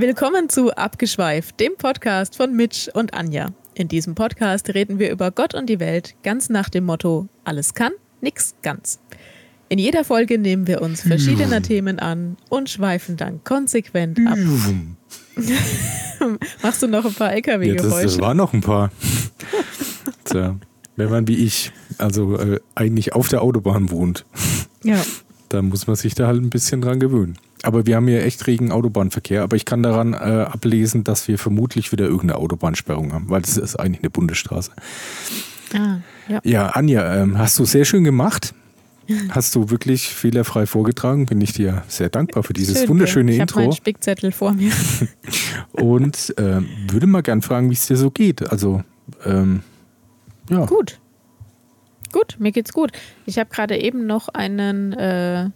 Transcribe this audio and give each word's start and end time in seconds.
Willkommen 0.00 0.48
zu 0.48 0.70
Abgeschweift, 0.70 1.58
dem 1.58 1.72
Podcast 1.76 2.36
von 2.36 2.54
Mitch 2.54 2.88
und 2.94 3.14
Anja. 3.14 3.48
In 3.74 3.88
diesem 3.88 4.14
Podcast 4.14 4.72
reden 4.72 5.00
wir 5.00 5.10
über 5.10 5.32
Gott 5.32 5.54
und 5.54 5.66
die 5.66 5.80
Welt 5.80 6.14
ganz 6.22 6.50
nach 6.50 6.68
dem 6.68 6.84
Motto: 6.84 7.26
alles 7.42 7.74
kann, 7.74 7.90
nix 8.20 8.54
ganz. 8.62 9.00
In 9.68 9.80
jeder 9.80 10.04
Folge 10.04 10.38
nehmen 10.38 10.68
wir 10.68 10.82
uns 10.82 11.00
verschiedener 11.00 11.62
Themen 11.62 11.98
an 11.98 12.36
und 12.48 12.70
schweifen 12.70 13.16
dann 13.16 13.42
konsequent 13.42 14.20
ab. 14.24 14.38
Machst 16.62 16.80
du 16.80 16.86
noch 16.86 17.04
ein 17.04 17.14
paar 17.14 17.30
Ja, 17.30 17.34
LKW-Geräusche? 17.38 17.88
das, 17.88 18.02
das 18.02 18.20
waren 18.20 18.36
noch 18.36 18.52
ein 18.52 18.60
paar. 18.60 18.92
Tja, 20.26 20.54
wenn 20.94 21.10
man 21.10 21.26
wie 21.26 21.44
ich, 21.44 21.72
also 21.98 22.38
äh, 22.38 22.60
eigentlich 22.76 23.14
auf 23.14 23.26
der 23.26 23.42
Autobahn 23.42 23.90
wohnt, 23.90 24.24
ja. 24.84 25.02
dann 25.48 25.70
muss 25.70 25.88
man 25.88 25.96
sich 25.96 26.14
da 26.14 26.28
halt 26.28 26.40
ein 26.40 26.50
bisschen 26.50 26.82
dran 26.82 27.00
gewöhnen. 27.00 27.36
Aber 27.62 27.86
wir 27.86 27.96
haben 27.96 28.06
hier 28.06 28.24
echt 28.24 28.46
regen 28.46 28.70
Autobahnverkehr, 28.70 29.42
aber 29.42 29.56
ich 29.56 29.64
kann 29.64 29.82
daran 29.82 30.14
äh, 30.14 30.16
ablesen, 30.16 31.04
dass 31.04 31.28
wir 31.28 31.38
vermutlich 31.38 31.92
wieder 31.92 32.04
irgendeine 32.04 32.36
Autobahnsperrung 32.36 33.12
haben, 33.12 33.28
weil 33.28 33.42
das 33.42 33.56
ist 33.56 33.76
eigentlich 33.76 34.02
eine 34.02 34.10
Bundesstraße. 34.10 34.72
Ah, 35.74 35.98
ja. 36.28 36.40
Ja, 36.44 36.66
Anja, 36.68 37.14
ähm, 37.16 37.38
hast 37.38 37.58
du 37.58 37.64
sehr 37.64 37.84
schön 37.84 38.04
gemacht. 38.04 38.54
Hast 39.30 39.54
du 39.54 39.70
wirklich 39.70 40.08
fehlerfrei 40.08 40.66
vorgetragen. 40.66 41.24
Bin 41.24 41.40
ich 41.40 41.54
dir 41.54 41.82
sehr 41.88 42.10
dankbar 42.10 42.42
für 42.42 42.52
dieses 42.52 42.80
Schön, 42.80 42.88
wunderschöne 42.90 43.32
ich 43.32 43.38
Intro. 43.38 43.60
Ich 43.60 43.66
habe 43.66 43.76
Spickzettel 43.76 44.32
vor 44.32 44.52
mir. 44.52 44.70
Und 45.72 46.34
äh, 46.38 46.60
würde 46.90 47.06
mal 47.06 47.22
gern 47.22 47.40
fragen, 47.40 47.70
wie 47.70 47.74
es 47.74 47.86
dir 47.86 47.96
so 47.96 48.10
geht. 48.10 48.50
Also, 48.50 48.82
ähm, 49.24 49.62
ja. 50.50 50.66
Gut. 50.66 50.98
Gut, 52.12 52.36
mir 52.38 52.52
geht's 52.52 52.72
gut. 52.72 52.92
Ich 53.26 53.38
habe 53.38 53.50
gerade 53.50 53.78
eben 53.78 54.06
noch 54.06 54.28
einen 54.28 54.92
äh, 54.92 55.50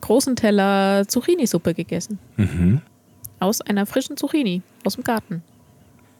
großen 0.00 0.36
Teller 0.36 1.06
Zucchini-Suppe 1.06 1.74
gegessen. 1.74 2.18
Mhm. 2.36 2.80
Aus 3.38 3.60
einer 3.60 3.86
frischen 3.86 4.16
Zucchini 4.16 4.62
aus 4.84 4.94
dem 4.94 5.04
Garten. 5.04 5.42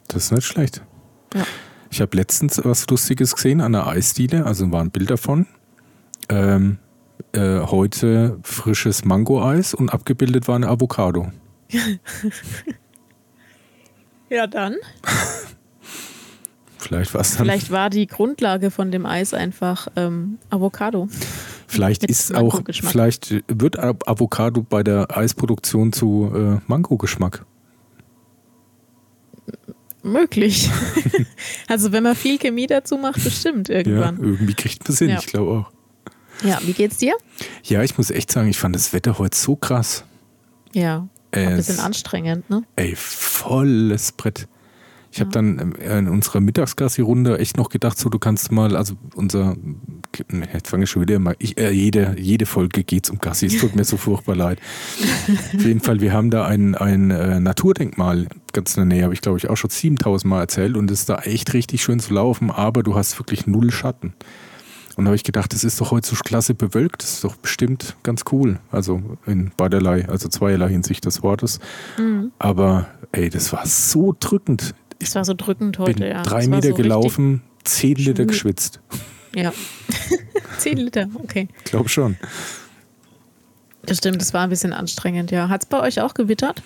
Das 0.09 0.25
ist 0.25 0.33
nicht 0.33 0.47
schlecht. 0.47 0.83
Ja. 1.35 1.45
Ich 1.91 2.01
habe 2.01 2.17
letztens 2.17 2.61
was 2.65 2.87
Lustiges 2.89 3.35
gesehen 3.35 3.61
an 3.61 3.73
der 3.73 3.87
Eisdiele, 3.87 4.47
also 4.47 4.71
war 4.71 4.81
ein 4.81 4.91
Bild 4.91 5.11
davon. 5.11 5.47
Ähm, 6.29 6.79
äh, 7.33 7.61
heute 7.61 8.39
frisches 8.43 9.05
Mango-Eis 9.05 9.75
und 9.75 9.93
abgebildet 9.93 10.49
war 10.49 10.57
eine 10.57 10.69
Avocado. 10.69 11.31
Ja, 14.31 14.47
dann. 14.47 14.77
Vielleicht 16.79 17.13
war 17.13 17.21
es 17.21 17.37
dann. 17.37 17.47
Vielleicht 17.47 17.71
war 17.71 17.91
die 17.91 18.07
Grundlage 18.07 18.71
von 18.71 18.93
dem 18.93 19.05
Eis 19.05 19.35
einfach 19.35 19.89
ähm, 19.97 20.39
Avocado. 20.49 21.09
Vielleicht 21.71 22.05
ist 22.05 22.35
auch, 22.35 22.63
vielleicht 22.69 23.33
wird 23.47 23.79
Av- 23.79 23.97
Avocado 24.07 24.63
bei 24.69 24.83
der 24.83 25.17
Eisproduktion 25.17 25.93
zu 25.93 26.33
äh, 26.35 26.59
Mango-Geschmack. 26.67 27.45
Möglich. 30.03 30.71
also 31.69 31.93
wenn 31.93 32.03
man 32.03 32.17
viel 32.17 32.39
Chemie 32.39 32.67
dazu 32.67 32.97
macht, 32.97 33.23
bestimmt 33.23 33.69
Ja, 33.69 33.77
irgendwann. 33.77 34.19
irgendwie 34.19 34.55
kriegt 34.55 34.89
man 34.89 34.97
Sinn, 34.97 35.11
Ja. 35.11 35.19
ich 35.19 35.27
glaube 35.27 35.51
auch. 35.69 35.71
Ja. 36.47 36.59
wie 36.65 36.73
geht's 36.73 36.97
dir? 36.97 37.15
Ja, 37.65 37.83
ich 37.83 37.99
muss 37.99 38.11
echt 38.11 38.33
sagen, 38.33 38.49
ich 38.49 38.59
fand 38.59 38.75
das 38.75 38.93
Wetter 38.95 39.19
heute 39.19 39.37
so 39.37 39.57
krass. 39.57 40.05
Ja, 40.73 41.07
ein 41.33 41.49
Es- 41.53 41.67
bisschen 41.67 41.81
anstrengend, 41.85 42.49
ne? 42.49 42.63
Ey, 42.77 42.95
volles 42.97 44.13
Brett. 44.13 44.49
Ich 45.13 45.21
habe 45.21 45.31
dann 45.31 45.59
ähm, 45.59 45.73
in 45.75 46.09
unserer 46.09 46.41
Mittagsgassi-Runde 46.41 47.39
echt 47.39 47.57
noch 47.57 47.69
gedacht, 47.69 47.99
so 47.99 48.09
du 48.09 48.19
kannst 48.19 48.53
mal, 48.53 48.77
also 48.77 48.95
unser, 49.15 49.57
ne, 50.31 50.49
jetzt 50.53 50.69
fange 50.69 50.85
ich 50.85 50.91
schon 50.91 51.03
wieder 51.03 51.19
mal, 51.19 51.35
ich, 51.39 51.59
äh, 51.59 51.71
jede, 51.71 52.15
jede 52.17 52.47
Folge 52.47 52.85
geht's 52.85 53.11
um 53.11 53.19
Gassi, 53.19 53.47
es 53.47 53.59
tut 53.59 53.75
mir 53.75 53.85
so 53.85 53.97
furchtbar 53.97 54.37
leid. 54.37 54.61
Auf 55.55 55.65
jeden 55.65 55.81
Fall, 55.81 56.01
wir 56.01 56.13
haben 56.13 56.31
da 56.31 56.47
ein, 56.47 56.77
ein 56.77 57.11
äh, 57.11 57.41
Naturdenkmal 57.41 58.29
ganz 58.53 58.77
in 58.77 58.89
der 58.89 58.97
Nähe, 58.97 59.05
habe 59.05 59.15
ich 59.15 59.21
glaube 59.21 59.39
ich 59.39 59.51
auch 59.51 59.57
schon 59.57 59.71
7000 59.71 60.31
Mal 60.31 60.41
erzählt 60.41 60.77
und 60.77 60.91
es 60.91 61.01
ist 61.01 61.09
da 61.09 61.19
echt 61.19 61.55
richtig 61.55 61.83
schön 61.83 61.99
zu 61.99 62.15
laufen, 62.15 62.51
aber 62.51 62.83
du 62.83 62.95
hast 62.95 63.19
wirklich 63.19 63.47
null 63.47 63.73
Schatten. 63.73 64.15
Und 64.97 65.05
da 65.05 65.11
habe 65.11 65.17
ich 65.17 65.25
gedacht, 65.25 65.53
das 65.55 65.65
ist 65.65 65.81
doch 65.81 65.93
heute 65.93 66.09
so 66.09 66.17
klasse 66.17 66.55
bewölkt, 66.55 67.03
das 67.03 67.15
ist 67.15 67.25
doch 67.25 67.37
bestimmt 67.37 67.97
ganz 68.03 68.25
cool. 68.33 68.59
Also 68.71 69.03
in 69.25 69.51
beiderlei, 69.57 70.07
also 70.09 70.29
zweierlei 70.29 70.69
Hinsicht 70.69 71.07
des 71.07 71.23
Wortes. 71.23 71.59
Mhm. 71.97 72.33
Aber 72.39 72.87
ey, 73.13 73.31
das 73.31 73.53
war 73.53 73.67
so 73.67 74.15
drückend. 74.19 74.75
Es 75.03 75.15
war 75.15 75.25
so 75.25 75.35
drückend 75.35 75.79
heute, 75.79 75.95
bin 76.01 76.09
ja. 76.09 76.23
drei 76.23 76.47
Meter 76.47 76.69
so 76.69 76.75
gelaufen, 76.75 77.43
zehn 77.65 77.97
Liter 77.97 78.25
geschwitzt. 78.27 78.81
Ja. 79.35 79.53
Zehn 80.59 80.77
Liter, 80.77 81.09
okay. 81.15 81.49
Ich 81.65 81.71
glaube 81.71 81.89
schon. 81.89 82.17
Das 83.87 83.99
stimmt, 83.99 84.21
das 84.21 84.35
war 84.35 84.43
ein 84.43 84.51
bisschen 84.51 84.73
anstrengend, 84.75 85.31
ja. 85.31 85.49
Hat 85.49 85.63
es 85.63 85.69
bei 85.69 85.81
euch 85.81 86.01
auch 86.03 86.13
gewittert? 86.15 86.63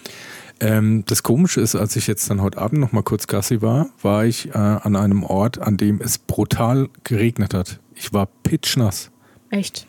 Ähm, 0.60 1.04
das 1.06 1.22
Komische 1.22 1.60
ist, 1.60 1.76
als 1.76 1.94
ich 1.94 2.06
jetzt 2.06 2.28
dann 2.30 2.40
heute 2.42 2.58
Abend 2.58 2.80
noch 2.80 2.90
mal 2.92 3.02
kurz 3.02 3.26
Gassi 3.26 3.62
war, 3.62 3.88
war 4.02 4.24
ich 4.24 4.48
äh, 4.48 4.52
an 4.58 4.96
einem 4.96 5.22
Ort, 5.22 5.58
an 5.58 5.76
dem 5.76 6.00
es 6.00 6.18
brutal 6.18 6.88
geregnet 7.04 7.54
hat. 7.54 7.78
Ich 7.94 8.12
war 8.12 8.26
pitschnass. 8.42 9.10
Echt? 9.50 9.86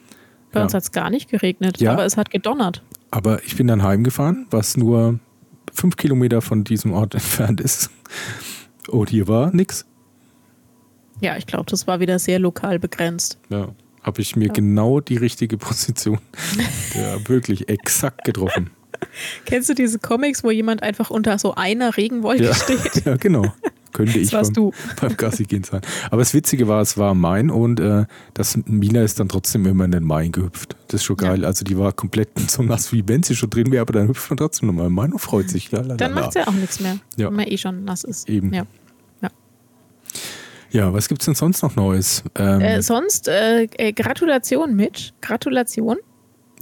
Bei 0.51 0.59
Ja. 0.59 0.65
uns 0.65 0.73
hat 0.73 0.83
es 0.83 0.91
gar 0.91 1.09
nicht 1.09 1.29
geregnet, 1.29 1.79
Ja. 1.81 1.93
aber 1.93 2.05
es 2.05 2.17
hat 2.17 2.29
gedonnert. 2.29 2.83
Aber 3.11 3.43
ich 3.43 3.55
bin 3.55 3.67
dann 3.67 3.81
heimgefahren, 3.83 4.45
was 4.51 4.77
nur 4.77 5.19
fünf 5.75 5.97
Kilometer 5.97 6.41
von 6.41 6.63
diesem 6.63 6.93
Ort 6.93 7.13
entfernt 7.15 7.61
ist. 7.61 7.89
Und 8.87 9.09
hier 9.09 9.27
war 9.27 9.53
nix. 9.53 9.85
Ja, 11.21 11.37
ich 11.37 11.45
glaube, 11.45 11.65
das 11.69 11.87
war 11.87 11.99
wieder 11.99 12.19
sehr 12.19 12.39
lokal 12.39 12.79
begrenzt. 12.79 13.37
Ja. 13.49 13.69
Habe 14.03 14.21
ich 14.21 14.35
mir 14.35 14.49
genau 14.49 14.99
die 14.99 15.17
richtige 15.17 15.57
Position, 15.57 16.19
ja, 16.93 17.27
wirklich 17.27 17.69
exakt 17.69 18.23
getroffen. 18.23 18.69
Kennst 19.45 19.67
du 19.69 19.73
diese 19.73 19.97
Comics, 19.97 20.43
wo 20.43 20.51
jemand 20.51 20.83
einfach 20.83 21.09
unter 21.09 21.39
so 21.39 21.55
einer 21.55 21.97
Regenwolke 21.97 22.43
Ja, 22.45 22.53
steht? 22.53 23.03
ja 23.05 23.15
genau. 23.17 23.51
Könnte 23.95 24.19
ich 24.19 24.31
beim, 24.31 24.53
du. 24.53 24.71
beim 25.01 25.15
Gassi 25.17 25.45
gehen 25.45 25.63
sein. 25.63 25.81
Aber 26.07 26.17
das 26.19 26.33
Witzige 26.33 26.67
war, 26.67 26.81
es 26.81 26.97
war 26.97 27.13
Main 27.15 27.49
und 27.49 27.79
äh, 27.79 28.05
das 28.33 28.57
Mina 28.65 29.01
ist 29.03 29.19
dann 29.19 29.29
trotzdem 29.29 29.65
immer 29.65 29.85
in 29.85 29.91
den 29.91 30.03
Main 30.03 30.31
gehüpft. 30.31 30.75
Das 30.89 31.01
ist 31.01 31.05
schon 31.05 31.17
Ja. 31.21 31.29
geil. 31.29 31.45
Also 31.45 31.63
die 31.63 31.77
war 31.77 31.91
komplett 31.93 32.29
so 32.49 32.61
nass, 32.63 32.91
wie 32.91 33.07
wenn 33.07 33.23
sie 33.23 33.35
schon 33.35 33.49
drin 33.49 33.71
wäre, 33.71 33.81
aber 33.81 33.93
dann 33.93 34.07
hüpft 34.07 34.29
man 34.29 34.37
trotzdem 34.37 34.67
nochmal 34.67 34.87
im 34.87 34.93
Main 34.93 35.13
und 35.13 35.19
freut 35.19 35.49
sich. 35.49 35.71
Lalala. 35.71 35.95
Dann 35.95 36.13
macht 36.13 36.29
es 36.29 36.35
ja 36.35 36.47
auch 36.47 36.53
nichts 36.53 36.79
mehr, 36.79 36.97
Ja. 37.15 37.27
wenn 37.27 37.35
man 37.35 37.47
eh 37.47 37.57
schon 37.57 37.83
nass 37.85 38.03
ist. 38.03 38.27
Eben. 38.29 38.53
Ja. 38.53 38.65
Ja, 40.71 40.91
was 40.93 41.07
gibt's 41.07 41.23
denn 41.25 41.35
sonst 41.35 41.61
noch 41.61 41.75
Neues? 41.77 42.23
Ähm, 42.35 42.59
Äh, 42.59 42.81
sonst, 42.81 43.29
äh, 43.29 43.63
äh, 43.77 43.93
Gratulation, 43.93 44.75
Mitch. 44.75 45.11
Gratulation. 45.21 45.97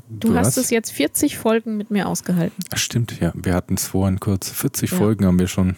Du, 0.07 0.35
hast 0.35 0.57
es 0.57 0.69
jetzt 0.69 0.91
40 0.91 1.37
Folgen 1.39 1.77
mit 1.77 1.89
mir 1.89 2.07
ausgehalten. 2.07 2.63
Ach, 2.71 2.77
stimmt, 2.77 3.19
ja. 3.19 3.31
Wir 3.35 3.55
hatten 3.55 3.73
es 3.73 3.87
vorhin 3.87 4.19
kurz. 4.19 4.51
40 4.51 4.91
Ja. 4.91 4.97
Folgen 4.97 5.25
haben 5.25 5.39
wir 5.39 5.47
schon. 5.47 5.75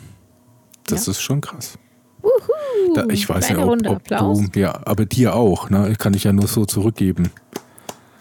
Das 0.87 1.05
Ja. 1.05 1.11
ist 1.11 1.21
schon 1.21 1.41
krass. 1.41 1.77
Wuhu! 2.21 2.93
Da, 2.95 3.05
ich 3.09 3.27
weiß 3.27 3.49
ja, 3.49 3.59
ob, 3.59 3.85
ob 3.87 4.03
du, 4.07 4.59
ja, 4.59 4.79
aber 4.85 5.05
dir 5.05 5.35
auch, 5.35 5.69
ne? 5.69 5.95
Kann 5.97 6.13
ich 6.13 6.23
ja 6.23 6.33
nur 6.33 6.47
so 6.47 6.65
zurückgeben. 6.65 7.29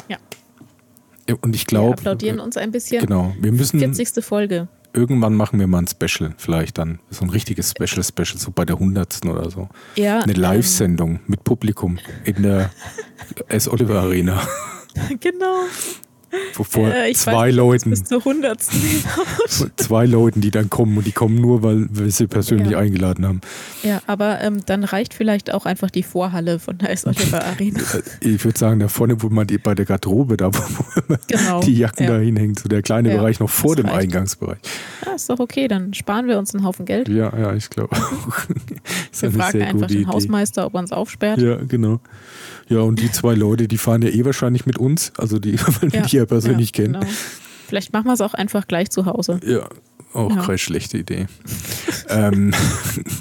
Ja. 0.09 0.17
Und 1.41 1.55
ich 1.55 1.63
Wir 1.63 1.67
glaube, 1.67 1.93
applaudieren 1.95 2.41
uns 2.41 2.57
ein 2.57 2.71
bisschen. 2.71 3.01
genau, 3.01 3.35
wir 3.41 3.53
müssen 3.53 3.79
40. 3.79 4.23
Folge. 4.25 4.69
irgendwann 4.93 5.35
machen 5.35 5.59
wir 5.59 5.67
mal 5.67 5.79
ein 5.83 5.87
Special, 5.89 6.35
vielleicht 6.37 6.77
dann 6.79 7.01
so 7.11 7.25
ein 7.25 7.31
richtiges 7.31 7.71
Special 7.71 8.03
Special, 8.05 8.39
so 8.39 8.51
bei 8.51 8.65
der 8.65 8.77
100. 8.77 9.25
oder 9.27 9.51
so. 9.51 9.69
Ja, 9.97 10.21
Eine 10.21 10.35
ähm, 10.35 10.41
Live-Sendung 10.41 11.21
mit 11.27 11.43
Publikum 11.45 11.99
in 12.25 12.43
der 12.43 12.71
S. 13.49 13.69
Oliver 13.69 14.01
Arena, 14.03 14.41
Genau. 15.21 15.65
Wo 16.55 16.65
vor 16.65 16.89
Äh, 16.89 17.12
zwei 17.15 17.49
weiß, 17.49 17.55
Leuten, 17.55 17.91
Bis 17.91 18.05
zur 18.05 18.19
100. 18.19 18.62
vor 19.49 19.67
zwei 19.77 20.06
Leuten, 20.06 20.41
die 20.41 20.50
dann 20.50 20.71
kommen 20.71 20.97
und 20.99 21.06
die 21.06 21.12
kommen 21.12 21.41
nur, 21.41 21.62
weil 21.62 21.87
wir 21.91 22.11
sie 22.11 22.27
persönlich 22.27 22.71
Ja. 22.71 22.78
eingeladen 22.78 23.27
haben. 23.27 23.41
ja, 23.83 24.00
aber 24.06 24.41
ähm, 24.41 24.61
dann 24.67 24.84
reicht 24.84 25.15
vielleicht 25.15 25.53
auch 25.53 25.67
einfach 25.67 25.91
die 25.91 26.03
Vorhalle 26.03 26.59
von 26.59 26.79
der 26.79 26.91
S. 26.91 27.06
Oliver 27.06 27.44
Arena. 27.44 27.81
Ich 28.20 28.44
würde 28.44 28.59
sagen, 28.59 28.81
da 28.81 28.88
vorne, 28.88 29.23
wo 29.23 29.29
man 29.29 29.47
die 29.47 29.59
bei 29.59 29.75
der 29.75 29.85
Garderobe, 29.85 30.37
da 30.37 30.50
wo 30.55 30.61
Genau. 31.26 31.61
die 31.61 31.75
Jacken 31.76 32.05
ja. 32.06 32.12
da 32.12 32.19
hinhängen, 32.19 32.55
so 32.56 32.69
der 32.69 32.82
kleine 32.82 33.11
Ja, 33.11 33.17
Bereich 33.17 33.41
noch 33.41 33.50
vor 33.50 33.76
das 33.76 33.85
dem 33.85 33.91
reicht. 33.91 34.03
Eingangsbereich. 34.05 34.59
Ja, 35.06 35.12
ist 35.14 35.29
doch 35.31 35.38
okay, 35.41 35.69
dann 35.69 35.94
sparen 35.94 36.26
wir 36.26 36.38
uns 36.38 36.55
einen 36.55 36.64
Haufen 36.64 36.85
Geld. 36.87 37.09
Ja, 37.09 37.32
ja, 37.38 37.55
ich 37.55 37.69
glaube 37.70 37.94
auch. 37.97 38.38
Wir 39.20 39.31
fragen 39.31 39.62
einfach 39.62 39.87
den 39.87 40.00
Idee. 40.03 40.06
Hausmeister, 40.06 40.67
ob 40.67 40.75
er 40.75 40.81
uns 40.81 40.93
aufsperrt. 40.93 41.41
Ja, 41.41 41.56
genau. 41.56 42.00
Ja, 42.69 42.81
und 42.81 43.00
die 43.00 43.11
zwei 43.12 43.34
Leute, 43.34 43.69
die 43.69 43.78
fahren 43.78 44.02
ja 44.02 44.08
eh 44.08 44.25
wahrscheinlich 44.25 44.66
mit 44.66 44.78
uns, 44.78 45.12
also 45.16 45.38
die, 45.38 45.58
weil 45.81 45.93
wir 45.93 46.02
die 46.02 46.16
ja 46.16 46.26
persönlich 46.26 46.76
ja, 46.76 46.84
kennen. 46.84 47.00
Genau. 47.00 47.12
Vielleicht 47.66 47.93
machen 47.93 48.06
wir 48.06 48.12
es 48.12 48.20
auch 48.20 48.34
einfach 48.34 48.69
gleich 48.69 48.90
zu 48.90 49.06
Hause. 49.06 49.40
Ja, 49.44 49.66
auch 50.12 50.31
Ja. 50.31 50.43
keine 50.43 50.58
schlechte 50.58 50.99
Idee. 50.99 51.26
ähm, 52.08 52.52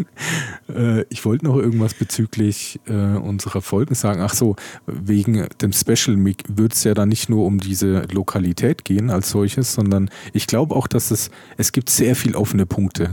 äh, 0.70 1.04
ich 1.10 1.26
wollte 1.26 1.46
noch 1.46 1.56
irgendwas 1.58 1.94
bezüglich 1.94 2.80
äh, 2.88 2.92
unserer 2.92 3.62
Folgen 3.62 3.96
sagen. 3.96 4.22
Ach 4.22 4.34
so, 4.34 4.56
wegen 4.86 5.48
dem 5.62 5.74
Special 5.74 6.18
wird 6.48 6.74
es 6.74 6.84
ja 6.84 6.94
dann 6.94 7.10
nicht 7.10 7.30
nur 7.30 7.46
um 7.46 7.60
diese 7.60 8.04
Lokalität 8.12 8.86
gehen 8.86 9.10
als 9.10 9.30
solches, 9.30 9.74
sondern 9.74 10.10
ich 10.34 10.46
glaube 10.46 10.76
auch, 10.76 10.88
dass 10.88 11.10
es, 11.12 11.32
es 11.58 11.72
gibt 11.72 11.90
sehr 11.90 12.16
viel 12.16 12.36
offene 12.36 12.66
Punkte, 12.66 13.12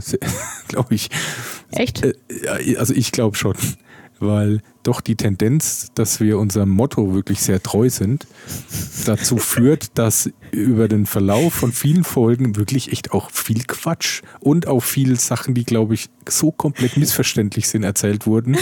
glaube 0.67 0.93
ich. 0.95 1.09
Echt? 1.71 2.03
Äh, 2.03 2.13
ja, 2.45 2.77
also 2.79 2.93
ich 2.93 3.11
glaube 3.11 3.35
schon. 3.37 3.55
Weil 4.21 4.61
doch 4.83 5.01
die 5.01 5.15
Tendenz, 5.15 5.91
dass 5.93 6.19
wir 6.19 6.39
unserem 6.39 6.69
Motto 6.69 7.13
wirklich 7.13 7.41
sehr 7.41 7.61
treu 7.61 7.89
sind, 7.89 8.27
dazu 9.05 9.37
führt, 9.37 9.97
dass 9.97 10.29
über 10.51 10.87
den 10.87 11.05
Verlauf 11.05 11.53
von 11.53 11.71
vielen 11.71 12.03
Folgen 12.03 12.55
wirklich 12.55 12.91
echt 12.91 13.11
auch 13.11 13.31
viel 13.31 13.63
Quatsch 13.63 14.21
und 14.39 14.67
auch 14.67 14.81
viele 14.81 15.15
Sachen, 15.15 15.53
die, 15.53 15.63
glaube 15.63 15.93
ich, 15.93 16.09
so 16.27 16.51
komplett 16.51 16.97
missverständlich 16.97 17.67
sind, 17.67 17.83
erzählt 17.83 18.25
wurden. 18.25 18.57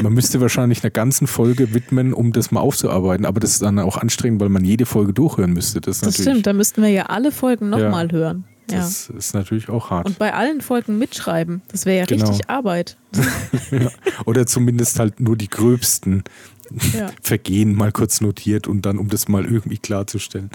Man 0.00 0.12
müsste 0.12 0.40
wahrscheinlich 0.40 0.82
einer 0.82 0.90
ganzen 0.90 1.26
Folge 1.26 1.74
widmen, 1.74 2.12
um 2.12 2.32
das 2.32 2.50
mal 2.50 2.60
aufzuarbeiten, 2.60 3.26
aber 3.26 3.40
das 3.40 3.52
ist 3.52 3.62
dann 3.62 3.78
auch 3.78 3.96
anstrengend, 3.96 4.40
weil 4.40 4.48
man 4.48 4.64
jede 4.64 4.86
Folge 4.86 5.12
durchhören 5.12 5.52
müsste. 5.52 5.80
Das, 5.80 6.00
das 6.00 6.14
stimmt, 6.14 6.46
da 6.46 6.52
müssten 6.52 6.82
wir 6.82 6.90
ja 6.90 7.06
alle 7.06 7.32
Folgen 7.32 7.68
nochmal 7.70 8.06
ja. 8.06 8.12
hören. 8.12 8.44
Das 8.66 9.08
ja. 9.08 9.16
ist 9.16 9.34
natürlich 9.34 9.68
auch 9.68 9.90
hart. 9.90 10.06
Und 10.06 10.18
bei 10.18 10.32
allen 10.32 10.60
Folgen 10.60 10.98
mitschreiben. 10.98 11.62
Das 11.68 11.84
wäre 11.84 11.98
ja 11.98 12.04
genau. 12.04 12.28
richtig 12.28 12.48
Arbeit. 12.48 12.96
ja. 13.70 13.90
Oder 14.24 14.46
zumindest 14.46 14.98
halt 14.98 15.20
nur 15.20 15.36
die 15.36 15.48
gröbsten 15.48 16.24
ja. 16.92 17.10
Vergehen 17.20 17.74
mal 17.74 17.92
kurz 17.92 18.20
notiert 18.20 18.66
und 18.66 18.86
dann, 18.86 18.98
um 18.98 19.08
das 19.08 19.28
mal 19.28 19.44
irgendwie 19.44 19.78
klarzustellen. 19.78 20.50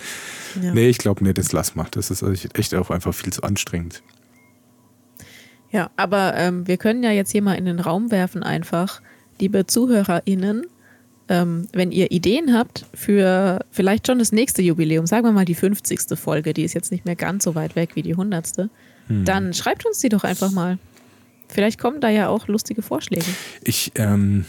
Ja. 0.62 0.74
Nee, 0.74 0.88
ich 0.88 0.98
glaube, 0.98 1.24
nee, 1.24 1.33
das 1.33 1.51
lass 1.51 1.75
mal. 1.75 1.88
Das 1.92 2.09
ist 2.09 2.24
echt 2.57 2.74
auch 2.75 2.89
einfach 2.89 3.13
viel 3.13 3.31
zu 3.31 3.44
anstrengend. 3.44 4.01
Ja, 5.69 5.92
aber 5.95 6.33
ähm, 6.36 6.68
wir 6.68 6.77
können 6.77 7.04
ja 7.04 7.12
jetzt 7.12 7.31
hier 7.31 7.42
mal 7.42 7.56
in 7.56 7.65
den 7.65 7.80
Raum 7.80 8.09
werfen, 8.09 8.42
einfach, 8.42 9.01
liebe 9.39 9.68
ZuhörerInnen, 9.68 10.65
ähm, 11.29 11.68
wenn 11.74 11.91
ihr 11.91 12.12
Ideen 12.12 12.53
habt 12.53 12.85
für 12.94 13.65
vielleicht 13.71 14.07
schon 14.07 14.19
das 14.19 14.31
nächste 14.31 14.62
Jubiläum, 14.62 15.06
sagen 15.06 15.25
wir 15.25 15.31
mal 15.31 15.45
die 15.45 15.56
50. 15.56 16.18
Folge, 16.18 16.53
die 16.53 16.63
ist 16.63 16.74
jetzt 16.74 16.91
nicht 16.91 17.06
mehr 17.06 17.15
ganz 17.15 17.44
so 17.44 17.56
weit 17.56 17.75
weg 17.75 17.91
wie 17.95 18.01
die 18.01 18.12
100. 18.12 18.69
Hm. 19.07 19.25
Dann 19.25 19.53
schreibt 19.53 19.85
uns 19.85 20.00
die 20.00 20.09
doch 20.09 20.24
einfach 20.24 20.51
mal. 20.51 20.77
Vielleicht 21.50 21.79
kommen 21.79 22.01
da 22.01 22.09
ja 22.09 22.27
auch 22.27 22.47
lustige 22.47 22.81
Vorschläge. 22.81 23.25
Ich, 23.62 23.91
ähm, 23.95 24.45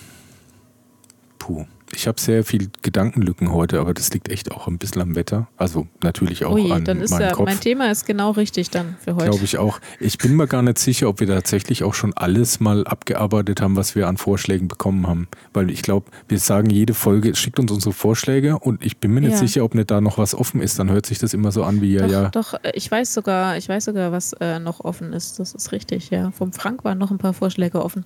puh. 1.39 1.67
Ich 1.99 2.06
habe 2.06 2.21
sehr 2.21 2.45
viel 2.45 2.71
Gedankenlücken 2.83 3.53
heute, 3.53 3.81
aber 3.81 3.93
das 3.93 4.12
liegt 4.12 4.31
echt 4.31 4.53
auch 4.53 4.69
ein 4.69 4.79
bisschen 4.79 5.03
am 5.03 5.17
Wetter. 5.17 5.49
Also 5.56 5.89
natürlich 6.00 6.45
auch 6.45 6.55
Ui, 6.55 6.71
an 6.71 6.85
dann 6.85 7.00
ist 7.00 7.11
meinem 7.11 7.23
ja, 7.23 7.33
Kopf. 7.33 7.47
Mein 7.47 7.59
Thema 7.59 7.91
ist 7.91 8.06
genau 8.06 8.31
richtig 8.31 8.71
dann 8.71 8.97
für 9.00 9.17
heute. 9.17 9.31
Glaube 9.31 9.45
ich 9.45 9.59
auch. 9.59 9.81
Ich 9.99 10.17
bin 10.17 10.37
mir 10.37 10.47
gar 10.47 10.62
nicht 10.62 10.79
sicher, 10.79 11.09
ob 11.09 11.19
wir 11.19 11.27
tatsächlich 11.27 11.83
auch 11.83 11.95
schon 11.95 12.12
alles 12.15 12.61
mal 12.61 12.87
abgearbeitet 12.87 13.61
haben, 13.61 13.75
was 13.75 13.97
wir 13.97 14.06
an 14.06 14.17
Vorschlägen 14.17 14.69
bekommen 14.69 15.09
haben. 15.09 15.27
Weil 15.53 15.71
ich 15.71 15.83
glaube, 15.83 16.06
wir 16.29 16.39
sagen 16.39 16.71
jede 16.71 16.95
Folge, 16.95 17.35
schickt 17.35 17.59
uns 17.59 17.73
unsere 17.73 17.93
Vorschläge 17.93 18.61
und 18.61 18.87
ich 18.87 18.99
bin 18.99 19.12
mir 19.12 19.21
nicht 19.21 19.33
ja. 19.33 19.39
sicher, 19.39 19.65
ob 19.65 19.75
nicht 19.75 19.91
da 19.91 20.00
noch 20.00 20.19
was 20.19 20.37
offen 20.37 20.62
ist. 20.62 20.79
Dann 20.79 20.93
hört 20.93 21.05
sich 21.05 21.19
das 21.19 21.35
immer 21.35 21.50
so 21.50 21.65
an 21.65 21.83
wie 21.83 21.95
ja, 21.95 22.03
doch, 22.03 22.12
ja. 22.12 22.29
Doch, 22.29 22.55
äh, 22.62 22.71
ich 22.75 22.89
weiß 22.89 23.12
sogar, 23.12 23.56
ich 23.56 23.69
weiß 23.69 23.87
sogar, 23.87 24.12
was 24.12 24.35
äh, 24.35 24.61
noch 24.61 24.85
offen 24.85 25.12
ist. 25.12 25.41
Das 25.41 25.53
ist 25.53 25.73
richtig, 25.73 26.11
ja. 26.11 26.31
Vom 26.31 26.53
Frank 26.53 26.85
waren 26.85 26.99
noch 26.99 27.11
ein 27.11 27.19
paar 27.19 27.35
Vorschläge 27.35 27.85
offen. 27.85 28.05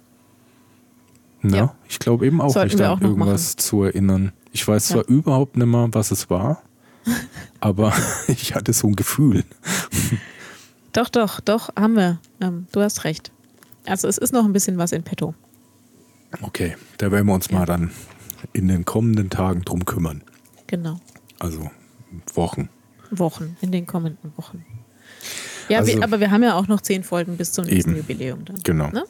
Na, 1.42 1.56
ja. 1.56 1.74
ich 1.88 1.98
glaube 1.98 2.26
eben 2.26 2.40
auch, 2.40 2.52
Sollten 2.52 2.78
mich 2.78 2.86
an 2.86 3.00
irgendwas 3.00 3.54
machen. 3.54 3.58
zu 3.58 3.82
erinnern. 3.82 4.32
Ich 4.52 4.66
weiß 4.66 4.88
zwar 4.88 5.08
ja. 5.08 5.08
überhaupt 5.08 5.56
nicht 5.56 5.66
mehr, 5.66 5.88
was 5.92 6.10
es 6.10 6.30
war, 6.30 6.62
aber 7.60 7.92
ich 8.28 8.54
hatte 8.54 8.72
so 8.72 8.88
ein 8.88 8.96
Gefühl. 8.96 9.44
Doch, 10.94 11.08
doch, 11.08 11.40
doch, 11.40 11.70
haben 11.74 11.96
wir. 11.96 12.18
Ähm, 12.42 12.66
du 12.70 12.82
hast 12.82 13.04
recht. 13.04 13.32
Also 13.86 14.08
es 14.08 14.18
ist 14.18 14.34
noch 14.34 14.44
ein 14.44 14.52
bisschen 14.52 14.76
was 14.76 14.92
in 14.92 15.02
petto. 15.02 15.34
Okay, 16.42 16.76
da 16.98 17.10
werden 17.10 17.26
wir 17.28 17.32
uns 17.32 17.48
ja. 17.48 17.58
mal 17.58 17.64
dann 17.64 17.92
in 18.52 18.68
den 18.68 18.84
kommenden 18.84 19.30
Tagen 19.30 19.62
drum 19.62 19.86
kümmern. 19.86 20.22
Genau. 20.66 21.00
Also 21.38 21.70
Wochen. 22.34 22.68
Wochen, 23.10 23.56
in 23.62 23.72
den 23.72 23.86
kommenden 23.86 24.32
Wochen. 24.36 24.66
Ja, 25.68 25.78
also, 25.78 25.94
wir, 25.94 26.04
aber 26.04 26.20
wir 26.20 26.30
haben 26.30 26.42
ja 26.42 26.54
auch 26.54 26.68
noch 26.68 26.80
zehn 26.80 27.04
Folgen 27.04 27.36
bis 27.36 27.52
zum 27.52 27.64
nächsten 27.64 27.90
eben. 27.90 27.98
Jubiläum 27.98 28.44
dann. 28.44 28.56
Genau. 28.62 28.88
Ne? 28.88 29.04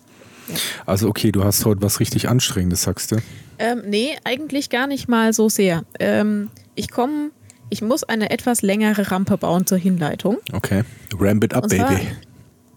Also 0.87 1.09
okay, 1.09 1.33
du 1.33 1.44
hast 1.44 1.65
heute 1.65 1.83
was 1.83 2.00
richtig 2.00 2.29
Anstrengendes, 2.29 2.83
sagst 2.83 3.12
du? 3.12 3.17
Ähm, 3.59 3.83
nee, 3.87 4.17
eigentlich 4.25 4.71
gar 4.71 4.87
nicht 4.87 5.09
mal 5.09 5.33
so 5.33 5.49
sehr. 5.49 5.85
Ähm, 6.00 6.50
ich 6.75 6.91
komme, 6.91 7.31
ich 7.71 7.83
muss 7.83 8.03
eine 8.05 8.31
etwas 8.31 8.62
längere 8.62 9.11
Rampe 9.11 9.39
bauen 9.39 9.67
zur 9.67 9.79
Hinleitung. 9.79 10.39
Okay. 10.53 10.85
Ramp 11.19 11.44
it 11.44 11.55
up, 11.55 11.71
zwar, 11.71 11.89
baby. 11.89 12.09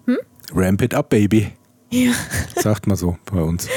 Hm? 0.05 0.17
Ramp 0.53 0.81
it 0.81 0.93
up, 0.93 1.09
baby. 1.09 1.51
Ja. 1.91 2.11
Sagt 2.55 2.87
mal 2.87 2.95
so 2.95 3.17
bei 3.25 3.41
uns. 3.41 3.67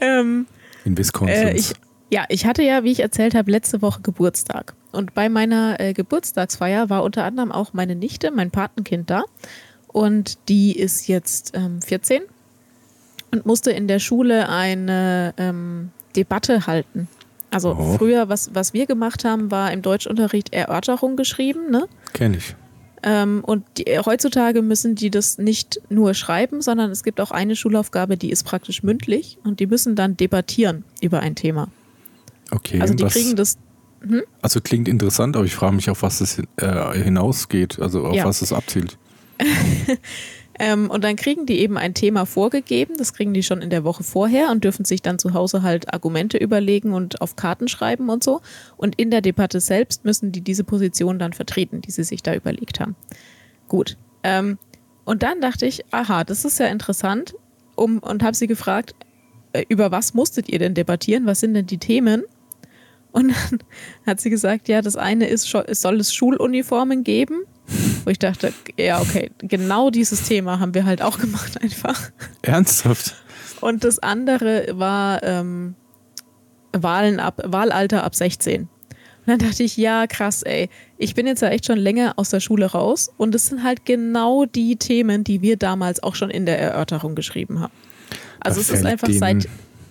Ähm, 0.00 0.46
In 0.84 0.98
Wisconsin. 0.98 1.34
Äh, 1.34 1.56
ich, 1.56 1.74
ja, 2.10 2.24
ich 2.28 2.44
hatte 2.44 2.62
ja, 2.62 2.84
wie 2.84 2.92
ich 2.92 3.00
erzählt 3.00 3.34
habe, 3.34 3.50
letzte 3.50 3.82
Woche 3.82 4.00
Geburtstag. 4.02 4.74
Und 4.90 5.14
bei 5.14 5.28
meiner 5.28 5.80
äh, 5.80 5.92
Geburtstagsfeier 5.92 6.90
war 6.90 7.02
unter 7.02 7.24
anderem 7.24 7.52
auch 7.52 7.72
meine 7.72 7.94
Nichte, 7.94 8.30
mein 8.30 8.50
Patenkind 8.50 9.08
da. 9.10 9.24
Und 9.86 10.48
die 10.48 10.76
ist 10.78 11.06
jetzt 11.08 11.52
ähm, 11.54 11.80
14 11.80 12.22
und 13.32 13.46
musste 13.46 13.72
in 13.72 13.88
der 13.88 13.98
Schule 13.98 14.48
eine 14.48 15.34
ähm, 15.38 15.90
Debatte 16.14 16.66
halten. 16.66 17.08
Also 17.50 17.76
oh. 17.78 17.96
früher, 17.98 18.28
was, 18.28 18.54
was 18.54 18.72
wir 18.72 18.86
gemacht 18.86 19.24
haben, 19.24 19.50
war 19.50 19.72
im 19.72 19.82
Deutschunterricht 19.82 20.52
Erörterung 20.54 21.16
geschrieben, 21.16 21.70
ne? 21.70 21.86
Kenn 22.12 22.34
ich. 22.34 22.54
Ähm, 23.02 23.42
und 23.44 23.64
die, 23.76 23.84
heutzutage 23.98 24.62
müssen 24.62 24.94
die 24.94 25.10
das 25.10 25.38
nicht 25.38 25.80
nur 25.88 26.14
schreiben, 26.14 26.62
sondern 26.62 26.90
es 26.90 27.02
gibt 27.02 27.20
auch 27.20 27.30
eine 27.30 27.56
Schulaufgabe, 27.56 28.16
die 28.16 28.30
ist 28.30 28.44
praktisch 28.44 28.82
mündlich 28.82 29.38
und 29.42 29.60
die 29.60 29.66
müssen 29.66 29.96
dann 29.96 30.16
debattieren 30.16 30.84
über 31.00 31.20
ein 31.20 31.34
Thema. 31.34 31.68
Okay. 32.50 32.80
Also 32.80 32.94
die 32.94 33.04
was, 33.04 33.12
kriegen 33.12 33.34
das. 33.34 33.58
Hm? 34.02 34.22
Also 34.40 34.60
klingt 34.60 34.88
interessant, 34.88 35.36
aber 35.36 35.44
ich 35.44 35.54
frage 35.54 35.74
mich, 35.74 35.90
auf 35.90 36.02
was 36.02 36.20
es 36.20 36.38
äh, 36.56 37.02
hinausgeht, 37.02 37.80
also 37.80 38.06
auf 38.06 38.14
ja. 38.14 38.24
was 38.24 38.40
es 38.42 38.52
abzielt. 38.52 38.98
Ähm, 40.58 40.90
und 40.90 41.02
dann 41.02 41.16
kriegen 41.16 41.46
die 41.46 41.60
eben 41.60 41.78
ein 41.78 41.94
Thema 41.94 42.26
vorgegeben, 42.26 42.94
das 42.98 43.14
kriegen 43.14 43.32
die 43.32 43.42
schon 43.42 43.62
in 43.62 43.70
der 43.70 43.84
Woche 43.84 44.02
vorher 44.02 44.50
und 44.50 44.64
dürfen 44.64 44.84
sich 44.84 45.00
dann 45.00 45.18
zu 45.18 45.32
Hause 45.32 45.62
halt 45.62 45.92
Argumente 45.92 46.36
überlegen 46.36 46.92
und 46.92 47.20
auf 47.20 47.36
Karten 47.36 47.68
schreiben 47.68 48.10
und 48.10 48.22
so. 48.22 48.40
Und 48.76 48.96
in 48.96 49.10
der 49.10 49.22
Debatte 49.22 49.60
selbst 49.60 50.04
müssen 50.04 50.30
die 50.32 50.42
diese 50.42 50.64
Position 50.64 51.18
dann 51.18 51.32
vertreten, 51.32 51.80
die 51.80 51.90
sie 51.90 52.04
sich 52.04 52.22
da 52.22 52.34
überlegt 52.34 52.80
haben. 52.80 52.96
Gut. 53.68 53.96
Ähm, 54.22 54.58
und 55.04 55.22
dann 55.22 55.40
dachte 55.40 55.66
ich, 55.66 55.84
aha, 55.90 56.24
das 56.24 56.44
ist 56.44 56.58
ja 56.58 56.66
interessant 56.66 57.34
um, 57.74 57.98
und 57.98 58.22
habe 58.22 58.36
sie 58.36 58.46
gefragt, 58.46 58.94
äh, 59.52 59.64
über 59.68 59.90
was 59.90 60.14
musstet 60.14 60.48
ihr 60.48 60.58
denn 60.58 60.74
debattieren? 60.74 61.26
Was 61.26 61.40
sind 61.40 61.54
denn 61.54 61.66
die 61.66 61.78
Themen? 61.78 62.24
Und 63.10 63.28
dann 63.50 63.58
hat 64.06 64.20
sie 64.20 64.30
gesagt, 64.30 64.68
ja, 64.68 64.82
das 64.82 64.96
eine 64.96 65.26
ist, 65.26 65.48
soll 65.48 66.00
es 66.00 66.14
Schuluniformen 66.14 67.04
geben 67.04 67.44
wo 68.04 68.10
ich 68.10 68.18
dachte, 68.18 68.52
ja, 68.78 69.00
okay, 69.00 69.30
genau 69.38 69.90
dieses 69.90 70.24
Thema 70.24 70.60
haben 70.60 70.74
wir 70.74 70.84
halt 70.84 71.02
auch 71.02 71.18
gemacht 71.18 71.62
einfach. 71.62 72.10
Ernsthaft? 72.42 73.14
Und 73.60 73.84
das 73.84 73.98
andere 74.00 74.66
war 74.72 75.22
ähm, 75.22 75.74
Wahlen 76.72 77.20
ab, 77.20 77.40
Wahlalter 77.44 78.04
ab 78.04 78.14
16. 78.14 78.62
Und 78.62 78.68
dann 79.26 79.38
dachte 79.38 79.62
ich, 79.62 79.76
ja, 79.76 80.08
krass, 80.08 80.42
ey. 80.42 80.68
Ich 80.98 81.14
bin 81.14 81.28
jetzt 81.28 81.42
ja 81.42 81.48
echt 81.48 81.66
schon 81.66 81.78
länger 81.78 82.14
aus 82.16 82.30
der 82.30 82.40
Schule 82.40 82.66
raus 82.66 83.12
und 83.16 83.34
es 83.36 83.46
sind 83.46 83.62
halt 83.62 83.86
genau 83.86 84.46
die 84.46 84.76
Themen, 84.76 85.22
die 85.22 85.42
wir 85.42 85.56
damals 85.56 86.02
auch 86.02 86.16
schon 86.16 86.28
in 86.28 86.44
der 86.44 86.58
Erörterung 86.58 87.14
geschrieben 87.14 87.60
haben. 87.60 87.72
Also 88.40 88.60
das 88.60 88.70
es 88.70 88.80
ist 88.80 88.86
einfach 88.86 89.08
seit, 89.10 89.48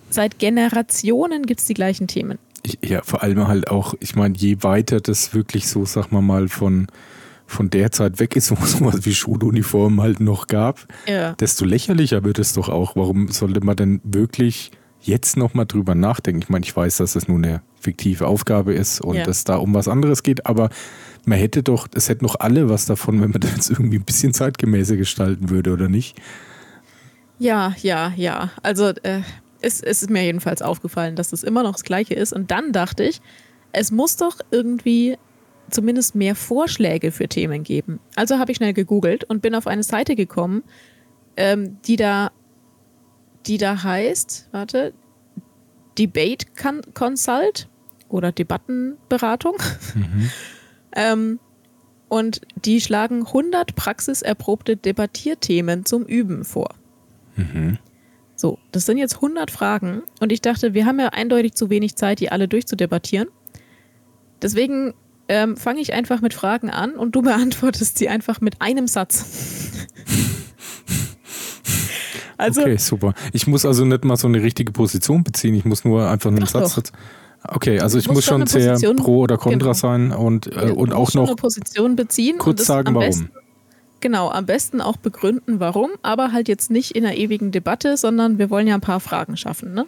seit 0.10 0.38
Generationen 0.38 1.46
gibt 1.46 1.62
es 1.62 1.66
die 1.66 1.74
gleichen 1.74 2.08
Themen. 2.08 2.40
Ja, 2.84 3.02
vor 3.04 3.24
allem 3.24 3.48
halt 3.48 3.70
auch, 3.70 3.96
ich 4.02 4.16
meine, 4.16 4.38
je 4.38 4.58
weiter 4.62 5.00
das 5.00 5.34
wirklich 5.34 5.68
so, 5.68 5.86
sag 5.86 6.12
mal 6.12 6.22
mal, 6.22 6.50
von 6.50 6.88
von 7.52 7.70
der 7.70 7.92
Zeit 7.92 8.20
weg 8.20 8.36
ist, 8.36 8.52
wo 8.58 8.64
es 8.64 8.74
sowas 8.74 9.06
wie 9.06 9.14
Schuluniformen 9.14 10.02
halt 10.02 10.20
noch 10.20 10.48
gab, 10.48 10.88
ja. 11.08 11.34
desto 11.34 11.66
lächerlicher 11.66 12.24
wird 12.24 12.40
es 12.40 12.54
doch 12.54 12.70
auch. 12.70 12.96
Warum 12.96 13.28
sollte 13.30 13.62
man 13.62 13.76
denn 13.76 14.02
wirklich 14.04 14.72
jetzt 15.02 15.38
nochmal 15.38 15.66
drüber 15.66 15.96
nachdenken? 15.96 16.42
Ich 16.44 16.50
meine, 16.50 16.66
ich 16.66 16.76
weiß, 16.76 16.98
dass 16.98 17.14
das 17.14 17.28
nur 17.28 17.38
eine 17.38 17.62
fiktive 17.80 18.28
Aufgabe 18.28 18.74
ist 18.74 19.02
und 19.02 19.16
ja. 19.16 19.24
dass 19.24 19.44
da 19.44 19.56
um 19.56 19.74
was 19.74 19.88
anderes 19.88 20.24
geht, 20.24 20.46
aber 20.46 20.70
man 21.26 21.38
hätte 21.38 21.64
doch, 21.64 21.88
es 21.94 22.10
hätten 22.10 22.26
noch 22.26 22.40
alle 22.40 22.70
was 22.70 22.86
davon, 22.86 23.22
wenn 23.22 23.32
man 23.32 23.42
das 23.56 23.70
irgendwie 23.70 23.98
ein 23.98 24.06
bisschen 24.06 24.34
zeitgemäßer 24.34 24.98
gestalten 24.98 25.50
würde, 25.50 25.72
oder 25.72 25.90
nicht? 25.90 26.20
Ja, 27.40 27.74
ja, 27.82 28.14
ja. 28.16 28.52
Also 28.62 28.90
äh, 29.02 29.22
es, 29.62 29.82
es 29.82 30.04
ist 30.04 30.10
mir 30.10 30.24
jedenfalls 30.24 30.62
aufgefallen, 30.62 31.16
dass 31.16 31.30
das 31.30 31.44
immer 31.44 31.64
noch 31.64 31.74
das 31.74 31.84
Gleiche 31.84 32.14
ist. 32.14 32.34
Und 32.34 32.52
dann 32.52 32.72
dachte 32.72 33.04
ich, 33.04 33.20
es 33.72 33.92
muss 33.92 34.18
doch 34.18 34.38
irgendwie 34.52 35.18
zumindest 35.72 36.16
mehr 36.16 36.36
Vorschläge 36.36 37.12
für 37.12 37.28
Themen 37.28 37.64
geben. 37.64 38.00
Also 38.16 38.38
habe 38.40 38.52
ich 38.52 38.58
schnell 38.58 38.74
gegoogelt 38.74 39.24
und 39.24 39.42
bin 39.42 39.56
auf 39.56 39.68
eine 39.68 39.84
Seite 39.84 40.16
gekommen, 40.16 40.64
ähm, 41.38 41.78
die 41.86 41.96
da, 41.96 42.32
die 43.46 43.58
da 43.58 43.84
heißt, 43.84 44.50
warte, 44.52 44.94
Debate 45.98 46.46
Consult 46.94 47.68
oder 48.10 48.32
Debattenberatung. 48.32 49.58
Mhm. 49.96 50.30
ähm, 50.96 51.40
und 52.10 52.42
die 52.56 52.82
schlagen 52.82 53.26
100 53.26 53.76
praxiserprobte 53.76 54.76
Debattierthemen 54.76 55.86
zum 55.86 56.04
Üben 56.04 56.44
vor. 56.44 56.76
Mhm. 57.36 57.78
So, 58.36 58.58
das 58.72 58.86
sind 58.86 58.98
jetzt 58.98 59.16
100 59.16 59.52
Fragen 59.52 60.04
und 60.20 60.32
ich 60.32 60.42
dachte, 60.42 60.74
wir 60.74 60.86
haben 60.86 61.00
ja 61.00 61.10
eindeutig 61.10 61.54
zu 61.54 61.70
wenig 61.70 61.96
Zeit, 61.96 62.20
die 62.20 62.32
alle 62.32 62.48
durchzudebattieren. 62.48 63.30
Deswegen 64.42 64.94
ähm, 65.32 65.56
fange 65.56 65.80
ich 65.80 65.94
einfach 65.94 66.20
mit 66.20 66.34
Fragen 66.34 66.70
an 66.70 66.96
und 66.96 67.16
du 67.16 67.22
beantwortest 67.24 67.98
sie 67.98 68.10
einfach 68.10 68.42
mit 68.42 68.62
einem 68.62 68.88
Satz. 68.88 69.26
Also, 72.38 72.62
okay, 72.62 72.78
super. 72.78 73.14
Ich 73.34 73.46
muss 73.46 73.68
also 73.68 73.86
nicht 73.86 74.04
mal 74.04 74.18
so 74.18 74.26
eine 74.26 74.42
richtige 74.42 74.72
Position 74.72 75.24
beziehen, 75.24 75.54
ich 75.54 75.64
muss 75.64 75.86
nur 75.86 76.10
einfach 76.10 76.32
einen 76.32 76.48
Satz. 76.48 76.74
doch. 76.74 76.84
Okay, 77.48 77.80
also 77.80 78.00
ich 78.00 78.08
muss 78.10 78.26
schon 78.26 78.48
sehr 78.48 78.80
pro 78.96 79.20
oder 79.20 79.38
contra 79.38 79.60
genau. 79.60 79.74
sein 79.74 80.12
und, 80.12 80.48
äh, 80.48 80.72
und 80.72 80.92
auch 80.92 81.14
noch 81.14 81.28
eine 81.28 81.36
Position 81.36 81.96
beziehen 81.96 82.34
und 82.34 82.40
kurz 82.40 82.66
sagen, 82.66 82.88
am 82.88 82.96
warum. 82.96 83.10
Besten, 83.10 83.32
genau, 84.00 84.32
am 84.32 84.48
besten 84.48 84.82
auch 84.82 84.98
begründen, 84.98 85.60
warum, 85.60 85.92
aber 86.02 86.32
halt 86.32 86.48
jetzt 86.48 86.72
nicht 86.72 86.96
in 86.96 87.06
einer 87.06 87.16
ewigen 87.16 87.52
Debatte, 87.52 87.96
sondern 87.96 88.40
wir 88.40 88.50
wollen 88.50 88.66
ja 88.66 88.74
ein 88.74 88.82
paar 88.82 89.02
Fragen 89.02 89.38
schaffen. 89.38 89.76
Ne? 89.76 89.86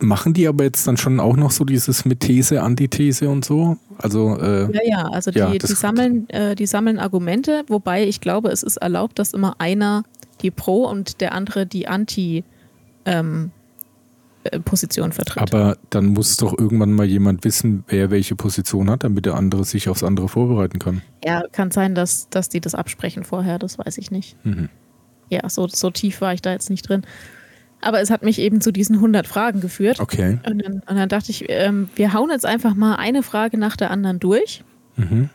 Machen 0.00 0.32
die 0.32 0.46
aber 0.46 0.64
jetzt 0.64 0.86
dann 0.86 0.96
schon 0.96 1.18
auch 1.18 1.36
noch 1.36 1.50
so 1.50 1.64
dieses 1.64 2.04
mit 2.04 2.20
These, 2.20 2.62
Antithese 2.62 3.28
und 3.28 3.44
so? 3.44 3.76
Also, 3.98 4.38
äh, 4.38 4.70
Ja, 4.72 4.80
ja, 4.84 5.08
also 5.08 5.30
die, 5.32 5.38
Ja, 5.38 5.50
die, 5.50 5.66
sammeln, 5.66 6.28
äh, 6.30 6.54
die 6.54 6.66
sammeln 6.66 6.98
Argumente, 6.98 7.64
wobei 7.66 8.06
ich 8.06 8.20
glaube, 8.20 8.50
es 8.50 8.62
ist 8.62 8.76
erlaubt, 8.76 9.18
dass 9.18 9.32
immer 9.32 9.56
einer 9.60 10.04
die 10.42 10.52
Pro- 10.52 10.88
und 10.88 11.20
der 11.20 11.32
andere 11.32 11.66
die 11.66 11.88
Anti-Position 11.88 12.44
vertritt. 15.12 15.42
aber 15.42 15.76
dann 15.90 16.06
muss 16.06 16.36
doch 16.36 16.56
irgendwann 16.56 16.92
mal 16.92 17.06
jemand 17.06 17.44
wissen, 17.44 17.82
wer 17.88 18.10
welche 18.12 18.36
Position 18.36 18.88
hat, 18.90 19.02
damit 19.02 19.26
der 19.26 19.34
andere 19.34 19.64
sich 19.64 19.88
aufs 19.88 20.04
andere 20.04 20.28
vorbereiten 20.28 20.78
kann. 20.78 21.02
ja, 21.24 21.42
kann 21.50 21.72
sein, 21.72 21.96
dass, 21.96 22.28
dass 22.28 22.48
die 22.48 22.60
das 22.60 22.74
absprechen 22.76 23.24
vorher, 23.24 23.58
das 23.58 23.78
weiß 23.78 23.98
ich 23.98 24.12
nicht. 24.12 24.36
Mhm. 24.44 24.68
Ja, 25.30 25.48
so, 25.48 25.66
so 25.66 25.90
tief 25.90 26.20
war 26.20 26.32
ich 26.32 26.40
da 26.40 26.52
jetzt 26.52 26.70
nicht 26.70 26.88
drin. 26.88 27.02
Aber 27.88 28.02
es 28.02 28.10
hat 28.10 28.22
mich 28.22 28.38
eben 28.38 28.60
zu 28.60 28.70
diesen 28.70 28.96
100 28.96 29.26
Fragen 29.26 29.62
geführt. 29.62 29.98
Okay. 29.98 30.38
Und 30.46 30.62
dann, 30.62 30.72
und 30.74 30.94
dann 30.94 31.08
dachte 31.08 31.30
ich, 31.30 31.46
ähm, 31.48 31.88
wir 31.94 32.12
hauen 32.12 32.28
jetzt 32.28 32.44
einfach 32.44 32.74
mal 32.74 32.96
eine 32.96 33.22
Frage 33.22 33.56
nach 33.56 33.78
der 33.78 33.90
anderen 33.90 34.20
durch. 34.20 34.62
Mhm. 34.96 35.30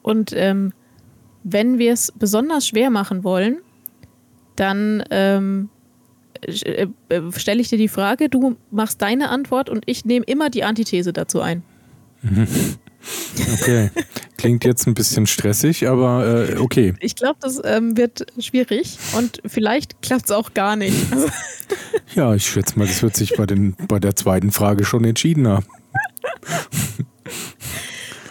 Und 0.00 0.32
ähm, 0.34 0.72
wenn 1.44 1.78
wir 1.78 1.92
es 1.92 2.10
besonders 2.10 2.66
schwer 2.66 2.88
machen 2.88 3.22
wollen, 3.22 3.58
dann 4.56 5.04
ähm, 5.10 5.68
äh, 6.40 6.86
äh, 7.10 7.20
stelle 7.36 7.60
ich 7.60 7.68
dir 7.68 7.76
die 7.76 7.88
Frage, 7.88 8.30
du 8.30 8.56
machst 8.70 9.02
deine 9.02 9.28
Antwort 9.28 9.68
und 9.68 9.82
ich 9.84 10.06
nehme 10.06 10.24
immer 10.24 10.48
die 10.48 10.64
Antithese 10.64 11.12
dazu 11.12 11.42
ein. 11.42 11.62
Okay. 13.60 13.90
Klingt 14.42 14.64
jetzt 14.64 14.88
ein 14.88 14.94
bisschen 14.94 15.28
stressig, 15.28 15.86
aber 15.86 16.48
äh, 16.50 16.58
okay. 16.58 16.94
Ich 16.98 17.14
glaube, 17.14 17.36
das 17.42 17.60
ähm, 17.62 17.96
wird 17.96 18.26
schwierig 18.40 18.98
und 19.16 19.40
vielleicht 19.46 20.02
klappt 20.02 20.24
es 20.24 20.30
auch 20.32 20.52
gar 20.52 20.74
nicht. 20.74 20.96
Also, 21.12 21.28
Ja, 22.16 22.34
ich 22.34 22.44
schätze 22.44 22.76
mal, 22.76 22.88
das 22.88 23.00
wird 23.04 23.14
sich 23.14 23.36
bei, 23.36 23.46
den, 23.46 23.76
bei 23.86 24.00
der 24.00 24.16
zweiten 24.16 24.50
Frage 24.50 24.84
schon 24.84 25.04
entschieden 25.04 25.46
haben. 25.46 25.64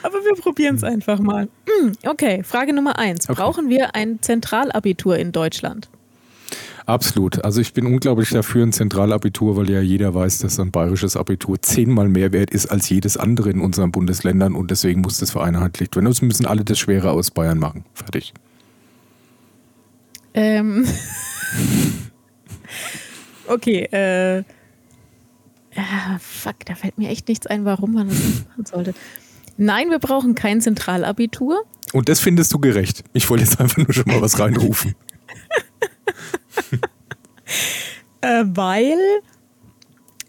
aber 0.04 0.16
wir 0.16 0.34
probieren 0.36 0.76
es 0.76 0.84
einfach 0.84 1.20
mal. 1.20 1.48
Hm, 1.80 1.94
Okay, 2.06 2.44
Frage 2.44 2.74
Nummer 2.74 3.00
eins. 3.00 3.30
Okay. 3.30 3.42
Brauchen 3.42 3.70
wir 3.70 3.96
ein 3.96 4.22
Zentralabitur 4.22 5.18
in 5.18 5.32
Deutschland? 5.32 5.90
Absolut. 6.86 7.44
Also 7.44 7.62
ich 7.62 7.74
bin 7.74 7.86
unglaublich 7.86 8.30
dafür 8.30 8.66
ein 8.66 8.74
Zentralabitur, 8.74 9.56
weil 9.56 9.70
ja 9.70 9.82
jeder 9.82 10.14
weiß, 10.14 10.40
dass 10.40 10.60
ein 10.60 10.72
bayerisches 10.72 11.16
Abitur 11.16 11.62
zehnmal 11.62 12.10
mehr 12.10 12.32
wert 12.32 12.52
ist 12.52 12.68
als 12.68 12.90
jedes 12.90 13.18
andere 13.18 13.50
in 13.50 13.62
unseren 13.62 13.92
Bundesländern 13.92 14.56
und 14.56 14.72
deswegen 14.72 15.02
muss 15.02 15.20
das 15.20 15.32
vereinheitlicht 15.32 15.96
werden. 15.96 16.08
Es 16.08 16.22
müssen 16.22 16.46
alle 16.46 16.64
das 16.64 16.80
Schwere 16.80 17.12
aus 17.12 17.32
Bayern 17.32 17.60
machen. 17.60 17.86
Fertig. 17.94 18.34
Ähm. 20.34 20.86
okay, 23.48 23.84
äh. 23.92 24.44
Ah, 25.76 26.18
fuck, 26.20 26.66
da 26.66 26.76
fällt 26.76 26.98
mir 26.98 27.10
echt 27.10 27.30
nichts 27.30 27.48
ein, 27.48 27.64
warum 27.64 27.94
man 27.94 28.10
das 28.10 28.18
nicht 28.18 28.50
machen 28.50 28.66
sollte. 28.66 28.94
Nein, 29.58 29.90
wir 29.90 30.00
brauchen 30.00 30.36
kein 30.36 30.60
Zentralabitur. 30.60 31.64
Und 31.94 32.10
das 32.10 32.20
findest 32.20 32.54
du 32.54 32.60
gerecht. 32.60 33.04
Ich 33.14 33.30
wollte 33.30 33.44
jetzt 33.44 33.60
einfach 33.60 33.78
nur 33.78 33.94
schon 33.94 34.06
mal 34.08 34.22
was 34.22 34.40
reinrufen. 34.40 34.96
Äh, 38.24 38.44
weil 38.46 39.00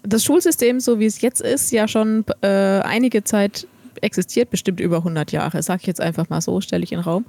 das 0.02 0.25
Schulsystem, 0.25 0.81
so 0.81 0.99
wie 0.99 1.07
es 1.07 1.21
jetzt 1.21 1.41
ist, 1.41 1.71
ja 1.73 1.87
schon 1.87 2.25
äh, 2.41 2.49
einige 2.81 3.23
Zeit 3.23 3.67
existiert, 4.00 4.50
bestimmt 4.50 4.81
über 4.81 4.99
100 4.99 5.31
Jahre, 5.33 5.62
sag 5.62 5.83
ich 5.83 5.87
jetzt 5.87 6.00
einfach 6.00 6.29
mal 6.29 6.41
so, 6.41 6.61
stelle 6.61 6.83
ich 6.83 6.93
in 6.93 6.99
den 6.99 7.05
Raum. 7.05 7.26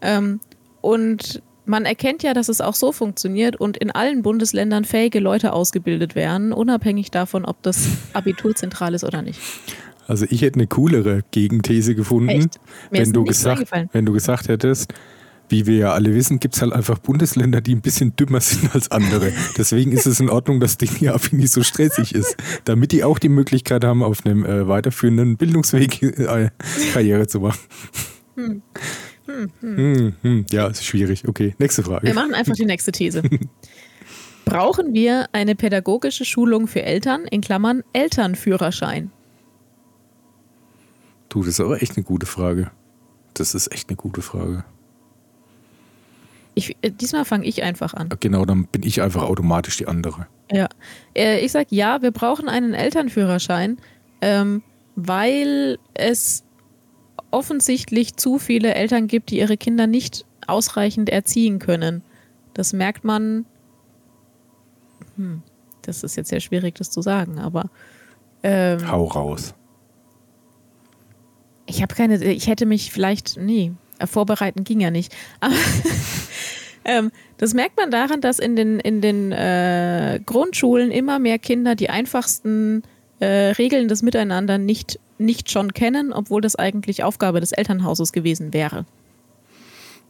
Ähm, 0.00 0.40
und 0.80 1.42
man 1.66 1.84
erkennt 1.84 2.22
ja, 2.22 2.34
dass 2.34 2.48
es 2.48 2.60
auch 2.60 2.74
so 2.74 2.92
funktioniert 2.92 3.56
und 3.56 3.76
in 3.76 3.90
allen 3.90 4.22
Bundesländern 4.22 4.84
fähige 4.84 5.18
Leute 5.18 5.52
ausgebildet 5.52 6.14
werden, 6.14 6.52
unabhängig 6.52 7.10
davon, 7.10 7.44
ob 7.44 7.62
das 7.62 7.88
Abitur 8.12 8.54
zentral 8.54 8.94
ist 8.94 9.04
oder 9.04 9.22
nicht. 9.22 9.40
Also 10.06 10.26
ich 10.28 10.42
hätte 10.42 10.56
eine 10.56 10.66
coolere 10.66 11.22
Gegenthese 11.30 11.94
gefunden, 11.94 12.50
wenn 12.90 13.12
du, 13.12 13.24
gesagt, 13.24 13.70
wenn 13.92 14.04
du 14.04 14.12
gesagt 14.12 14.48
hättest, 14.48 14.92
wie 15.48 15.66
wir 15.66 15.76
ja 15.76 15.92
alle 15.92 16.14
wissen, 16.14 16.40
gibt 16.40 16.56
es 16.56 16.62
halt 16.62 16.72
einfach 16.72 16.98
Bundesländer, 16.98 17.60
die 17.60 17.74
ein 17.74 17.80
bisschen 17.80 18.16
dümmer 18.16 18.40
sind 18.40 18.74
als 18.74 18.90
andere. 18.90 19.32
Deswegen 19.56 19.92
ist 19.92 20.06
es 20.06 20.20
in 20.20 20.30
Ordnung, 20.30 20.60
dass 20.60 20.78
Ding 20.78 20.90
ja 21.00 21.16
nicht 21.32 21.52
so 21.52 21.62
stressig 21.62 22.14
ist. 22.14 22.36
Damit 22.64 22.92
die 22.92 23.04
auch 23.04 23.18
die 23.18 23.28
Möglichkeit 23.28 23.84
haben, 23.84 24.02
auf 24.02 24.24
einem 24.24 24.44
äh, 24.44 24.66
weiterführenden 24.68 25.36
Bildungsweg 25.36 26.02
äh, 26.02 26.50
Karriere 26.92 27.26
zu 27.26 27.40
machen. 27.40 27.60
Hm, 29.60 30.14
hm. 30.22 30.46
Ja, 30.50 30.66
ist 30.66 30.84
schwierig. 30.84 31.26
Okay, 31.26 31.54
nächste 31.58 31.82
Frage. 31.82 32.06
Wir 32.06 32.14
machen 32.14 32.34
einfach 32.34 32.54
die 32.54 32.66
nächste 32.66 32.92
These. 32.92 33.22
Brauchen 34.44 34.92
wir 34.92 35.28
eine 35.32 35.54
pädagogische 35.54 36.24
Schulung 36.24 36.66
für 36.66 36.82
Eltern, 36.82 37.24
in 37.24 37.40
Klammern 37.40 37.82
Elternführerschein? 37.94 39.10
Du, 41.30 41.40
das 41.40 41.48
ist 41.48 41.60
aber 41.60 41.82
echt 41.82 41.96
eine 41.96 42.04
gute 42.04 42.26
Frage. 42.26 42.70
Das 43.32 43.54
ist 43.54 43.72
echt 43.72 43.88
eine 43.88 43.96
gute 43.96 44.20
Frage. 44.20 44.64
Ich, 46.54 46.76
äh, 46.82 46.90
diesmal 46.90 47.24
fange 47.24 47.46
ich 47.46 47.62
einfach 47.62 47.94
an. 47.94 48.08
Genau, 48.20 48.44
dann 48.44 48.66
bin 48.66 48.82
ich 48.82 49.02
einfach 49.02 49.22
automatisch 49.22 49.76
die 49.76 49.88
andere. 49.88 50.26
Ja. 50.50 50.68
Äh, 51.14 51.40
ich 51.40 51.52
sage 51.52 51.66
ja, 51.70 52.02
wir 52.02 52.10
brauchen 52.10 52.48
einen 52.48 52.74
Elternführerschein, 52.74 53.78
ähm, 54.20 54.62
weil 54.94 55.78
es 55.94 56.44
offensichtlich 57.30 58.16
zu 58.16 58.38
viele 58.38 58.74
Eltern 58.74 59.08
gibt, 59.08 59.30
die 59.30 59.38
ihre 59.38 59.56
Kinder 59.56 59.86
nicht 59.86 60.24
ausreichend 60.46 61.08
erziehen 61.10 61.58
können. 61.58 62.02
Das 62.54 62.72
merkt 62.72 63.04
man. 63.04 63.46
Hm, 65.16 65.42
das 65.82 66.04
ist 66.04 66.16
jetzt 66.16 66.28
sehr 66.28 66.40
schwierig, 66.40 66.76
das 66.76 66.90
zu 66.90 67.02
sagen, 67.02 67.38
aber 67.38 67.68
ähm, 68.42 68.88
Hau 68.90 69.04
raus. 69.04 69.54
ich 71.66 71.82
habe 71.82 71.94
keine. 71.94 72.22
Ich 72.22 72.46
hätte 72.46 72.66
mich 72.66 72.92
vielleicht. 72.92 73.36
Nee, 73.38 73.72
vorbereiten 74.04 74.64
ging 74.64 74.80
ja 74.80 74.90
nicht. 74.90 75.14
Aber 75.40 75.54
ähm, 76.84 77.10
das 77.38 77.54
merkt 77.54 77.76
man 77.76 77.90
daran, 77.90 78.20
dass 78.20 78.38
in 78.38 78.56
den, 78.56 78.80
in 78.80 79.00
den 79.00 79.32
äh, 79.32 80.20
Grundschulen 80.24 80.90
immer 80.90 81.18
mehr 81.18 81.38
Kinder 81.38 81.74
die 81.74 81.90
einfachsten 81.90 82.82
äh, 83.20 83.52
Regeln 83.52 83.88
des 83.88 84.02
Miteinander 84.02 84.58
nicht, 84.58 84.98
nicht 85.18 85.50
schon 85.50 85.72
kennen, 85.72 86.12
obwohl 86.12 86.40
das 86.40 86.56
eigentlich 86.56 87.02
Aufgabe 87.02 87.40
des 87.40 87.52
Elternhauses 87.52 88.12
gewesen 88.12 88.52
wäre. 88.52 88.84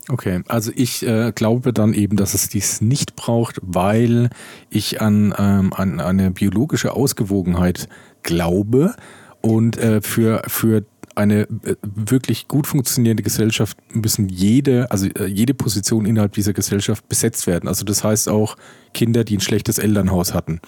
Okay, 0.09 0.43
also 0.49 0.71
ich 0.75 1.07
äh, 1.07 1.33
glaube 1.35 1.73
dann 1.73 1.95
eben, 1.95 2.17
dass 2.17 2.35
es 2.35 2.51
dies 2.51 2.83
nicht 2.83 3.17
braucht, 3.17 3.59
weil 3.63 4.29
ich 4.69 5.01
an, 5.01 5.35
ähm, 5.39 5.73
an 5.73 5.99
eine 5.99 6.31
biologische 6.31 6.93
Ausgewogenheit 6.93 7.89
glaube 8.23 8.95
und 9.41 9.79
äh, 9.79 10.03
für, 10.03 10.43
für 10.47 10.85
eine 11.15 11.43
äh, 11.43 11.77
wirklich 11.83 12.49
gut 12.49 12.67
funktionierende 12.67 13.23
Gesellschaft 13.23 13.77
müssen 13.93 14.29
jede, 14.29 14.91
also 14.91 15.07
äh, 15.07 15.27
jede 15.27 15.55
Position 15.55 16.07
innerhalb 16.07 16.33
dieser 16.33 16.53
Gesellschaft 16.53 17.09
besetzt 17.09 17.47
werden. 17.47 17.69
Also 17.69 17.85
das 17.85 18.05
heißt 18.05 18.29
auch 18.29 18.57
Kinder, 18.93 19.25
die 19.25 19.37
ein 19.37 19.41
schlechtes 19.41 19.79
Elternhaus 19.79 20.35
hatten, 20.35 20.61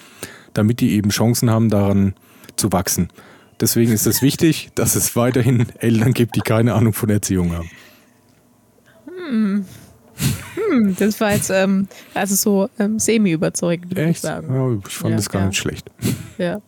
damit 0.54 0.80
die 0.80 0.92
eben 0.92 1.10
Chancen 1.10 1.50
haben, 1.50 1.68
daran 1.68 2.14
zu 2.56 2.72
wachsen. 2.72 3.08
Deswegen 3.60 3.92
ist 3.92 4.06
es 4.06 4.22
wichtig, 4.22 4.70
dass 4.74 4.96
es 4.96 5.16
weiterhin 5.16 5.66
Eltern 5.78 6.12
gibt, 6.12 6.36
die 6.36 6.40
keine 6.40 6.74
Ahnung 6.74 6.92
von 6.92 7.08
Erziehung 7.08 7.52
haben. 7.52 7.70
Hm, 9.28 9.64
das 10.98 11.20
war 11.20 11.32
jetzt 11.32 11.50
ähm, 11.50 11.88
also 12.14 12.34
so 12.34 12.70
ähm, 12.78 12.98
semi-überzeugend, 12.98 13.96
würde 13.96 14.10
ich 14.10 14.20
sagen. 14.20 14.54
Ja, 14.54 14.78
ich 14.86 14.94
fand 14.94 15.10
Ja, 15.10 15.16
das 15.16 15.28
gar 15.28 15.42
ja. 15.42 15.48
nicht 15.48 15.58
schlecht. 15.58 15.90
Ja. 16.38 16.60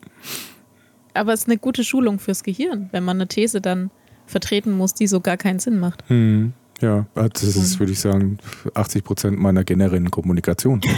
Aber 1.19 1.33
es 1.33 1.41
ist 1.41 1.47
eine 1.49 1.59
gute 1.59 1.85
Schulung 1.85 2.19
fürs 2.19 2.43
Gehirn, 2.43 2.89
wenn 2.93 3.05
man 3.05 3.17
eine 3.19 3.29
These 3.29 3.61
dann 3.61 3.91
vertreten 4.27 4.73
muss, 4.73 4.95
die 4.95 5.07
so 5.07 5.21
gar 5.21 5.37
keinen 5.37 5.59
Sinn 5.59 5.79
macht. 5.79 6.05
Hm, 6.09 6.53
ja, 6.81 7.07
das 7.15 7.43
Mhm. 7.43 7.63
ist, 7.63 7.79
würde 7.81 7.93
ich 7.93 8.01
sagen, 8.01 8.39
80 8.75 9.03
Prozent 9.05 9.39
meiner 9.39 9.65
generellen 9.65 10.11
Kommunikation. 10.11 10.81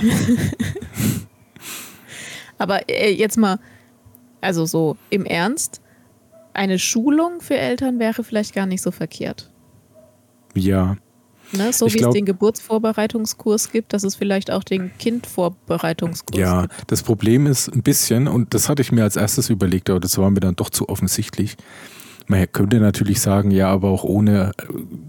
Aber 2.59 2.89
äh, 2.89 3.13
jetzt 3.13 3.39
mal, 3.39 3.59
also 4.41 4.67
so 4.67 4.97
im 5.09 5.25
Ernst, 5.25 5.81
eine 6.53 6.79
Schulung 6.79 7.41
für 7.41 7.57
Eltern 7.57 7.99
wäre 7.99 8.25
vielleicht 8.25 8.55
gar 8.55 8.67
nicht 8.67 8.83
so 8.83 8.91
verkehrt. 8.91 9.51
ja, 10.55 10.97
Ne? 11.53 11.73
So 11.73 11.87
Ich 11.87 11.95
wie 11.95 11.99
glaub- 11.99 12.11
es 12.11 12.15
den 12.15 12.25
Geburtsvorbereitungskurs 12.27 13.73
gibt, 13.73 13.93
dass 13.93 14.05
es 14.05 14.15
vielleicht 14.15 14.51
auch 14.51 14.65
den 14.65 14.91
Kindvorbereitungskurs 14.99 16.39
ja. 16.39 16.63
gibt. 16.63 16.75
Das 16.89 17.03
Problem 17.03 17.47
ist 17.47 17.69
ein 17.69 17.83
bisschen, 17.83 18.29
und 18.29 18.55
das 18.55 18.69
hatte 18.69 18.83
ich 18.83 18.93
mir 18.93 19.03
als 19.03 19.17
erstes 19.17 19.51
überlegt, 19.51 19.91
aber 19.91 20.01
das 20.01 20.17
war 20.19 20.31
mir 20.31 20.41
dann 20.41 20.57
doch 20.57 20.71
zu 20.71 20.89
offensichtlich. 20.89 21.57
Man 22.27 22.47
könnte 22.53 22.79
natürlich 22.79 23.21
sagen, 23.21 23.51
ja, 23.51 23.69
aber 23.69 23.89
auch 23.89 24.05
ohne 24.05 24.53
äh, 24.59 24.65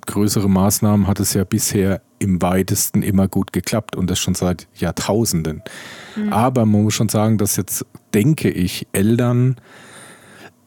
größere 0.07 0.50
Maßnahmen 0.50 1.05
hat 1.05 1.19
es 1.19 1.36
ja 1.36 1.43
bisher 1.43 2.01
im 2.17 2.41
weitesten 2.41 3.03
immer 3.03 3.27
gut 3.27 3.53
geklappt 3.53 3.95
und 3.95 4.10
das 4.10 4.19
schon 4.19 4.33
seit 4.33 4.67
Jahrtausenden. 4.74 5.62
Mhm. 6.15 6.33
Aber 6.33 6.65
man 6.65 6.83
muss 6.83 6.95
schon 6.95 7.10
sagen, 7.10 7.38
dass 7.38 7.57
jetzt, 7.57 7.86
denke 8.15 8.50
ich, 8.50 8.88
Eltern 8.91 9.57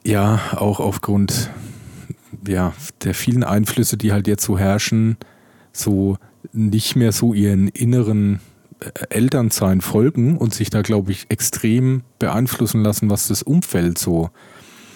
ja 0.05 0.39
auch 0.57 0.79
aufgrund 0.79 1.51
ja, 2.47 2.73
der 3.03 3.15
vielen 3.15 3.43
Einflüsse, 3.43 3.97
die 3.97 4.13
halt 4.13 4.29
jetzt 4.29 4.45
so 4.45 4.59
herrschen, 4.59 5.17
so 5.77 6.17
nicht 6.53 6.97
mehr 6.97 7.13
so 7.13 7.35
ihren 7.35 7.69
inneren 7.69 8.41
äh, 8.81 9.07
Elternsein 9.11 9.81
folgen 9.81 10.37
und 10.37 10.55
sich 10.55 10.71
da, 10.71 10.83
glaube 10.83 11.13
ich, 11.13 11.27
extrem 11.29 12.03
beeinflussen 12.19 12.83
lassen, 12.83 13.11
was 13.11 13.29
das 13.29 13.43
Umfeld 13.43 13.99
so 13.99 14.31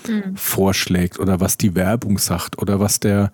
mhm. 0.08 0.36
vorschlägt 0.36 1.18
oder 1.18 1.40
was 1.40 1.56
die 1.58 1.74
Werbung 1.74 2.18
sagt 2.18 2.58
oder 2.58 2.80
was 2.80 3.00
der, 3.00 3.32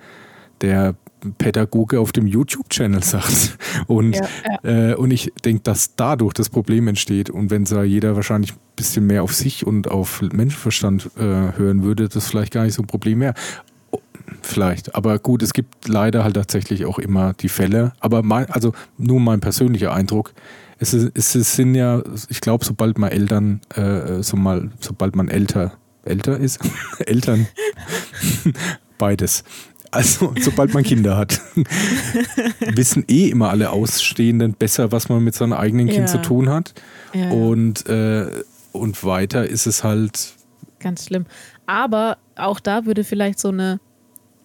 der 0.61 0.95
Pädagoge 1.39 2.01
auf 2.01 2.13
dem 2.13 2.27
YouTube-Channel 2.27 3.03
sagt. 3.03 3.59
Und, 3.87 4.17
ja, 4.17 4.29
ja. 4.63 4.91
Äh, 4.91 4.95
und 4.95 5.11
ich 5.11 5.33
denke, 5.45 5.63
dass 5.63 5.97
dadurch 5.97 6.35
das 6.35 6.51
Problem 6.51 6.87
entsteht. 6.89 7.31
Und 7.31 7.51
wenn 7.51 7.65
da 7.65 7.83
jeder 7.83 8.15
wahrscheinlich 8.15 8.53
ein 8.53 8.59
bisschen 8.77 9.07
mehr 9.07 9.23
auf 9.23 9.35
sich 9.35 9.67
und 9.67 9.91
auf 9.91 10.21
Menschenverstand 10.21 11.11
äh, 11.17 11.21
hören 11.21 11.83
würde, 11.83 12.09
das 12.09 12.29
vielleicht 12.29 12.53
gar 12.53 12.65
nicht 12.65 12.75
so 12.75 12.83
ein 12.83 12.87
Problem 12.87 13.21
wäre. 13.21 13.35
Vielleicht. 14.43 14.95
Aber 14.95 15.19
gut, 15.19 15.43
es 15.43 15.53
gibt 15.53 15.89
leider 15.89 16.25
halt 16.25 16.35
tatsächlich 16.35 16.85
auch 16.87 16.99
immer 16.99 17.35
die 17.35 17.49
Fälle. 17.49 17.93
Aber 18.01 18.23
mein, 18.23 18.47
also 18.51 18.73
nur 18.99 19.21
mein 19.21 19.41
persönlicher 19.41 19.93
Eindruck. 19.93 20.33
Es, 20.79 20.93
ist, 20.93 21.35
es 21.35 21.57
sind 21.57 21.75
ja, 21.75 22.03
ich 22.29 22.41
glaube, 22.41 22.65
sobald 22.65 22.99
man 22.99 23.11
Eltern, 23.11 23.61
äh, 23.75 24.23
so 24.23 24.37
mal, 24.37 24.71
sobald 24.81 25.17
man 25.17 25.29
älter, 25.29 25.73
älter 26.05 26.37
ist, 26.39 26.61
Eltern, 26.99 27.47
beides. 28.99 29.45
Also, 29.91 30.35
sobald 30.41 30.75
man 30.75 30.83
Kinder 30.83 31.17
hat, 31.17 31.41
wissen 32.75 33.05
eh 33.09 33.29
immer 33.29 33.51
alle 33.51 33.71
Ausstehenden 33.71 34.55
besser, 34.55 34.91
was 34.91 35.09
man 35.09 35.23
mit 35.23 35.37
seinem 35.37 35.53
eigenen 35.53 35.87
Kind 35.87 36.01
ja. 36.01 36.07
zu 36.07 36.19
tun 36.19 36.51
hat. 36.51 36.75
Ja. 37.13 37.31
Und, 37.31 37.87
äh, 37.89 38.27
und 38.73 39.05
weiter 39.05 39.47
ist 39.49 39.67
es 39.67 39.85
halt. 39.85 40.35
Ganz 40.81 41.07
schlimm. 41.07 41.27
Aber 41.67 42.19
auch 42.35 42.59
da 42.59 42.87
würde 42.87 43.05
vielleicht 43.05 43.39
so 43.39 43.49
eine 43.49 43.79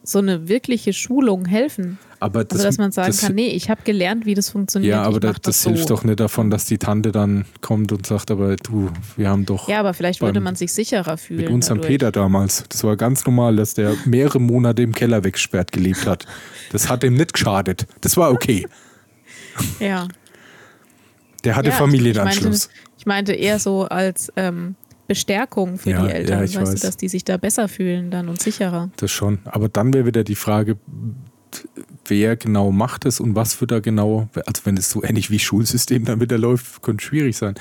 so 0.03 0.19
eine 0.19 0.47
wirkliche 0.47 0.93
Schulung 0.93 1.45
helfen. 1.45 1.97
Aber 2.21 2.43
das, 2.43 2.59
also, 2.59 2.67
dass 2.67 2.77
man 2.77 2.91
sagen 2.91 3.07
das, 3.07 3.21
kann, 3.21 3.35
nee, 3.35 3.47
ich 3.47 3.69
habe 3.69 3.81
gelernt, 3.83 4.25
wie 4.25 4.33
das 4.33 4.49
funktioniert. 4.49 4.91
Ja, 4.91 5.03
aber 5.03 5.19
das, 5.19 5.39
das 5.41 5.61
so. 5.61 5.69
hilft 5.69 5.89
doch 5.89 6.03
nicht 6.03 6.19
davon, 6.19 6.49
dass 6.49 6.65
die 6.65 6.77
Tante 6.77 7.11
dann 7.11 7.45
kommt 7.61 7.91
und 7.91 8.05
sagt, 8.05 8.29
aber 8.29 8.57
du, 8.57 8.89
wir 9.15 9.29
haben 9.29 9.45
doch. 9.45 9.69
Ja, 9.69 9.79
aber 9.79 9.93
vielleicht 9.93 10.21
würde 10.21 10.41
man 10.41 10.55
sich 10.55 10.73
sicherer 10.73 11.17
fühlen. 11.17 11.41
Mit 11.41 11.49
unserem 11.49 11.77
dadurch. 11.77 11.93
Peter 11.93 12.11
damals. 12.11 12.65
Das 12.67 12.83
war 12.83 12.97
ganz 12.97 13.25
normal, 13.25 13.55
dass 13.55 13.73
der 13.73 13.95
mehrere 14.05 14.39
Monate 14.39 14.81
im 14.81 14.93
Keller 14.93 15.23
weggesperrt 15.23 15.71
gelebt 15.71 16.05
hat. 16.05 16.25
Das 16.71 16.89
hat 16.89 17.03
ihm 17.03 17.13
nicht 17.13 17.33
geschadet. 17.33 17.87
Das 18.01 18.17
war 18.17 18.31
okay. 18.31 18.67
ja. 19.79 20.07
Der 21.45 21.55
hatte 21.55 21.69
ja, 21.69 21.75
Familienanschluss. 21.75 22.69
Ich 22.97 23.05
meinte, 23.05 23.31
ich 23.31 23.37
meinte, 23.37 23.47
eher 23.47 23.59
so 23.59 23.85
als 23.85 24.31
ähm, 24.35 24.75
Bestärkung 25.09 25.79
für 25.79 25.89
ja, 25.89 26.05
die 26.05 26.11
Eltern, 26.11 26.37
ja, 26.37 26.43
weißt 26.43 26.55
weiß. 26.55 26.69
du, 26.75 26.87
dass 26.87 26.95
die 26.95 27.09
sich 27.09 27.25
da 27.25 27.37
besser 27.37 27.67
fühlen 27.67 28.11
dann 28.11 28.29
und 28.29 28.39
sicherer. 28.39 28.91
Das 28.97 29.11
schon. 29.11 29.39
Aber 29.43 29.67
dann 29.67 29.91
wäre 29.91 30.05
wieder 30.05 30.23
die 30.23 30.35
Frage, 30.35 30.77
wer 32.05 32.35
genau 32.35 32.71
macht 32.71 33.05
es 33.07 33.19
und 33.19 33.33
was 33.33 33.59
wird 33.59 33.71
da 33.71 33.79
genau, 33.79 34.29
also 34.45 34.61
wenn 34.65 34.77
es 34.77 34.91
so 34.91 35.03
ähnlich 35.03 35.31
wie 35.31 35.39
Schulsystem 35.39 36.05
dann 36.05 36.21
wieder 36.21 36.37
läuft, 36.37 36.83
könnte 36.83 37.03
schwierig 37.03 37.35
sein. 37.35 37.55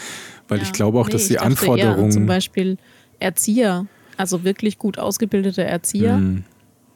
Weil 0.46 0.58
ja, 0.58 0.64
ich 0.64 0.72
glaube 0.74 1.00
auch, 1.00 1.06
nee, 1.06 1.12
dass 1.12 1.26
die 1.28 1.38
Anforderungen. 1.38 2.12
Zum 2.12 2.26
Beispiel 2.26 2.76
Erzieher, 3.18 3.86
also 4.18 4.44
wirklich 4.44 4.76
gut 4.76 4.98
ausgebildete 4.98 5.64
Erzieher, 5.64 6.18
mhm. 6.18 6.44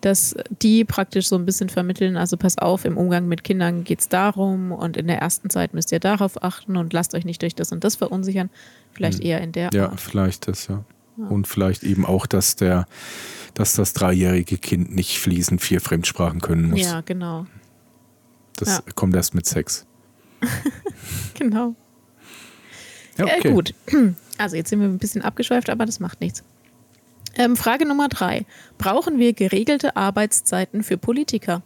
Dass 0.02 0.34
die 0.60 0.84
praktisch 0.84 1.28
so 1.28 1.36
ein 1.36 1.46
bisschen 1.46 1.68
vermitteln, 1.68 2.16
also 2.16 2.36
pass 2.36 2.58
auf, 2.58 2.84
im 2.84 2.98
Umgang 2.98 3.28
mit 3.28 3.44
Kindern 3.44 3.84
geht 3.84 4.00
es 4.00 4.08
darum 4.08 4.72
und 4.72 4.96
in 4.96 5.06
der 5.06 5.18
ersten 5.18 5.48
Zeit 5.48 5.74
müsst 5.74 5.92
ihr 5.92 6.00
darauf 6.00 6.42
achten 6.42 6.76
und 6.76 6.92
lasst 6.92 7.14
euch 7.14 7.24
nicht 7.24 7.40
durch 7.40 7.54
das 7.54 7.72
und 7.72 7.84
das 7.84 7.94
verunsichern. 7.94 8.50
Vielleicht 8.92 9.18
hm. 9.18 9.26
eher 9.26 9.40
in 9.40 9.52
der 9.52 9.70
Ja, 9.72 9.90
Art. 9.90 10.00
vielleicht 10.00 10.48
das, 10.48 10.66
ja. 10.66 10.84
ja. 11.16 11.26
Und 11.26 11.46
vielleicht 11.46 11.84
eben 11.84 12.04
auch, 12.04 12.26
dass 12.26 12.56
der, 12.56 12.86
dass 13.54 13.74
das 13.74 13.92
dreijährige 13.92 14.58
Kind 14.58 14.94
nicht 14.94 15.18
fließend 15.18 15.62
vier 15.62 15.80
Fremdsprachen 15.80 16.40
können 16.40 16.70
muss. 16.70 16.82
Ja, 16.82 17.00
genau. 17.02 17.46
Das 18.56 18.68
ja. 18.68 18.92
kommt 18.94 19.14
erst 19.14 19.34
mit 19.34 19.46
Sex. 19.46 19.86
genau. 21.34 21.76
Ja, 23.18 23.26
okay. 23.26 23.48
Äh, 23.48 23.52
gut. 23.52 23.74
Also 24.38 24.56
jetzt 24.56 24.70
sind 24.70 24.80
wir 24.80 24.88
ein 24.88 24.98
bisschen 24.98 25.22
abgeschweift, 25.22 25.70
aber 25.70 25.86
das 25.86 26.00
macht 26.00 26.20
nichts. 26.20 26.42
Ähm, 27.36 27.56
Frage 27.56 27.86
Nummer 27.86 28.08
drei. 28.08 28.46
Brauchen 28.78 29.18
wir 29.18 29.32
geregelte 29.32 29.96
Arbeitszeiten 29.96 30.82
für 30.82 30.98
Politiker? 30.98 31.62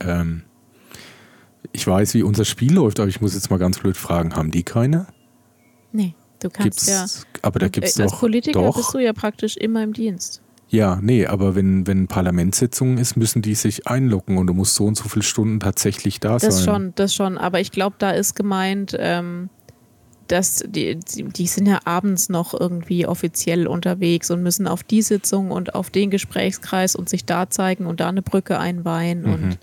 Ähm, 0.00 0.42
ich 1.72 1.86
weiß, 1.86 2.14
wie 2.14 2.22
unser 2.22 2.44
Spiel 2.44 2.74
läuft, 2.74 3.00
aber 3.00 3.08
ich 3.08 3.20
muss 3.20 3.34
jetzt 3.34 3.50
mal 3.50 3.58
ganz 3.58 3.78
blöd 3.78 3.96
fragen, 3.96 4.34
haben 4.36 4.50
die 4.50 4.62
keine? 4.62 5.06
Nee, 5.92 6.14
du 6.40 6.50
kannst 6.50 6.86
gibt's, 6.86 6.88
ja. 6.88 7.06
Aber 7.42 7.58
da 7.58 7.68
gibt 7.68 7.86
es 7.86 7.94
doch. 7.94 8.04
Als 8.04 8.18
Politiker 8.18 8.60
doch. 8.60 8.76
bist 8.76 8.94
du 8.94 8.98
ja 8.98 9.12
praktisch 9.12 9.56
immer 9.56 9.82
im 9.82 9.92
Dienst. 9.92 10.40
Ja, 10.68 10.98
nee, 11.00 11.26
aber 11.26 11.54
wenn, 11.54 11.86
wenn 11.86 12.08
Parlamentssitzungen 12.08 12.98
ist, 12.98 13.16
müssen 13.16 13.42
die 13.42 13.54
sich 13.54 13.86
einloggen 13.86 14.38
und 14.38 14.46
du 14.48 14.54
musst 14.54 14.74
so 14.74 14.86
und 14.86 14.96
so 14.96 15.08
viele 15.08 15.22
Stunden 15.22 15.60
tatsächlich 15.60 16.20
da 16.20 16.32
das 16.32 16.42
sein. 16.42 16.50
Das 16.50 16.64
schon, 16.64 16.92
das 16.96 17.14
schon. 17.14 17.38
Aber 17.38 17.60
ich 17.60 17.70
glaube, 17.70 17.96
da 17.98 18.10
ist 18.10 18.34
gemeint, 18.34 18.96
ähm, 18.98 19.50
dass 20.28 20.64
die, 20.66 20.98
die 20.98 21.46
sind 21.46 21.66
ja 21.66 21.80
abends 21.84 22.28
noch 22.28 22.58
irgendwie 22.58 23.06
offiziell 23.06 23.66
unterwegs 23.66 24.30
und 24.30 24.42
müssen 24.42 24.66
auf 24.66 24.82
die 24.82 25.02
Sitzung 25.02 25.50
und 25.50 25.74
auf 25.74 25.90
den 25.90 26.10
Gesprächskreis 26.10 26.96
und 26.96 27.08
sich 27.08 27.24
da 27.24 27.50
zeigen 27.50 27.86
und 27.86 28.00
da 28.00 28.08
eine 28.08 28.22
Brücke 28.22 28.58
einweihen 28.58 29.22
mhm. 29.22 29.32
und 29.32 29.58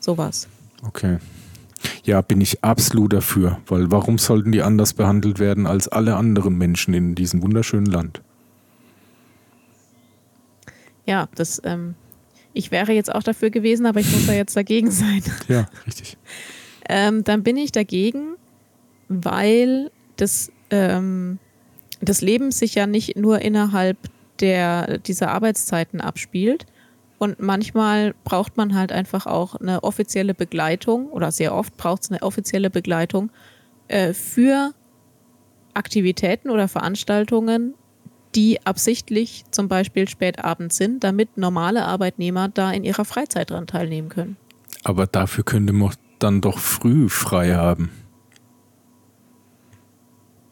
sowas. 0.00 0.48
Okay. 0.82 1.18
Ja, 2.04 2.20
bin 2.22 2.40
ich 2.40 2.62
absolut 2.64 3.12
dafür, 3.12 3.58
weil 3.66 3.90
warum 3.90 4.18
sollten 4.18 4.52
die 4.52 4.62
anders 4.62 4.92
behandelt 4.94 5.38
werden 5.38 5.66
als 5.66 5.88
alle 5.88 6.16
anderen 6.16 6.56
Menschen 6.56 6.94
in 6.94 7.14
diesem 7.14 7.42
wunderschönen 7.42 7.86
Land? 7.86 8.22
Ja, 11.06 11.28
das, 11.34 11.60
ähm, 11.64 11.94
ich 12.54 12.70
wäre 12.70 12.92
jetzt 12.92 13.14
auch 13.14 13.22
dafür 13.22 13.50
gewesen, 13.50 13.86
aber 13.86 14.00
ich 14.00 14.10
muss 14.10 14.26
da 14.26 14.32
jetzt 14.32 14.56
dagegen 14.56 14.90
sein. 14.90 15.22
Ja, 15.48 15.68
richtig. 15.86 16.16
ähm, 16.88 17.24
dann 17.24 17.42
bin 17.42 17.56
ich 17.56 17.72
dagegen, 17.72 18.36
weil 19.22 19.90
das, 20.16 20.50
ähm, 20.70 21.38
das 22.00 22.20
Leben 22.20 22.50
sich 22.50 22.74
ja 22.74 22.86
nicht 22.86 23.16
nur 23.16 23.40
innerhalb 23.40 23.98
der, 24.40 24.98
dieser 24.98 25.30
Arbeitszeiten 25.30 26.00
abspielt, 26.00 26.66
und 27.24 27.40
manchmal 27.40 28.14
braucht 28.24 28.56
man 28.56 28.74
halt 28.74 28.92
einfach 28.92 29.26
auch 29.26 29.54
eine 29.54 29.82
offizielle 29.82 30.34
Begleitung 30.34 31.08
oder 31.08 31.32
sehr 31.32 31.54
oft 31.54 31.76
braucht 31.76 32.02
es 32.02 32.10
eine 32.10 32.22
offizielle 32.22 32.68
Begleitung 32.68 33.30
äh, 33.88 34.12
für 34.12 34.72
Aktivitäten 35.72 36.50
oder 36.50 36.68
Veranstaltungen, 36.68 37.74
die 38.34 38.64
absichtlich 38.66 39.44
zum 39.50 39.68
Beispiel 39.68 40.08
spät 40.08 40.44
abends 40.44 40.76
sind, 40.76 41.04
damit 41.04 41.38
normale 41.38 41.84
Arbeitnehmer 41.84 42.48
da 42.48 42.70
in 42.72 42.84
ihrer 42.84 43.04
Freizeit 43.04 43.50
dran 43.50 43.66
teilnehmen 43.66 44.08
können. 44.08 44.36
Aber 44.82 45.06
dafür 45.06 45.44
könnte 45.44 45.72
man 45.72 45.94
dann 46.18 46.40
doch 46.40 46.58
früh 46.58 47.08
frei 47.08 47.54
haben. 47.54 47.90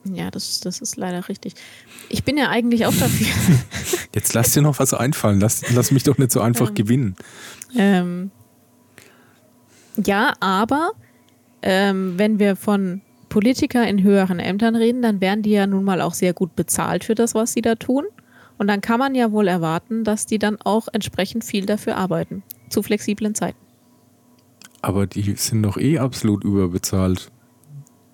Ja, 0.04 0.30
das, 0.30 0.60
das 0.60 0.80
ist 0.80 0.96
leider 0.96 1.28
richtig. 1.28 1.54
Ich 2.08 2.24
bin 2.24 2.36
ja 2.36 2.48
eigentlich 2.48 2.86
auch 2.86 2.94
dafür. 2.94 3.26
Jetzt 4.14 4.34
lass 4.34 4.52
dir 4.52 4.62
noch 4.62 4.78
was 4.78 4.94
einfallen. 4.94 5.40
Lass, 5.40 5.72
lass 5.72 5.90
mich 5.90 6.02
doch 6.02 6.18
nicht 6.18 6.32
so 6.32 6.40
einfach 6.40 6.68
ähm, 6.68 6.74
gewinnen. 6.74 7.16
Ähm, 7.76 8.30
ja, 9.96 10.32
aber 10.40 10.92
ähm, 11.62 12.14
wenn 12.16 12.38
wir 12.38 12.56
von 12.56 13.00
Politiker 13.28 13.86
in 13.86 14.02
höheren 14.02 14.40
Ämtern 14.40 14.76
reden, 14.76 15.02
dann 15.02 15.20
werden 15.20 15.42
die 15.42 15.52
ja 15.52 15.66
nun 15.66 15.84
mal 15.84 16.00
auch 16.00 16.14
sehr 16.14 16.34
gut 16.34 16.56
bezahlt 16.56 17.04
für 17.04 17.14
das, 17.14 17.34
was 17.34 17.52
sie 17.52 17.62
da 17.62 17.76
tun. 17.76 18.04
Und 18.58 18.66
dann 18.66 18.80
kann 18.80 18.98
man 18.98 19.14
ja 19.14 19.32
wohl 19.32 19.48
erwarten, 19.48 20.04
dass 20.04 20.26
die 20.26 20.38
dann 20.38 20.60
auch 20.60 20.88
entsprechend 20.92 21.44
viel 21.44 21.64
dafür 21.64 21.96
arbeiten. 21.96 22.42
Zu 22.68 22.82
flexiblen 22.82 23.34
Zeiten. 23.34 23.58
Aber 24.82 25.06
die 25.06 25.34
sind 25.36 25.62
doch 25.62 25.78
eh 25.78 25.98
absolut 25.98 26.44
überbezahlt. 26.44 27.30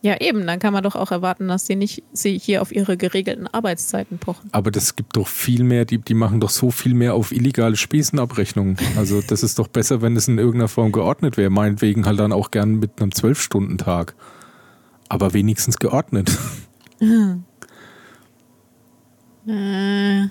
Ja, 0.00 0.20
eben, 0.20 0.46
dann 0.46 0.60
kann 0.60 0.72
man 0.72 0.84
doch 0.84 0.94
auch 0.94 1.10
erwarten, 1.10 1.48
dass 1.48 1.66
sie 1.66 1.74
nicht 1.74 2.04
sie 2.12 2.38
hier 2.38 2.62
auf 2.62 2.70
ihre 2.70 2.96
geregelten 2.96 3.48
Arbeitszeiten 3.48 4.18
pochen. 4.18 4.48
Aber 4.52 4.70
das 4.70 4.94
gibt 4.94 5.16
doch 5.16 5.26
viel 5.26 5.64
mehr, 5.64 5.84
die, 5.84 5.98
die 5.98 6.14
machen 6.14 6.38
doch 6.38 6.50
so 6.50 6.70
viel 6.70 6.94
mehr 6.94 7.14
auf 7.14 7.32
illegale 7.32 7.76
Spesenabrechnungen. 7.76 8.76
Also 8.96 9.20
das 9.22 9.42
ist 9.42 9.58
doch 9.58 9.66
besser, 9.66 10.00
wenn 10.00 10.14
es 10.14 10.28
in 10.28 10.38
irgendeiner 10.38 10.68
Form 10.68 10.92
geordnet 10.92 11.36
wäre. 11.36 11.50
Meinetwegen 11.50 12.06
halt 12.06 12.20
dann 12.20 12.32
auch 12.32 12.52
gern 12.52 12.76
mit 12.76 13.02
einem 13.02 13.10
Zwölf-Stunden-Tag. 13.12 14.14
Aber 15.08 15.32
wenigstens 15.32 15.78
geordnet. 15.78 16.30
Hm. 17.00 17.44
Äh. 19.48 20.24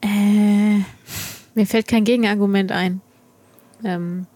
äh. 0.00 0.84
Mir 1.54 1.66
fällt 1.66 1.88
kein 1.88 2.04
Gegenargument 2.04 2.72
ein. 2.72 3.02
Ähm. 3.84 4.26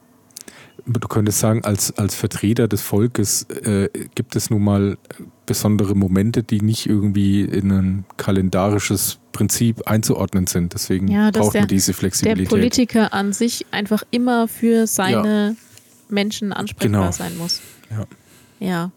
Du 0.86 1.08
könntest 1.08 1.38
sagen, 1.38 1.64
als, 1.64 1.96
als 1.98 2.14
Vertreter 2.14 2.68
des 2.68 2.82
Volkes 2.82 3.44
äh, 3.64 3.88
gibt 4.14 4.36
es 4.36 4.50
nun 4.50 4.62
mal 4.64 4.98
besondere 5.46 5.94
Momente, 5.94 6.42
die 6.42 6.60
nicht 6.60 6.86
irgendwie 6.86 7.42
in 7.42 7.70
ein 7.70 8.04
kalendarisches 8.16 9.18
Prinzip 9.32 9.86
einzuordnen 9.88 10.46
sind. 10.46 10.74
Deswegen 10.74 11.08
Ja, 11.08 11.30
braucht 11.30 11.54
der- 11.54 11.62
man 11.62 11.68
diese 11.68 11.92
Der 11.92 11.94
Flexibilität. 11.94 12.48
Politiker 12.48 13.12
an 13.12 13.32
sich 13.32 13.66
einfach 13.70 14.02
immer 14.10 14.46
für 14.48 14.86
seine 14.86 15.56
Menschen 16.08 16.52
ansprechbar 16.52 17.00
Genau. 17.00 17.12
sein 17.12 17.36
muss. 17.38 17.60
Ja. 17.90 18.06
Ja. 18.60 18.90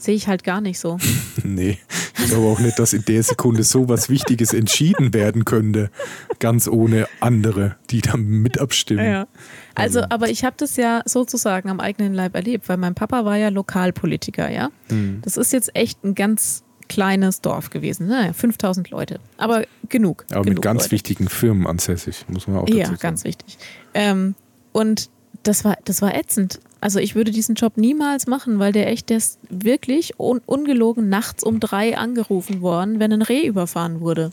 Sehe 0.00 0.14
ich 0.14 0.28
halt 0.28 0.44
gar 0.44 0.60
nicht 0.60 0.78
so. 0.78 0.98
Nee, 1.42 1.78
ich 2.18 2.26
glaube 2.26 2.46
auch 2.48 2.60
nicht, 2.60 2.78
dass 2.78 2.92
in 2.92 3.04
der 3.06 3.22
Sekunde 3.22 3.62
so 3.62 3.88
was 3.88 4.08
Wichtiges 4.10 4.52
entschieden 4.52 5.14
werden 5.14 5.44
könnte, 5.46 5.90
ganz 6.38 6.68
ohne 6.68 7.06
andere, 7.20 7.76
die 7.90 8.02
da 8.02 8.16
mit 8.18 8.58
abstimmen. 8.60 9.04
Ja. 9.04 9.26
Also, 9.74 10.02
aber 10.10 10.28
ich 10.28 10.44
habe 10.44 10.54
das 10.58 10.76
ja 10.76 11.00
sozusagen 11.06 11.70
am 11.70 11.80
eigenen 11.80 12.12
Leib 12.12 12.34
erlebt, 12.34 12.68
weil 12.68 12.76
mein 12.76 12.94
Papa 12.94 13.24
war 13.24 13.36
ja 13.36 13.48
Lokalpolitiker, 13.48 14.50
ja. 14.50 14.68
Hm. 14.90 15.20
Das 15.22 15.36
ist 15.38 15.52
jetzt 15.52 15.74
echt 15.74 16.04
ein 16.04 16.14
ganz 16.14 16.62
kleines 16.88 17.40
Dorf 17.40 17.70
gewesen, 17.70 18.06
ne? 18.06 18.32
5000 18.34 18.90
Leute. 18.90 19.18
Aber 19.38 19.64
genug. 19.88 20.24
Aber 20.30 20.42
genug 20.42 20.56
mit 20.56 20.62
ganz 20.62 20.82
Leute. 20.82 20.92
wichtigen 20.92 21.28
Firmen 21.28 21.66
ansässig, 21.66 22.26
muss 22.28 22.46
man 22.46 22.58
auch 22.58 22.66
dazu 22.66 22.78
Ja, 22.78 22.86
sagen. 22.86 22.98
ganz 23.00 23.24
wichtig. 23.24 23.58
Ähm, 23.94 24.34
und 24.72 25.08
das 25.42 25.64
war, 25.64 25.78
das 25.84 26.02
war 26.02 26.14
ätzend. 26.14 26.60
Also 26.82 26.98
ich 26.98 27.14
würde 27.14 27.30
diesen 27.30 27.56
Job 27.56 27.76
niemals 27.76 28.26
machen, 28.26 28.58
weil 28.58 28.72
der 28.72 28.88
echt, 28.88 29.10
der 29.10 29.18
ist 29.18 29.38
wirklich 29.50 30.18
un 30.18 30.40
ungelogen 30.46 31.08
nachts 31.10 31.42
um 31.44 31.60
drei 31.60 31.96
angerufen 31.98 32.62
worden, 32.62 33.00
wenn 33.00 33.12
ein 33.12 33.22
Reh 33.22 33.46
überfahren 33.46 34.00
wurde. 34.00 34.30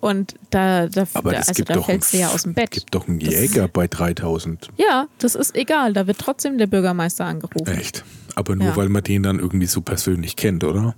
Und 0.00 0.34
da, 0.50 0.86
da, 0.88 1.02
Hm. 1.02 1.08
Aber 1.14 1.32
da, 1.32 1.38
es 1.40 1.48
also 1.48 1.64
da 1.64 1.80
fällst 1.82 2.12
du 2.12 2.16
ja 2.18 2.28
aus 2.30 2.44
dem 2.44 2.54
Bett. 2.54 2.70
gibt 2.70 2.94
doch 2.94 3.06
einen 3.06 3.18
Das- 3.18 3.28
Jäger 3.34 3.68
bei 3.68 3.86
3000. 3.86 4.68
Ja, 4.76 5.06
das 5.18 5.34
ist 5.34 5.54
egal. 5.54 5.92
Da 5.92 6.06
wird 6.06 6.18
trotzdem 6.18 6.56
der 6.58 6.66
Bürgermeister 6.66 7.26
angerufen. 7.26 7.66
Echt. 7.72 8.04
Aber 8.34 8.56
nur 8.56 8.68
Ja. 8.68 8.76
weil 8.76 8.88
man 8.88 9.02
den 9.04 9.22
dann 9.22 9.38
irgendwie 9.38 9.66
so 9.66 9.82
persönlich 9.82 10.36
kennt, 10.36 10.64
oder? 10.64 10.94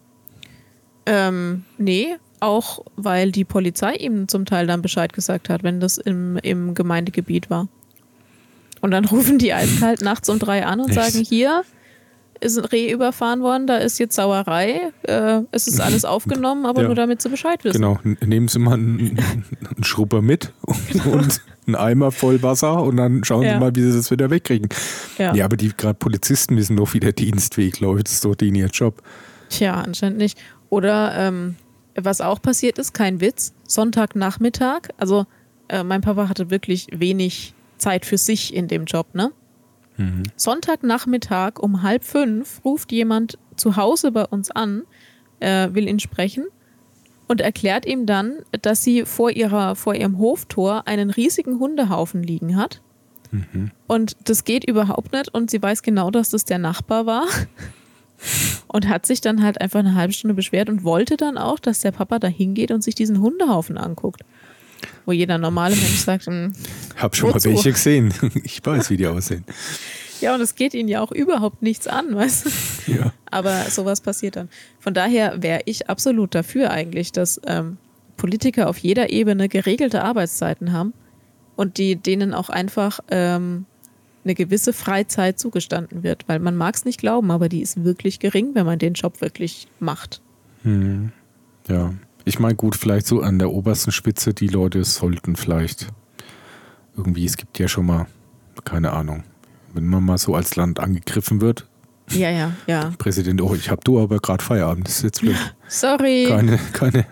Ähm, 1.06 1.64
nee, 1.78 2.14
auch 2.40 2.84
weil 2.96 3.32
die 3.32 3.44
Polizei 3.44 3.94
ihm 3.94 4.28
zum 4.28 4.44
Teil 4.46 4.66
dann 4.66 4.82
Bescheid 4.82 5.12
gesagt 5.12 5.48
hat, 5.48 5.62
wenn 5.64 5.80
das 5.80 5.98
im, 5.98 6.36
im 6.36 6.74
Gemeindegebiet 6.74 7.50
war. 7.50 7.68
Und 8.82 8.90
dann 8.90 9.06
rufen 9.06 9.38
die 9.38 9.54
eiskalt 9.54 10.02
nachts 10.02 10.28
um 10.28 10.38
drei 10.38 10.66
an 10.66 10.80
und 10.80 10.90
Echt? 10.90 11.00
sagen, 11.12 11.24
hier 11.24 11.62
ist 12.40 12.58
ein 12.58 12.64
Reh 12.64 12.90
überfahren 12.90 13.40
worden, 13.40 13.68
da 13.68 13.76
ist 13.76 13.98
jetzt 14.00 14.16
Sauerei, 14.16 14.90
äh, 15.04 15.42
es 15.52 15.68
ist 15.68 15.80
alles 15.80 16.04
aufgenommen, 16.04 16.66
aber 16.66 16.82
Ja. 16.82 16.88
nur 16.88 16.96
damit 16.96 17.22
sie 17.22 17.28
Bescheid 17.30 17.62
wissen. 17.64 17.80
Genau. 17.80 17.98
Nehmen 18.20 18.48
Sie 18.48 18.58
mal 18.58 18.74
einen, 18.74 19.16
einen 19.64 19.84
Schrubber 19.84 20.20
mit 20.20 20.52
und, 20.62 21.06
und 21.06 21.40
einen 21.66 21.76
Eimer 21.76 22.10
voll 22.10 22.42
Wasser 22.42 22.82
und 22.82 22.96
dann 22.96 23.22
schauen 23.22 23.44
Ja. 23.44 23.54
Sie 23.54 23.60
mal, 23.60 23.74
wie 23.76 23.82
Sie 23.82 23.96
das 23.96 24.10
wieder 24.10 24.28
wegkriegen. 24.30 24.68
Ja. 25.16 25.32
Ja, 25.34 25.44
aber 25.44 25.56
die 25.56 25.70
gerade 25.76 25.94
Polizisten 25.94 26.56
wissen 26.56 26.76
doch, 26.76 26.92
wie 26.92 27.00
der 27.00 27.12
Dienstweg 27.12 27.78
läuft. 27.78 28.08
Das 28.08 28.14
ist 28.14 28.24
doch 28.24 28.34
denen 28.34 28.56
ihr 28.56 28.66
Job. 28.66 29.00
Tja, 29.48 29.74
anscheinend 29.80 30.18
nicht. 30.18 30.36
Oder 30.68 31.14
ähm, 31.16 31.54
was 31.94 32.20
auch 32.20 32.42
passiert 32.42 32.78
ist, 32.78 32.92
kein 32.94 33.20
Witz, 33.20 33.52
Sonntagnachmittag, 33.68 34.88
also 34.96 35.26
äh, 35.68 35.84
mein 35.84 36.00
Papa 36.00 36.28
hatte 36.28 36.50
wirklich 36.50 36.88
wenig 36.92 37.54
Zeit 37.82 38.06
für 38.06 38.18
sich 38.18 38.54
in 38.54 38.68
dem 38.68 38.84
Job, 38.84 39.14
ne? 39.14 39.32
Sonntagnachmittag 40.36 41.58
um 41.58 41.82
halb 41.82 42.04
fünf 42.04 42.64
ruft 42.64 42.92
jemand 42.92 43.38
zu 43.56 43.76
Hause 43.76 44.10
bei 44.10 44.24
uns 44.24 44.50
an, 44.50 44.82
äh, 45.40 45.68
will 45.72 45.86
ihn 45.88 46.00
sprechen 46.00 46.46
und 47.28 47.40
erklärt 47.40 47.86
ihm 47.86 48.06
dann, 48.06 48.38
dass 48.62 48.82
sie 48.82 49.04
vor, 49.04 49.30
ihrer, 49.30 49.76
vor 49.76 49.94
ihrem 49.94 50.18
Hoftor 50.18 50.86
einen 50.86 51.10
riesigen 51.10 51.58
Hundehaufen 51.58 52.22
liegen 52.22 52.56
hat. 52.56 52.80
Und 53.86 54.16
das 54.24 54.44
geht 54.44 54.64
überhaupt 54.64 55.12
nicht 55.12 55.32
und 55.32 55.50
sie 55.50 55.62
weiß 55.62 55.82
genau, 55.82 56.10
dass 56.10 56.30
das 56.30 56.44
der 56.44 56.58
Nachbar 56.58 57.06
war 57.06 57.26
und 58.68 58.88
hat 58.88 59.06
sich 59.06 59.20
dann 59.20 59.42
halt 59.42 59.60
einfach 59.60 59.80
eine 59.80 59.94
halbe 59.94 60.12
Stunde 60.12 60.34
beschwert 60.34 60.68
und 60.68 60.84
wollte 60.84 61.16
dann 61.16 61.38
auch, 61.38 61.58
dass 61.58 61.80
der 61.80 61.92
Papa 61.92 62.18
da 62.18 62.28
hingeht 62.28 62.70
und 62.70 62.82
sich 62.82 62.94
diesen 62.94 63.20
Hundehaufen 63.20 63.78
anguckt. 63.78 64.22
Wo 65.06 65.12
jeder 65.12 65.38
normale 65.38 65.74
Mensch 65.76 65.98
sagt, 65.98 66.26
"Hm, 66.26 66.52
Hab 66.96 67.16
schon 67.16 67.34
Wozu? 67.34 67.48
mal 67.48 67.54
welche 67.56 67.72
gesehen. 67.72 68.12
Ich 68.44 68.64
weiß, 68.64 68.90
wie 68.90 68.96
die 68.96 69.06
aussehen. 69.06 69.44
ja, 70.20 70.34
und 70.34 70.40
es 70.40 70.54
geht 70.54 70.74
ihnen 70.74 70.88
ja 70.88 71.00
auch 71.00 71.12
überhaupt 71.12 71.62
nichts 71.62 71.86
an, 71.86 72.14
weißt 72.14 72.46
du? 72.46 72.92
Ja. 72.92 73.12
Aber 73.30 73.64
sowas 73.70 74.00
passiert 74.00 74.36
dann. 74.36 74.48
Von 74.80 74.94
daher 74.94 75.42
wäre 75.42 75.62
ich 75.64 75.88
absolut 75.88 76.34
dafür 76.34 76.70
eigentlich, 76.70 77.12
dass 77.12 77.40
ähm, 77.46 77.76
Politiker 78.16 78.68
auf 78.68 78.78
jeder 78.78 79.10
Ebene 79.10 79.48
geregelte 79.48 80.02
Arbeitszeiten 80.04 80.72
haben 80.72 80.92
und 81.56 81.78
die 81.78 81.96
denen 81.96 82.34
auch 82.34 82.50
einfach 82.50 83.00
ähm, 83.10 83.66
eine 84.24 84.34
gewisse 84.34 84.72
Freizeit 84.72 85.40
zugestanden 85.40 86.02
wird. 86.04 86.28
Weil 86.28 86.38
man 86.38 86.54
mag 86.56 86.76
es 86.76 86.84
nicht 86.84 87.00
glauben, 87.00 87.30
aber 87.32 87.48
die 87.48 87.60
ist 87.62 87.82
wirklich 87.84 88.20
gering, 88.20 88.54
wenn 88.54 88.66
man 88.66 88.78
den 88.78 88.92
Job 88.94 89.20
wirklich 89.20 89.66
macht. 89.80 90.20
Ja. 91.68 91.94
Ich 92.24 92.38
meine, 92.38 92.54
gut, 92.54 92.76
vielleicht 92.76 93.06
so 93.06 93.20
an 93.20 93.38
der 93.38 93.50
obersten 93.50 93.92
Spitze, 93.92 94.32
die 94.34 94.48
Leute 94.48 94.84
sollten 94.84 95.36
vielleicht 95.36 95.88
irgendwie, 96.96 97.24
es 97.24 97.36
gibt 97.36 97.58
ja 97.58 97.68
schon 97.68 97.86
mal, 97.86 98.06
keine 98.64 98.92
Ahnung, 98.92 99.24
wenn 99.74 99.86
man 99.86 100.04
mal 100.04 100.18
so 100.18 100.34
als 100.34 100.56
Land 100.56 100.78
angegriffen 100.78 101.40
wird, 101.40 101.66
Ja, 102.10 102.30
ja, 102.30 102.52
ja. 102.66 102.92
Präsident, 102.98 103.40
oh, 103.40 103.54
ich 103.54 103.70
hab 103.70 103.84
du 103.84 104.00
aber 104.00 104.18
gerade 104.18 104.44
Feierabend, 104.44 104.86
das 104.86 104.96
ist 104.98 105.02
jetzt 105.02 105.20
blöd. 105.20 105.36
Sorry. 105.68 106.26
Keine, 106.28 106.58
keine, 106.72 107.06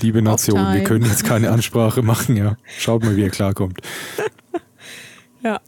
liebe 0.00 0.22
Nation, 0.22 0.72
wir 0.72 0.84
können 0.84 1.04
jetzt 1.04 1.24
keine 1.24 1.50
Ansprache 1.50 2.02
machen, 2.02 2.36
ja. 2.36 2.56
Schaut 2.78 3.02
mal, 3.04 3.16
wie 3.16 3.22
er 3.22 3.30
klarkommt. 3.30 3.80
Ja. 5.42 5.58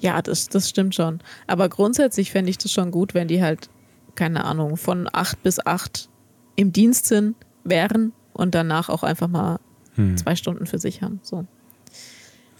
Ja, 0.00 0.20
das, 0.20 0.50
das 0.50 0.68
stimmt 0.68 0.94
schon. 0.94 1.20
Aber 1.46 1.70
grundsätzlich 1.70 2.30
fände 2.30 2.50
ich 2.50 2.58
das 2.58 2.72
schon 2.72 2.90
gut, 2.90 3.14
wenn 3.14 3.26
die 3.26 3.40
halt, 3.40 3.70
keine 4.16 4.44
Ahnung, 4.44 4.76
von 4.76 5.08
acht 5.10 5.42
bis 5.42 5.64
acht 5.64 6.10
im 6.56 6.74
Dienst 6.74 7.06
sind, 7.06 7.34
wären 7.64 8.12
und 8.32 8.54
danach 8.54 8.88
auch 8.88 9.02
einfach 9.02 9.28
mal 9.28 9.58
Hm. 9.94 10.16
zwei 10.16 10.36
Stunden 10.36 10.64
für 10.66 10.78
sich 10.78 11.02
haben. 11.02 11.20
So. 11.22 11.44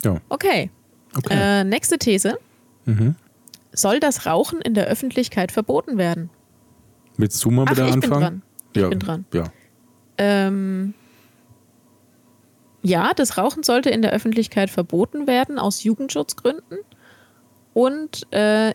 Ja, 0.04 0.20
Okay. 0.28 0.70
okay. 1.16 1.60
Äh, 1.60 1.64
nächste 1.64 1.96
These. 1.98 2.38
Mhm. 2.84 3.14
Soll 3.72 4.00
das 4.00 4.26
Rauchen 4.26 4.60
in 4.60 4.74
der 4.74 4.86
Öffentlichkeit 4.86 5.50
verboten 5.50 5.96
werden? 5.96 6.28
Willst 7.16 7.42
du 7.44 7.50
mal 7.50 7.64
Ach, 7.66 7.72
wieder 7.72 7.86
ich 7.88 7.92
bin 7.94 8.02
anfangen? 8.04 8.20
dran. 8.20 8.42
Ich 8.74 8.82
ja, 8.82 8.88
bin 8.88 8.98
dran. 8.98 9.24
Ja. 9.32 9.44
Ähm, 10.18 10.94
ja, 12.82 13.12
das 13.14 13.38
Rauchen 13.38 13.62
sollte 13.62 13.90
in 13.90 14.02
der 14.02 14.12
Öffentlichkeit 14.12 14.68
verboten 14.70 15.26
werden 15.26 15.58
aus 15.58 15.84
Jugendschutzgründen. 15.84 16.78
Und 17.74 18.26
äh, 18.32 18.74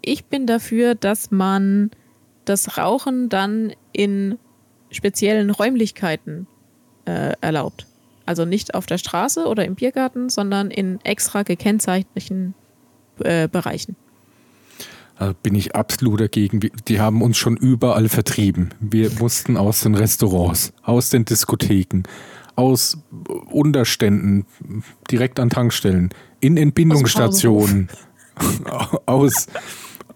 ich 0.00 0.24
bin 0.24 0.46
dafür, 0.46 0.94
dass 0.94 1.30
man 1.30 1.90
das 2.44 2.76
Rauchen 2.78 3.28
dann 3.28 3.72
in 3.92 4.38
speziellen 4.94 5.50
Räumlichkeiten 5.50 6.46
äh, 7.04 7.32
erlaubt. 7.40 7.86
Also 8.26 8.44
nicht 8.44 8.74
auf 8.74 8.86
der 8.86 8.98
Straße 8.98 9.44
oder 9.46 9.64
im 9.64 9.74
Biergarten, 9.74 10.28
sondern 10.30 10.70
in 10.70 10.98
extra 11.04 11.42
gekennzeichneten 11.42 12.54
äh, 13.20 13.48
Bereichen. 13.48 13.96
Also 15.16 15.34
bin 15.42 15.54
ich 15.54 15.76
absolut 15.76 16.20
dagegen. 16.20 16.60
Die 16.88 17.00
haben 17.00 17.22
uns 17.22 17.36
schon 17.36 17.56
überall 17.56 18.08
vertrieben. 18.08 18.70
Wir 18.80 19.10
mussten 19.18 19.56
aus 19.56 19.82
den 19.82 19.94
Restaurants, 19.94 20.72
aus 20.82 21.10
den 21.10 21.24
Diskotheken, 21.24 22.02
aus 22.56 22.98
Unterständen, 23.50 24.46
direkt 25.10 25.38
an 25.38 25.50
Tankstellen, 25.50 26.10
in 26.40 26.56
Entbindungsstationen, 26.56 27.88
aus, 28.64 28.98
aus 29.06 29.48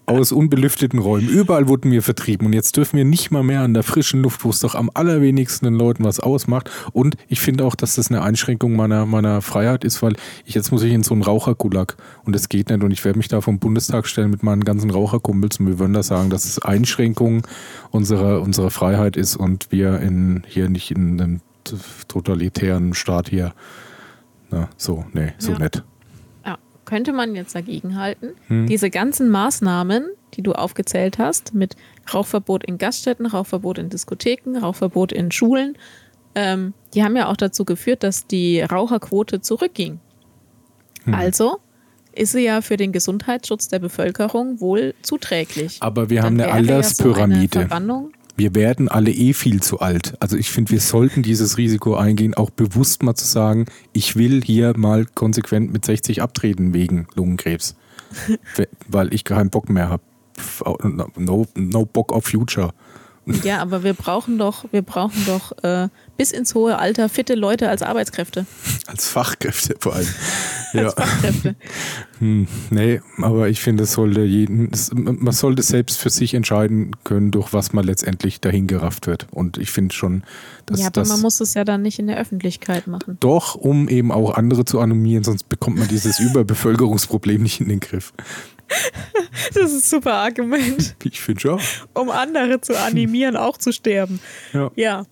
unbelüfteten 0.09 0.99
Räumen. 0.99 1.27
Überall 1.29 1.67
wurden 1.67 1.91
wir 1.91 2.01
vertrieben. 2.03 2.47
Und 2.47 2.53
jetzt 2.53 2.75
dürfen 2.77 2.97
wir 2.97 3.05
nicht 3.05 3.31
mal 3.31 3.43
mehr 3.43 3.61
an 3.61 3.73
der 3.73 3.83
frischen 3.83 4.21
Luft, 4.21 4.43
wo 4.43 4.49
es 4.49 4.59
doch 4.59 4.75
am 4.75 4.89
allerwenigsten 4.93 5.65
den 5.65 5.75
Leuten 5.75 6.03
was 6.03 6.19
ausmacht. 6.19 6.69
Und 6.93 7.15
ich 7.27 7.39
finde 7.41 7.65
auch, 7.65 7.75
dass 7.75 7.95
das 7.95 8.09
eine 8.09 8.21
Einschränkung 8.21 8.75
meiner, 8.75 9.05
meiner 9.05 9.41
Freiheit 9.41 9.83
ist, 9.83 10.01
weil 10.01 10.15
ich 10.45 10.55
jetzt 10.55 10.71
muss 10.71 10.83
ich 10.83 10.93
in 10.93 11.03
so 11.03 11.13
einen 11.13 11.21
Rauchergulag 11.23 11.95
und 12.25 12.33
das 12.35 12.49
geht 12.49 12.69
nicht. 12.69 12.83
Und 12.83 12.91
ich 12.91 13.03
werde 13.05 13.17
mich 13.17 13.27
da 13.27 13.41
vom 13.41 13.59
Bundestag 13.59 14.07
stellen 14.07 14.31
mit 14.31 14.43
meinen 14.43 14.63
ganzen 14.63 14.89
Raucherkumpels 14.89 15.59
und 15.59 15.67
wir 15.67 15.79
würden 15.79 15.93
da 15.93 16.03
sagen, 16.03 16.29
dass 16.29 16.45
es 16.45 16.59
Einschränkung 16.59 17.45
unserer, 17.91 18.41
unserer 18.41 18.71
Freiheit 18.71 19.17
ist 19.17 19.35
und 19.35 19.67
wir 19.71 19.99
in, 19.99 20.43
hier 20.47 20.69
nicht 20.69 20.91
in 20.91 21.21
einem 21.21 21.41
totalitären 22.07 22.93
Staat 22.93 23.29
hier. 23.29 23.53
Na, 24.51 24.69
so, 24.77 25.05
nee, 25.13 25.33
so 25.37 25.51
Ja. 25.53 25.59
nett. 25.59 25.83
Könnte 26.89 27.13
man 27.13 27.35
jetzt 27.35 27.53
dagegen 27.53 27.97
halten. 27.97 28.29
Hm. 28.47 28.65
Diese 28.65 28.89
ganzen 28.89 29.29
Maßnahmen, 29.29 30.09
die 30.33 30.41
du 30.41 30.53
aufgezählt 30.53 31.19
hast, 31.19 31.53
mit 31.53 31.75
Rauchverbot 32.11 32.63
in 32.63 32.79
Gaststätten, 32.79 33.27
Rauchverbot 33.27 33.77
in 33.77 33.89
Diskotheken, 33.89 34.57
Rauchverbot 34.57 35.11
in 35.11 35.31
Schulen, 35.31 35.77
ähm, 36.33 36.73
die 36.95 37.03
haben 37.03 37.15
ja 37.15 37.27
auch 37.27 37.37
dazu 37.37 37.63
geführt, 37.63 38.01
dass 38.01 38.25
die 38.25 38.61
Raucherquote 38.61 39.39
zurückging. 39.39 39.99
Hm. 41.03 41.13
Also 41.13 41.59
ist 42.15 42.31
sie 42.31 42.43
ja 42.43 42.61
für 42.61 42.75
den 42.75 42.91
Gesundheitsschutz 42.91 43.67
der 43.67 43.77
Bevölkerung 43.77 44.59
wohl 44.59 44.95
zuträglich. 45.03 45.77
Aber 45.81 46.09
wir 46.09 46.23
haben 46.23 46.39
eine 46.39 46.45
so 46.45 46.49
Alterspyramide. 46.49 47.59
eine 47.59 47.67
Verbannung. 47.67 48.11
Wir 48.39 48.55
werden 48.55 48.87
alle 48.87 49.11
eh 49.11 49.33
viel 49.33 49.61
zu 49.61 49.81
alt. 49.81 50.15
Also 50.21 50.37
ich 50.37 50.49
finde, 50.49 50.71
wir 50.71 50.79
sollten 50.79 51.21
dieses 51.23 51.57
Risiko 51.57 51.95
eingehen, 51.95 52.33
auch 52.33 52.49
bewusst 52.49 53.03
mal 53.03 53.13
zu 53.13 53.25
sagen, 53.25 53.65
ich 53.91 54.15
will 54.15 54.41
hier 54.41 54.75
mal 54.77 55.05
konsequent 55.05 55.73
mit 55.73 55.83
60 55.85 56.21
abtreten 56.21 56.73
wegen 56.73 57.07
Lungenkrebs. 57.15 57.75
Weil 58.87 59.13
ich 59.13 59.25
keinen 59.25 59.49
Bock 59.49 59.69
mehr 59.69 59.89
habe. 59.89 60.03
No, 61.17 61.47
no 61.55 61.85
Bock 61.85 62.13
auf 62.13 62.25
Future. 62.27 62.73
Ja, 63.43 63.59
aber 63.59 63.83
wir 63.83 63.93
brauchen 63.93 64.37
doch, 64.37 64.65
wir 64.71 64.81
brauchen 64.81 65.25
doch 65.25 65.63
äh, 65.63 65.89
bis 66.17 66.31
ins 66.31 66.53
hohe 66.55 66.77
Alter 66.77 67.09
fitte 67.09 67.35
Leute 67.35 67.69
als 67.69 67.81
Arbeitskräfte. 67.81 68.45
Als 68.87 69.07
Fachkräfte 69.07 69.75
vor 69.79 69.95
allem. 69.95 70.07
ja. 70.73 70.83
als 70.83 70.93
Fachkräfte. 70.95 71.55
Hm, 72.19 72.47
nee, 72.69 73.01
aber 73.21 73.47
ich 73.47 73.61
finde, 73.61 73.83
es 73.83 73.93
sollte 73.93 74.21
jeden, 74.21 74.71
es, 74.71 74.91
man 74.93 75.31
sollte 75.31 75.61
selbst 75.61 75.97
für 75.97 76.09
sich 76.09 76.33
entscheiden 76.33 76.91
können, 77.03 77.31
durch 77.31 77.53
was 77.53 77.71
man 77.71 77.85
letztendlich 77.85 78.41
dahin 78.41 78.67
gerafft 78.67 79.07
wird. 79.07 79.27
Und 79.31 79.57
ich 79.57 79.71
finde 79.71 79.95
schon, 79.95 80.23
dass 80.65 80.79
Ja, 80.79 80.87
aber 80.87 81.01
das 81.01 81.09
man 81.09 81.21
muss 81.21 81.39
es 81.39 81.53
ja 81.53 81.63
dann 81.63 81.81
nicht 81.81 81.99
in 81.99 82.07
der 82.07 82.17
Öffentlichkeit 82.17 82.87
machen. 82.87 83.17
doch, 83.19 83.55
um 83.55 83.87
eben 83.87 84.11
auch 84.11 84.33
andere 84.35 84.65
zu 84.65 84.79
animieren, 84.79 85.23
sonst 85.23 85.47
bekommt 85.47 85.77
man 85.77 85.87
dieses 85.87 86.19
Überbevölkerungsproblem 86.19 87.41
nicht 87.41 87.61
in 87.61 87.69
den 87.69 87.79
Griff. 87.79 88.13
Das 89.53 89.71
ist 89.71 89.73
ein 89.73 89.79
super 89.99 90.13
Argument, 90.13 90.95
Ich 91.03 91.19
finde 91.21 91.41
schon. 91.41 91.59
um 91.93 92.09
andere 92.09 92.61
zu 92.61 92.79
animieren, 92.79 93.35
auch 93.35 93.57
zu 93.57 93.71
sterben. 93.71 94.19
Ja, 94.53 94.71
Ja. 94.75 95.05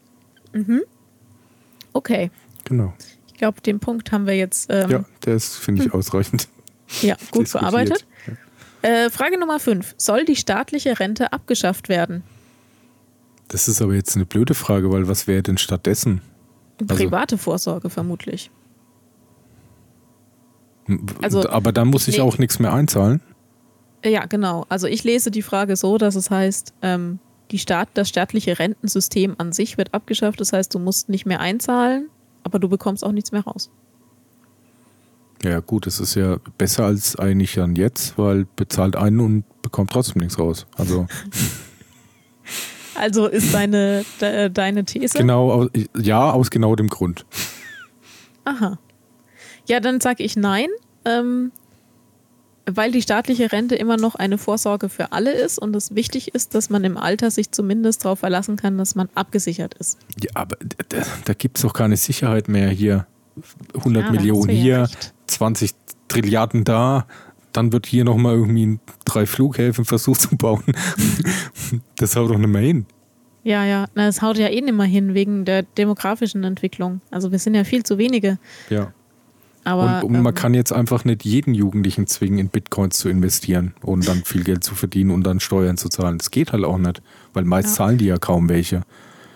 Mhm. 0.54 0.84
Okay. 1.94 2.30
genau. 2.64 2.94
Ich 3.28 3.34
glaube, 3.40 3.62
den 3.62 3.80
Punkt 3.80 4.12
haben 4.12 4.26
wir 4.28 4.36
jetzt 4.36 4.68
ähm, 4.72 4.90
Ja, 4.90 5.06
das 5.22 5.56
finde 5.58 5.86
ich 5.86 5.94
ausreichend. 5.94 6.48
ja, 7.02 7.16
gut 7.32 7.48
verarbeitet. 7.50 8.06
Äh, 8.84 9.10
Frage 9.10 9.40
Nummer 9.40 9.60
5. 9.60 9.96
Soll 9.98 10.26
die 10.26 10.36
staatliche 10.36 11.00
Rente 11.00 11.34
abgeschafft 11.34 11.90
werden? 11.90 12.24
Das 13.48 13.68
ist 13.68 13.82
aber 13.82 13.94
jetzt 13.96 14.16
eine 14.16 14.26
blöde 14.26 14.54
Frage, 14.54 14.92
weil 14.92 15.08
was 15.08 15.26
wäre 15.28 15.42
denn 15.44 15.58
stattdessen? 15.58 16.22
Also- 16.82 16.96
Private 16.96 17.38
Vorsorge 17.38 17.90
vermutlich. 17.90 18.52
Also, 21.22 21.50
aber 21.50 21.72
dann 21.74 21.90
muss 21.90 22.08
ich 22.08 22.16
nee. 22.18 22.22
auch 22.22 22.38
nichts 22.38 22.60
mehr 22.60 22.72
einzahlen. 22.74 23.22
Äh, 24.02 24.12
Ja, 24.12 24.26
genau. 24.26 24.66
Also 24.70 24.88
ich 24.88 25.04
lese 25.04 25.32
die 25.32 25.42
Frage 25.42 25.76
so, 25.76 25.98
dass 25.98 26.16
es 26.16 26.30
heißt, 26.30 26.74
ähm, 26.82 27.20
die 27.52 27.60
Staat, 27.60 27.90
das 27.94 28.10
staatliche 28.10 28.60
Rentensystem 28.60 29.36
an 29.38 29.52
sich 29.54 29.78
wird 29.78 29.94
abgeschafft. 29.94 30.42
Das 30.42 30.54
heißt, 30.54 30.74
du 30.76 30.80
musst 30.80 31.10
nicht 31.10 31.26
mehr 31.26 31.40
einzahlen, 31.40 32.10
aber 32.44 32.60
du 32.60 32.68
bekommst 32.68 33.04
auch 33.06 33.12
nichts 33.12 33.32
mehr 33.32 33.42
raus. 33.42 33.70
Ja, 35.44 35.60
gut, 35.60 35.86
das 35.86 36.00
ist 36.00 36.16
ja 36.16 36.38
besser 36.58 36.86
als 36.86 37.16
eigentlich 37.16 37.54
dann 37.54 37.76
jetzt, 37.76 38.18
weil 38.18 38.48
bezahlt 38.56 38.96
einen 38.96 39.20
und 39.20 39.44
bekommt 39.62 39.92
trotzdem 39.92 40.22
nichts 40.22 40.40
raus. 40.40 40.66
Also 40.76 41.08
Also 42.96 43.28
ist 43.28 43.54
deine, 43.54 44.04
de, 44.20 44.50
deine 44.50 44.84
These? 44.84 45.18
genau, 45.20 45.68
ja, 45.96 46.32
aus 46.32 46.50
genau 46.50 46.76
dem 46.76 46.88
Grund. 46.88 47.26
Aha. 48.44 48.80
Ja, 49.68 49.80
dann 49.80 50.02
sage 50.02 50.24
ich 50.24 50.36
nein, 50.36 50.68
ähm, 51.06 51.52
weil 52.70 52.92
die 52.92 53.02
staatliche 53.02 53.52
Rente 53.52 53.76
immer 53.76 53.98
noch 53.98 54.16
eine 54.16 54.38
Vorsorge 54.38 54.90
für 54.90 55.12
alle 55.12 55.32
ist 55.32 55.58
und 55.58 55.76
es 55.76 55.96
wichtig 55.96 56.36
ist, 56.36 56.54
dass 56.54 56.70
man 56.70 56.84
im 56.84 56.98
Alter 56.98 57.32
sich 57.32 57.52
zumindest 57.52 58.04
darauf 58.04 58.20
verlassen 58.20 58.58
kann, 58.58 58.78
dass 58.78 58.96
man 58.96 59.10
abgesichert 59.16 59.74
ist. 59.76 59.98
Ja, 60.22 60.32
aber 60.34 60.58
da, 60.90 60.98
da 61.26 61.34
gibt 61.34 61.58
es 61.58 61.64
doch 61.64 61.74
keine 61.74 61.98
Sicherheit 61.98 62.48
mehr 62.48 62.70
hier. 62.70 63.08
100 63.76 64.04
Ja, 64.04 64.12
Millionen 64.12 64.50
hier, 64.50 64.82
recht. 64.82 65.14
20 65.28 65.72
Trilliarden 66.08 66.64
da, 66.64 67.06
dann 67.54 67.72
wird 67.72 67.86
hier 67.86 68.04
nochmal 68.04 68.36
irgendwie 68.36 68.80
drei 69.06 69.26
Flughäfen 69.26 69.86
versucht 69.86 70.22
zu 70.22 70.36
bauen. 70.36 70.64
das 71.98 72.16
haut 72.16 72.30
doch 72.30 72.38
nicht 72.38 72.50
mehr 72.50 72.62
hin. 72.62 72.86
Ja, 73.44 73.64
ja, 73.64 73.88
na, 73.96 74.08
es 74.08 74.22
haut 74.22 74.38
ja 74.38 74.50
eh 74.50 74.60
nicht 74.60 74.74
mehr 74.74 74.86
hin 74.86 75.14
wegen 75.14 75.46
der 75.46 75.64
demografischen 75.64 76.44
Entwicklung. 76.44 77.02
Also 77.12 77.32
wir 77.32 77.40
sind 77.40 77.56
ja 77.56 77.64
viel 77.64 77.84
zu 77.84 77.98
wenige. 77.98 78.40
Ja. 78.70 78.92
Aber 79.68 79.98
und, 80.02 80.16
und 80.16 80.24
man 80.24 80.28
ähm, 80.28 80.34
kann 80.34 80.54
jetzt 80.54 80.72
einfach 80.72 81.04
nicht 81.04 81.26
jeden 81.26 81.54
Jugendlichen 81.54 82.08
zwingen, 82.08 82.40
in 82.40 82.48
Bitcoins 82.48 82.98
zu 82.98 83.10
investieren 83.10 83.74
und 83.82 84.08
dann 84.08 84.24
viel 84.24 84.46
Geld 84.46 84.64
zu 84.64 84.76
verdienen 84.76 85.12
und 85.12 85.24
dann 85.24 85.42
Steuern 85.42 85.76
zu 85.76 85.90
zahlen. 85.90 86.18
Das 86.20 86.32
geht 86.32 86.54
halt 86.54 86.64
auch 86.64 86.78
nicht, 86.78 87.02
weil 87.34 87.44
meist 87.44 87.68
Ja. 87.70 87.74
zahlen 87.76 87.98
die 87.98 88.06
ja 88.06 88.18
kaum 88.18 88.48
welche. 88.48 88.84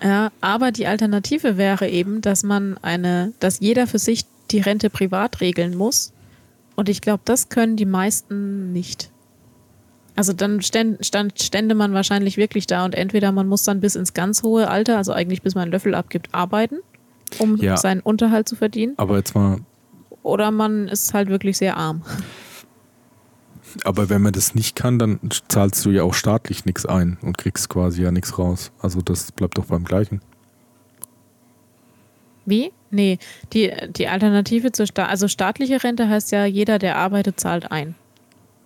Ja, 0.01 0.31
aber 0.39 0.71
die 0.71 0.87
Alternative 0.87 1.57
wäre 1.57 1.89
eben, 1.89 2.21
dass 2.21 2.43
man 2.43 2.77
eine, 2.81 3.33
dass 3.39 3.59
jeder 3.59 3.87
für 3.87 3.99
sich 3.99 4.23
die 4.51 4.61
Rente 4.61 4.89
privat 4.89 5.41
regeln 5.41 5.75
muss. 5.75 6.13
Und 6.77 6.87
ich 6.87 7.01
glaube, 7.01 7.21
das 7.25 7.49
können 7.49 7.75
die 7.75 7.85
meisten 7.85 8.71
nicht. 8.71 9.11
Also 10.15 10.31
dann 10.31 10.61
ständ, 10.61 11.05
stand, 11.05 11.41
stände 11.41 11.75
man 11.75 11.93
wahrscheinlich 11.93 12.37
wirklich 12.37 12.67
da 12.67 12.85
und 12.85 12.95
entweder 12.95 13.33
man 13.33 13.47
muss 13.47 13.63
dann 13.63 13.81
bis 13.81 13.95
ins 13.95 14.13
ganz 14.13 14.43
hohe 14.43 14.69
Alter, 14.69 14.95
also 14.97 15.11
eigentlich 15.11 15.41
bis 15.41 15.55
man 15.55 15.63
einen 15.63 15.71
Löffel 15.73 15.93
abgibt, 15.93 16.29
arbeiten, 16.33 16.77
um 17.37 17.57
Ja. 17.57 17.75
seinen 17.75 17.99
Unterhalt 17.99 18.47
zu 18.47 18.55
verdienen. 18.55 18.93
Aber 18.97 19.17
jetzt 19.17 19.35
mal, 19.35 19.59
Oder 20.23 20.51
man 20.51 20.88
ist 20.88 21.13
halt 21.13 21.29
wirklich 21.29 21.57
sehr 21.57 21.77
arm. 21.77 22.03
aber 23.84 24.10
wenn 24.10 24.21
man 24.21 24.34
das 24.34 24.55
nicht 24.55 24.75
kann, 24.75 24.99
dann 24.99 25.19
zahlst 25.47 25.86
du 25.86 25.91
ja 25.91 26.03
auch 26.03 26.13
staatlich 26.13 26.65
nichts 26.65 26.86
ein 26.86 27.17
und 27.21 27.38
kriegst 27.38 27.69
quasi 27.69 28.03
ja 28.03 28.12
nichts 28.12 28.38
raus. 28.38 28.71
Also 28.79 29.01
das 29.01 29.31
bleibt 29.31 29.57
doch 29.57 29.65
beim 29.65 29.84
Gleichen. 29.84 30.21
Wie? 32.45 32.71
Nee, 32.89 33.19
die, 33.53 33.71
die 33.89 34.07
Alternative 34.07 34.71
zur 34.73 34.86
Sta 34.86 35.05
also 35.05 35.27
staatliche 35.27 35.81
Rente 35.81 36.10
heißt 36.10 36.31
ja, 36.31 36.45
jeder, 36.45 36.77
der 36.77 36.97
arbeitet, 36.97 37.39
zahlt 37.39 37.71
ein. 37.71 37.95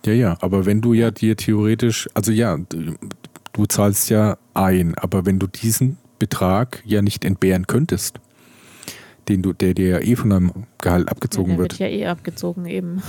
Ja, 0.04 0.12
ja, 0.12 0.36
aber 0.40 0.66
wenn 0.66 0.80
du 0.80 0.94
ja 0.94 1.10
dir 1.10 1.36
theoretisch, 1.36 2.08
also 2.14 2.32
ja, 2.32 2.58
du 3.52 3.66
zahlst 3.66 4.10
ja 4.10 4.36
ein, 4.54 4.96
aber 4.96 5.26
wenn 5.26 5.38
du 5.38 5.46
diesen 5.46 5.98
Betrag 6.18 6.82
ja 6.84 7.02
nicht 7.02 7.24
entbehren 7.24 7.66
könntest, 7.66 8.18
den 9.28 9.42
du, 9.42 9.52
der 9.52 9.74
dir 9.74 9.88
ja 9.88 9.98
eh 10.00 10.16
von 10.16 10.30
deinem 10.30 10.52
Gehalt 10.80 11.08
abgezogen 11.08 11.50
der 11.52 11.58
wird. 11.58 11.78
wird 11.78 11.80
ja 11.80 11.96
eh 11.96 12.06
abgezogen 12.06 12.66
eben. 12.66 13.02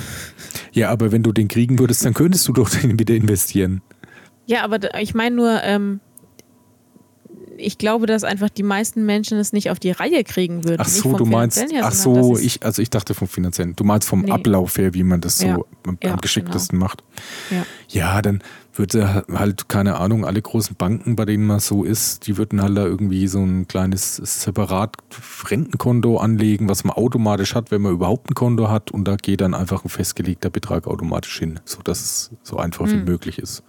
Ja, 0.74 0.90
aber 0.90 1.12
wenn 1.12 1.24
du 1.24 1.32
den 1.32 1.48
kriegen 1.48 1.80
würdest, 1.80 2.04
dann 2.06 2.14
könntest 2.14 2.48
du 2.48 2.54
doch 2.54 2.70
den 2.70 3.00
wieder 3.00 3.16
investieren. 3.16 3.82
Ja, 4.46 4.64
aber 4.64 4.80
ich 5.02 5.14
meine 5.14 5.36
nur, 5.36 5.62
ähm, 5.64 6.00
ich 7.60 7.78
glaube, 7.80 8.06
dass 8.06 8.24
einfach 8.24 8.50
die 8.50 8.64
meisten 8.64 9.06
Menschen 9.06 9.40
es 9.40 9.52
nicht 9.52 9.72
auf 9.72 9.80
die 9.80 9.92
Reihe 9.92 10.24
kriegen 10.24 10.64
würden. 10.64 10.78
Ach 10.80 10.88
so, 10.88 11.14
du 11.18 11.26
meinst, 11.26 11.58
her, 11.72 11.82
ach 11.86 11.92
so, 11.92 12.38
ich, 12.38 12.64
also 12.64 12.82
ich 12.82 12.90
dachte 12.92 13.14
vom 13.16 13.28
finanziellen. 13.28 13.76
Du 13.76 13.84
meinst 13.84 14.08
vom 14.08 14.22
Nee. 14.22 14.32
Ablauf 14.32 14.78
her, 14.78 14.94
wie 14.94 15.04
man 15.04 15.22
das 15.22 15.40
so 15.40 15.48
Ja. 15.48 15.56
am, 15.56 15.64
am 15.86 15.98
Ja, 16.04 16.10
genau. 16.10 16.22
geschicktesten 16.22 16.78
macht. 16.78 17.04
Ja. 17.50 17.66
Ja, 17.90 18.22
dann 18.22 18.44
würde 18.78 19.26
halt, 19.32 19.70
keine 19.70 19.98
Ahnung, 19.98 20.26
alle 20.26 20.42
großen 20.42 20.76
Banken, 20.76 21.16
bei 21.16 21.26
denen 21.26 21.46
man 21.46 21.60
so 21.60 21.84
ist, 21.84 22.28
die 22.28 22.38
würden 22.38 22.62
halt 22.62 22.78
da 22.78 22.86
irgendwie 22.86 23.28
so 23.28 23.44
ein 23.44 23.68
kleines 23.68 24.18
separat 24.18 24.96
Rentenkonto 25.50 26.18
anlegen, 26.18 26.70
was 26.70 26.84
man 26.84 26.96
automatisch 26.96 27.56
hat, 27.56 27.72
wenn 27.72 27.82
man 27.82 27.94
überhaupt 27.94 28.30
ein 28.30 28.36
Konto 28.36 28.70
hat 28.70 28.92
und 28.92 29.06
da 29.08 29.16
geht 29.16 29.42
dann 29.42 29.54
einfach 29.54 29.84
ein 29.84 29.90
festgelegter 29.90 30.50
Betrag 30.50 30.88
automatisch 30.88 31.40
hin, 31.40 31.60
sodass 31.66 32.02
es 32.02 32.32
so 32.44 32.58
einfach 32.58 32.86
wie 32.88 32.92
Hm. 32.94 33.06
möglich 33.06 33.40
ist. 33.40 33.64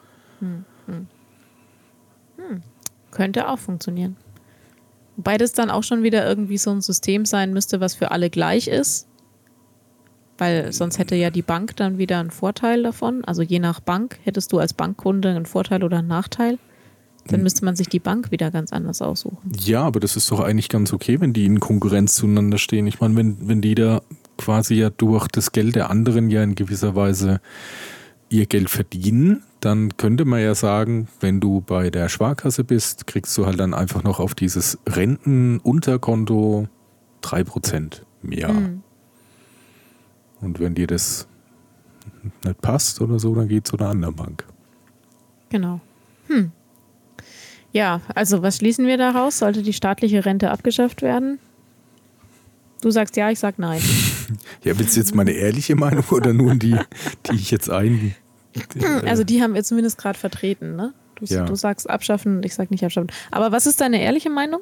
Könnte 3.10 3.48
auch 3.48 3.58
funktionieren. 3.58 4.16
Wobei 5.16 5.36
das 5.36 5.52
dann 5.52 5.70
auch 5.70 5.82
schon 5.82 6.04
wieder 6.04 6.24
irgendwie 6.28 6.58
so 6.58 6.70
ein 6.70 6.80
System 6.80 7.24
sein 7.24 7.52
müsste, 7.52 7.80
was 7.80 7.96
für 7.96 8.12
alle 8.12 8.30
gleich 8.30 8.68
ist. 8.68 9.07
Weil 10.38 10.72
sonst 10.72 10.98
hätte 10.98 11.16
ja 11.16 11.30
die 11.30 11.42
Bank 11.42 11.76
dann 11.76 11.98
wieder 11.98 12.20
einen 12.20 12.30
Vorteil 12.30 12.82
davon. 12.82 13.24
Also 13.24 13.42
je 13.42 13.58
nach 13.58 13.80
Bank 13.80 14.18
hättest 14.22 14.52
du 14.52 14.58
als 14.58 14.72
Bankkunde 14.72 15.30
einen 15.30 15.46
Vorteil 15.46 15.82
oder 15.82 15.98
einen 15.98 16.08
Nachteil. 16.08 16.58
Dann 17.26 17.42
müsste 17.42 17.64
man 17.64 17.76
sich 17.76 17.88
die 17.88 17.98
Bank 17.98 18.30
wieder 18.30 18.50
ganz 18.50 18.72
anders 18.72 19.02
aussuchen. 19.02 19.52
Ja, 19.58 19.82
aber 19.82 20.00
das 20.00 20.16
ist 20.16 20.30
doch 20.30 20.40
eigentlich 20.40 20.70
ganz 20.70 20.94
okay, 20.94 21.20
wenn 21.20 21.34
die 21.34 21.44
in 21.44 21.60
Konkurrenz 21.60 22.14
zueinander 22.14 22.56
stehen. 22.56 22.86
Ich 22.86 23.00
meine, 23.00 23.16
wenn, 23.16 23.36
wenn 23.46 23.60
die 23.60 23.74
da 23.74 24.00
quasi 24.38 24.76
ja 24.76 24.88
durch 24.88 25.28
das 25.28 25.52
Geld 25.52 25.76
der 25.76 25.90
anderen 25.90 26.30
ja 26.30 26.42
in 26.42 26.54
gewisser 26.54 26.94
Weise 26.94 27.40
ihr 28.30 28.46
Geld 28.46 28.70
verdienen, 28.70 29.42
dann 29.60 29.96
könnte 29.96 30.24
man 30.24 30.40
ja 30.40 30.54
sagen, 30.54 31.08
wenn 31.20 31.40
du 31.40 31.60
bei 31.60 31.90
der 31.90 32.08
Sparkasse 32.08 32.64
bist, 32.64 33.06
kriegst 33.06 33.36
du 33.36 33.46
halt 33.46 33.58
dann 33.60 33.74
einfach 33.74 34.02
noch 34.02 34.20
auf 34.20 34.34
dieses 34.34 34.78
Rentenunterkonto 34.86 36.68
3% 37.22 38.02
im 38.22 38.32
Jahr. 38.32 38.54
Und 40.40 40.60
wenn 40.60 40.74
dir 40.74 40.86
das 40.86 41.26
nicht 42.44 42.60
passt 42.60 43.00
oder 43.00 43.18
so, 43.18 43.34
dann 43.34 43.48
geht 43.48 43.66
zu 43.66 43.76
einer 43.78 43.88
anderen 43.88 44.14
Bank. 44.14 44.44
Genau. 45.50 45.80
Hm. 46.28 46.52
Ja, 47.72 48.00
also 48.14 48.42
was 48.42 48.56
schließen 48.58 48.86
wir 48.86 48.96
daraus? 48.96 49.38
Sollte 49.38 49.62
die 49.62 49.72
staatliche 49.72 50.24
Rente 50.24 50.50
abgeschafft 50.50 51.02
werden? 51.02 51.38
Du 52.80 52.90
sagst 52.90 53.16
ja, 53.16 53.30
ich 53.30 53.38
sag 53.38 53.58
nein. 53.58 53.80
Ja, 54.62 54.78
willst 54.78 54.94
du 54.94 55.00
jetzt 55.00 55.14
meine 55.14 55.30
ehrliche 55.30 55.74
Meinung 55.74 56.04
oder 56.10 56.34
nur 56.34 56.54
die, 56.54 56.76
die 57.30 57.34
ich 57.34 57.50
jetzt 57.50 57.70
ein... 57.70 58.14
Also 59.06 59.24
die 59.24 59.40
haben 59.42 59.54
wir 59.54 59.62
zumindest 59.64 59.96
gerade 59.98 60.18
vertreten, 60.18 60.76
ne? 60.76 60.92
Du, 61.14 61.24
Ja. 61.24 61.44
du 61.46 61.54
sagst 61.54 61.88
abschaffen, 61.88 62.42
ich 62.42 62.54
sag 62.54 62.70
nicht 62.70 62.84
abschaffen. 62.84 63.10
Aber 63.30 63.52
was 63.52 63.66
ist 63.66 63.80
deine 63.80 64.02
ehrliche 64.02 64.28
Meinung? 64.30 64.60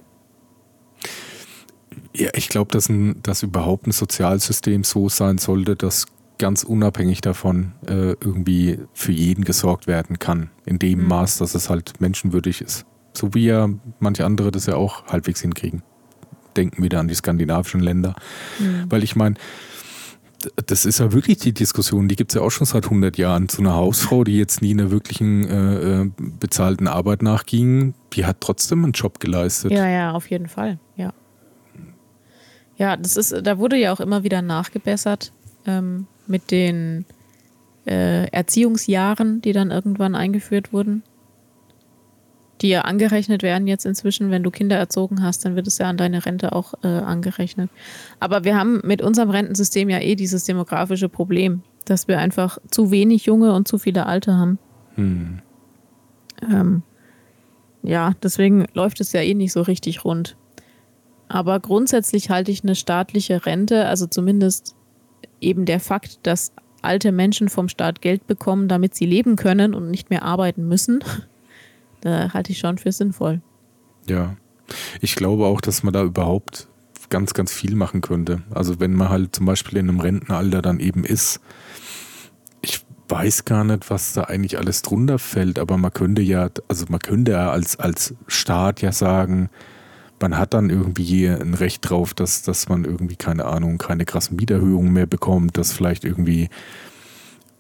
Ja, 2.16 2.31
ich 2.35 2.48
glaube, 2.48 2.72
dass, 2.72 2.88
ein, 2.88 3.22
dass 3.22 3.42
überhaupt 3.42 3.87
ein 3.87 3.92
Sozialsystem 3.92 4.85
so 4.85 5.09
sein 5.09 5.38
sollte, 5.38 5.76
dass 5.76 6.07
ganz 6.38 6.64
unabhängig 6.64 7.20
davon 7.20 7.72
äh, 7.87 8.12
irgendwie 8.20 8.79
für 8.94 9.12
jeden 9.12 9.44
gesorgt 9.44 9.87
werden 9.87 10.18
kann. 10.18 10.50
In 10.64 10.79
dem 10.79 11.00
Mhm. 11.02 11.09
Maß, 11.09 11.38
dass 11.38 11.55
es 11.55 11.70
halt 11.70 12.00
menschenwürdig 12.00 12.61
ist. 12.61 12.85
So 13.12 13.35
wie 13.35 13.46
ja 13.46 13.68
manche 13.98 14.24
andere 14.24 14.50
das 14.50 14.66
ja 14.66 14.76
auch 14.76 15.07
halbwegs 15.07 15.40
hinkriegen. 15.40 15.83
Denken 16.57 16.83
wieder 16.83 17.00
an 17.00 17.09
die 17.09 17.14
skandinavischen 17.14 17.81
Länder. 17.81 18.14
Mhm. 18.59 18.87
Weil 18.88 19.02
ich 19.02 19.16
meine, 19.16 19.37
das 20.66 20.85
ist 20.85 21.00
ja 21.00 21.12
wirklich 21.12 21.38
die 21.38 21.52
Diskussion, 21.52 22.09
die 22.09 22.16
gibt 22.16 22.33
es 22.33 22.37
ja 22.37 22.42
auch 22.42 22.50
schon 22.50 22.66
seit 22.66 22.85
100 22.85 23.16
Jahren. 23.16 23.48
Zu 23.48 23.62
einer 23.62 23.74
Hausfrau, 23.74 24.22
die 24.24 24.37
jetzt 24.37 24.62
nie 24.62 24.72
einer 24.72 24.90
wirklichen 24.90 25.48
äh, 25.48 26.02
äh, 26.02 26.11
bezahlten 26.18 26.87
Arbeit 26.88 27.22
nachging, 27.22 27.94
die 28.12 28.26
hat 28.26 28.40
trotzdem 28.40 28.85
einen 28.85 28.92
Job 28.92 29.20
geleistet. 29.20 29.72
Ja, 29.72 29.88
ja, 29.88 30.12
auf 30.12 30.31
jeden 30.31 30.48
Fall, 30.48 30.79
ja. 30.96 31.12
Ja, 32.78 32.96
das 32.96 33.16
ist, 33.16 33.34
da 33.42 33.58
wurde 33.58 33.76
ja 33.76 33.92
auch 33.92 34.00
immer 34.00 34.22
wieder 34.22 34.42
nachgebessert 34.42 35.32
ähm, 35.66 36.06
mit 36.26 36.50
den 36.50 37.04
äh, 37.86 38.28
Erziehungsjahren, 38.28 39.40
die 39.40 39.52
dann 39.52 39.70
irgendwann 39.70 40.14
eingeführt 40.14 40.72
wurden 40.72 41.02
die 42.60 42.68
ja 42.68 42.82
angerechnet 42.82 43.42
werden 43.42 43.66
jetzt 43.66 43.84
inzwischen, 43.84 44.30
wenn 44.30 44.42
du 44.42 44.50
Kinder 44.50 44.76
erzogen 44.76 45.22
hast, 45.22 45.44
dann 45.44 45.56
wird 45.56 45.66
es 45.66 45.78
ja 45.78 45.88
an 45.88 45.96
deine 45.96 46.24
Rente 46.24 46.52
auch 46.52 46.74
äh, 46.82 46.88
angerechnet. 46.88 47.70
Aber 48.20 48.44
wir 48.44 48.56
haben 48.56 48.80
mit 48.84 49.02
unserem 49.02 49.30
Rentensystem 49.30 49.88
ja 49.88 50.00
eh 50.00 50.14
dieses 50.14 50.44
demografische 50.44 51.08
Problem, 51.08 51.62
dass 51.84 52.08
wir 52.08 52.18
einfach 52.18 52.58
zu 52.70 52.90
wenig 52.90 53.26
junge 53.26 53.52
und 53.52 53.68
zu 53.68 53.78
viele 53.78 54.06
alte 54.06 54.34
haben. 54.34 54.58
Hm. 54.94 55.40
Ähm, 56.42 56.82
ja, 57.82 58.12
deswegen 58.22 58.66
läuft 58.72 59.00
es 59.00 59.12
ja 59.12 59.20
eh 59.20 59.34
nicht 59.34 59.52
so 59.52 59.62
richtig 59.62 60.04
rund. 60.04 60.36
Aber 61.28 61.60
grundsätzlich 61.60 62.30
halte 62.30 62.52
ich 62.52 62.62
eine 62.62 62.74
staatliche 62.74 63.46
Rente, 63.46 63.86
also 63.86 64.06
zumindest 64.06 64.74
eben 65.40 65.64
der 65.64 65.80
Fakt, 65.80 66.20
dass 66.22 66.52
alte 66.82 67.12
Menschen 67.12 67.48
vom 67.48 67.68
Staat 67.68 68.00
Geld 68.00 68.26
bekommen, 68.26 68.68
damit 68.68 68.94
sie 68.94 69.06
leben 69.06 69.36
können 69.36 69.74
und 69.74 69.90
nicht 69.90 70.10
mehr 70.10 70.22
arbeiten 70.22 70.68
müssen, 70.68 71.02
äh, 72.04 72.28
halte 72.30 72.52
ich 72.52 72.58
schon 72.58 72.78
für 72.78 72.92
sinnvoll. 72.92 73.40
Ja, 74.08 74.36
ich 75.00 75.16
glaube 75.16 75.46
auch, 75.46 75.60
dass 75.60 75.82
man 75.82 75.92
da 75.92 76.02
überhaupt 76.02 76.68
ganz, 77.10 77.34
ganz 77.34 77.52
viel 77.52 77.74
machen 77.74 78.00
könnte. 78.00 78.42
Also 78.50 78.80
wenn 78.80 78.94
man 78.94 79.08
halt 79.08 79.34
zum 79.34 79.46
Beispiel 79.46 79.78
in 79.78 79.88
einem 79.88 80.00
Rentenalter 80.00 80.62
dann 80.62 80.80
eben 80.80 81.04
ist, 81.04 81.40
ich 82.62 82.80
weiß 83.08 83.44
gar 83.44 83.64
nicht, 83.64 83.90
was 83.90 84.12
da 84.12 84.24
eigentlich 84.24 84.58
alles 84.58 84.82
drunter 84.82 85.18
fällt, 85.18 85.58
aber 85.58 85.76
man 85.76 85.92
könnte 85.92 86.22
ja, 86.22 86.50
also 86.68 86.86
man 86.88 86.98
könnte 86.98 87.32
ja 87.32 87.50
als, 87.50 87.78
als 87.78 88.14
Staat 88.26 88.82
ja 88.82 88.92
sagen, 88.92 89.50
man 90.20 90.38
hat 90.38 90.55
dann 90.55 90.70
irgendwie 90.70 91.26
ein 91.26 91.55
Recht 91.55 91.88
drauf, 91.88 92.14
dass, 92.14 92.42
dass 92.42 92.68
man 92.68 92.85
irgendwie, 92.85 93.16
keine 93.16 93.44
Ahnung, 93.44 93.79
keine 93.79 94.05
krassen 94.05 94.37
Mieterhöhungen 94.37 94.92
mehr 94.92 95.07
bekommt, 95.07 95.57
dass 95.59 95.72
vielleicht 95.72 96.05
irgendwie 96.05 96.48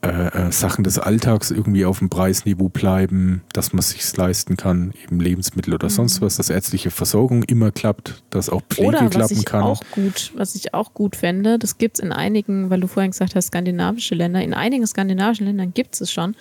äh, 0.06 0.48
äh, 0.48 0.52
Sachen 0.52 0.84
des 0.84 0.98
Alltags 0.98 1.50
irgendwie 1.50 1.84
auf 1.84 1.98
dem 1.98 2.10
Preisniveau 2.10 2.68
bleiben, 2.68 3.42
dass 3.52 3.72
man 3.72 3.82
sich 3.82 4.16
leisten 4.16 4.56
kann, 4.56 4.92
eben 5.02 5.20
Lebensmittel 5.20 5.74
oder 5.74 5.86
mhm. 5.86 5.90
sonst 5.90 6.20
was, 6.20 6.36
dass 6.36 6.50
ärztliche 6.50 6.90
Versorgung 6.90 7.42
immer 7.44 7.72
klappt, 7.72 8.22
dass 8.30 8.48
auch 8.48 8.62
Pflege 8.68 8.88
oder, 8.88 9.08
klappen 9.08 9.44
kann. 9.44 9.62
Auch 9.62 9.82
gut, 9.90 10.32
was 10.36 10.54
ich 10.54 10.74
auch 10.74 10.94
gut 10.94 11.16
fände, 11.16 11.58
das 11.58 11.78
gibt 11.78 11.98
es 11.98 12.04
in 12.04 12.12
einigen, 12.12 12.70
weil 12.70 12.80
du 12.80 12.86
vorhin 12.86 13.10
gesagt 13.10 13.34
hast, 13.34 13.48
skandinavische 13.48 14.14
Länder, 14.14 14.42
in 14.42 14.54
einigen 14.54 14.86
skandinavischen 14.86 15.46
Ländern 15.46 15.72
gibt 15.74 16.00
es 16.00 16.12
schon, 16.12 16.36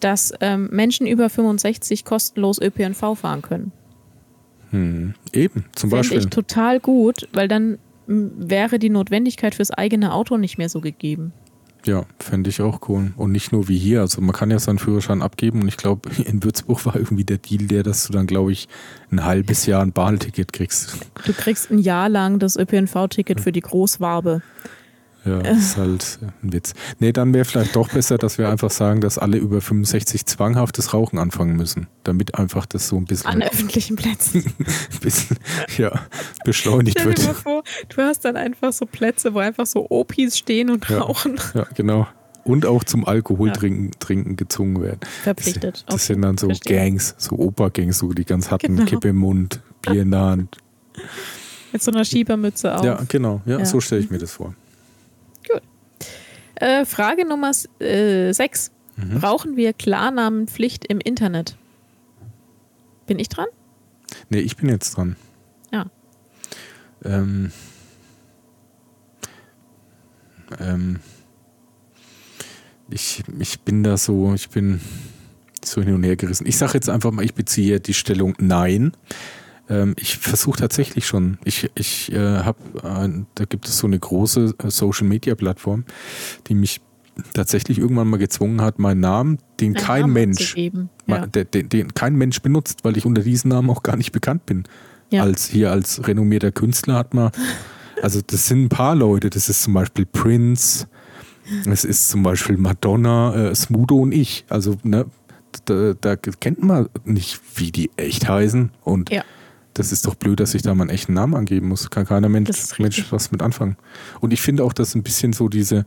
dass 0.00 0.32
ähm, 0.40 0.68
Menschen 0.70 1.06
über 1.06 1.28
65 1.28 2.04
kostenlos 2.04 2.60
ÖPNV 2.60 3.18
fahren 3.18 3.42
können. 3.42 3.72
Hm, 4.70 5.14
eben, 5.32 5.64
zum 5.74 5.90
Beispiel. 5.90 6.18
ich 6.18 6.26
total 6.26 6.80
gut, 6.80 7.28
weil 7.32 7.48
dann 7.48 7.78
wäre 8.06 8.78
die 8.78 8.90
Notwendigkeit 8.90 9.54
fürs 9.54 9.70
eigene 9.70 10.12
Auto 10.12 10.36
nicht 10.36 10.58
mehr 10.58 10.68
so 10.68 10.80
gegeben. 10.80 11.32
Ja, 11.84 12.04
fände 12.18 12.50
ich 12.50 12.60
auch 12.60 12.88
cool. 12.88 13.12
Und 13.16 13.32
nicht 13.32 13.52
nur 13.52 13.68
wie 13.68 13.78
hier. 13.78 14.00
Also 14.00 14.20
man 14.20 14.34
kann 14.34 14.50
ja 14.50 14.58
seinen 14.58 14.78
Führerschein 14.78 15.22
abgeben 15.22 15.62
und 15.62 15.68
ich 15.68 15.76
glaube, 15.76 16.10
in 16.24 16.42
Würzburg 16.42 16.84
war 16.86 16.96
irgendwie 16.96 17.24
der 17.24 17.38
Deal 17.38 17.66
der, 17.66 17.82
dass 17.82 18.06
du 18.06 18.12
dann, 18.12 18.26
glaube 18.26 18.52
ich, 18.52 18.68
ein 19.10 19.24
halbes 19.24 19.66
Jahr 19.66 19.82
ein 19.82 19.92
Bahnticket 19.92 20.52
kriegst. 20.52 20.96
Du 21.24 21.32
kriegst 21.32 21.70
ein 21.70 21.78
Jahr 21.78 22.08
lang 22.08 22.38
das 22.38 22.56
ÖPNV-Ticket 22.56 23.40
für 23.40 23.52
die 23.52 23.60
Großwabe. 23.60 24.42
Ja, 25.28 25.42
das 25.42 25.58
ist 25.58 25.76
halt 25.76 26.18
ein 26.42 26.52
Witz. 26.52 26.72
Nee, 27.00 27.12
dann 27.12 27.34
wäre 27.34 27.44
vielleicht 27.44 27.76
doch 27.76 27.90
besser, 27.90 28.16
dass 28.16 28.38
wir 28.38 28.48
einfach 28.48 28.70
sagen, 28.70 29.02
dass 29.02 29.18
alle 29.18 29.36
über 29.36 29.60
65 29.60 30.24
zwanghaftes 30.24 30.94
Rauchen 30.94 31.18
anfangen 31.18 31.56
müssen, 31.56 31.86
damit 32.04 32.36
einfach 32.36 32.64
das 32.64 32.88
so 32.88 32.96
ein 32.96 33.04
bisschen. 33.04 33.30
An 33.30 33.42
öffentlichen 33.42 33.96
Plätzen. 33.96 34.44
ein 34.58 35.00
bisschen, 35.00 35.36
ja, 35.76 35.92
beschleunigt 36.44 36.98
Stell 36.98 37.12
dir 37.12 37.24
wird. 37.24 37.28
Mal 37.28 37.34
vor, 37.34 37.62
du 37.88 38.02
hast 38.02 38.24
dann 38.24 38.36
einfach 38.36 38.72
so 38.72 38.86
Plätze, 38.86 39.34
wo 39.34 39.38
einfach 39.38 39.66
so 39.66 39.86
Opis 39.90 40.38
stehen 40.38 40.70
und 40.70 40.88
ja, 40.88 40.98
rauchen. 40.98 41.38
Ja, 41.54 41.66
genau. 41.74 42.06
Und 42.44 42.64
auch 42.64 42.84
zum 42.84 43.04
Alkohol 43.04 43.48
ja. 43.48 43.54
trinken, 43.54 43.90
trinken 43.98 44.36
gezwungen 44.36 44.80
werden. 44.80 45.00
Verpflichtet. 45.22 45.84
Das, 45.86 45.94
das 45.94 46.06
sind 46.06 46.22
dann 46.22 46.38
so 46.38 46.46
Verstehen. 46.46 46.76
Gangs, 46.76 47.14
so 47.18 47.36
Opa-Gangs, 47.36 47.98
so 47.98 48.10
die 48.14 48.24
ganz 48.24 48.50
hatten 48.50 48.76
genau. 48.76 48.88
Kippe 48.88 49.08
im 49.08 49.16
Mund, 49.16 49.60
Bier 49.82 50.02
in 50.02 50.10
der 50.10 50.20
Hand. 50.20 50.56
Mit 51.72 51.82
so 51.82 51.90
einer 51.90 52.06
Schiebermütze 52.06 52.74
auf. 52.74 52.84
Ja, 52.84 52.98
genau. 53.06 53.42
Ja, 53.44 53.58
ja. 53.58 53.64
so 53.66 53.80
stelle 53.82 54.00
ich 54.00 54.10
mir 54.10 54.18
das 54.18 54.32
vor. 54.32 54.54
Äh, 56.60 56.84
Frage 56.84 57.26
Nummer 57.26 57.52
6. 57.52 57.78
Äh, 57.80 59.00
mhm. 59.00 59.20
Brauchen 59.20 59.56
wir 59.56 59.72
Klarnamenpflicht 59.72 60.84
im 60.86 61.00
Internet? 61.00 61.56
Bin 63.06 63.18
ich 63.18 63.28
dran? 63.28 63.46
Nee, 64.28 64.40
ich 64.40 64.56
bin 64.56 64.68
jetzt 64.68 64.96
dran. 64.96 65.16
Ja. 65.72 65.86
Ähm, 67.04 67.52
ähm, 70.58 71.00
ich, 72.90 73.22
ich 73.38 73.60
bin 73.60 73.82
da 73.82 73.96
so, 73.96 74.34
ich 74.34 74.48
bin 74.48 74.80
so 75.64 75.82
hin 75.82 75.94
und 75.94 76.02
her 76.02 76.16
gerissen. 76.16 76.46
Ich 76.46 76.56
sage 76.56 76.74
jetzt 76.74 76.88
einfach 76.88 77.10
mal, 77.10 77.24
ich 77.24 77.34
beziehe 77.34 77.80
die 77.80 77.94
Stellung 77.94 78.34
Nein. 78.38 78.92
Ähm, 79.68 79.94
ich 79.98 80.16
versuche 80.18 80.58
tatsächlich 80.58 81.06
schon. 81.06 81.38
Ich, 81.44 81.70
ich 81.74 82.12
äh, 82.12 82.18
habe, 82.18 82.58
äh, 82.82 83.24
da 83.34 83.44
gibt 83.44 83.68
es 83.68 83.78
so 83.78 83.86
eine 83.86 83.98
große 83.98 84.54
äh, 84.62 84.70
Social 84.70 85.06
Media 85.06 85.34
Plattform, 85.34 85.84
die 86.46 86.54
mich 86.54 86.80
tatsächlich 87.34 87.78
irgendwann 87.78 88.08
mal 88.08 88.18
gezwungen 88.18 88.60
hat, 88.62 88.78
meinen 88.78 89.00
Namen, 89.00 89.38
den 89.60 89.76
Ein 89.76 89.82
kein 89.82 90.00
Namen 90.02 90.12
Mensch, 90.12 90.56
ja. 90.56 91.26
den, 91.26 91.50
den, 91.50 91.68
den, 91.68 91.94
kein 91.94 92.14
Mensch 92.14 92.40
benutzt, 92.40 92.84
weil 92.84 92.96
ich 92.96 93.04
unter 93.06 93.22
diesem 93.22 93.50
Namen 93.50 93.70
auch 93.70 93.82
gar 93.82 93.96
nicht 93.96 94.12
bekannt 94.12 94.46
bin. 94.46 94.64
Ja. 95.10 95.22
Als 95.22 95.48
hier 95.48 95.72
als 95.72 96.06
renommierter 96.06 96.52
Künstler 96.52 96.94
hat 96.94 97.14
man, 97.14 97.30
also 98.02 98.20
das 98.24 98.46
sind 98.46 98.64
ein 98.64 98.68
paar 98.68 98.94
Leute. 98.94 99.30
Das 99.30 99.48
ist 99.48 99.62
zum 99.62 99.74
Beispiel 99.74 100.06
Prince, 100.06 100.86
es 101.66 101.84
ist 101.84 102.08
zum 102.10 102.22
Beispiel 102.22 102.56
Madonna, 102.58 103.34
äh, 103.34 103.54
Smudo 103.54 103.96
und 103.96 104.12
ich. 104.12 104.44
Also 104.48 104.76
ne, 104.82 105.06
da, 105.64 105.94
da, 105.94 106.14
kennt 106.16 106.62
man 106.62 106.88
nicht, 107.04 107.40
wie 107.56 107.72
die 107.72 107.90
echt 107.96 108.28
heißen 108.28 108.70
und 108.84 109.10
ja 109.10 109.24
das 109.78 109.92
ist 109.92 110.06
doch 110.06 110.16
blöd, 110.16 110.40
dass 110.40 110.54
ich 110.54 110.62
da 110.62 110.74
meinen 110.74 110.90
echten 110.90 111.12
Namen 111.12 111.34
angeben 111.34 111.68
muss. 111.68 111.88
Kann 111.88 112.04
keiner 112.04 112.28
Mensch, 112.28 112.78
Mensch 112.78 113.12
was 113.12 113.30
mit 113.30 113.42
anfangen. 113.42 113.76
Und 114.20 114.32
ich 114.32 114.40
finde 114.40 114.64
auch, 114.64 114.72
dass 114.72 114.94
ein 114.94 115.04
bisschen 115.04 115.32
so 115.32 115.48
diese, 115.48 115.86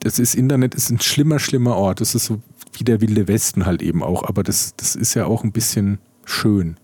das 0.00 0.18
ist 0.18 0.34
Internet 0.34 0.74
ist 0.74 0.90
ein 0.90 1.00
schlimmer, 1.00 1.38
schlimmer 1.38 1.76
Ort. 1.76 2.00
Das 2.00 2.16
ist 2.16 2.24
so 2.24 2.42
wie 2.72 2.82
der 2.82 3.00
wilde 3.00 3.28
Westen 3.28 3.66
halt 3.66 3.82
eben 3.82 4.02
auch. 4.02 4.24
Aber 4.24 4.42
das, 4.42 4.74
das 4.76 4.96
ist 4.96 5.14
ja 5.14 5.26
auch 5.26 5.44
ein 5.44 5.52
bisschen 5.52 5.98
schön, 6.24 6.76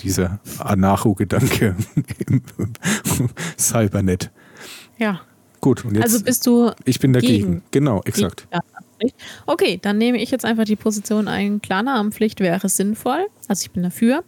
dieser 0.00 0.38
Anarcho-Gedanke 0.58 1.76
im 2.26 2.42
Cybernet. 3.58 4.30
Ja. 4.98 5.22
Gut, 5.62 5.84
und 5.86 5.94
jetzt. 5.94 6.04
Also 6.04 6.22
bist 6.22 6.46
du. 6.46 6.72
Ich 6.84 7.00
bin 7.00 7.14
dagegen. 7.14 7.46
Gegen. 7.46 7.62
Genau, 7.70 8.02
exakt. 8.04 8.46
Okay, 9.46 9.78
dann 9.80 9.98
nehme 9.98 10.20
ich 10.20 10.30
jetzt 10.30 10.44
einfach 10.44 10.64
die 10.64 10.76
Position 10.76 11.26
ein. 11.26 11.62
Klarnamenpflicht 11.62 12.40
wäre 12.40 12.68
sinnvoll. 12.68 13.26
Also 13.48 13.62
ich 13.62 13.70
bin 13.70 13.82
dafür 13.82 14.24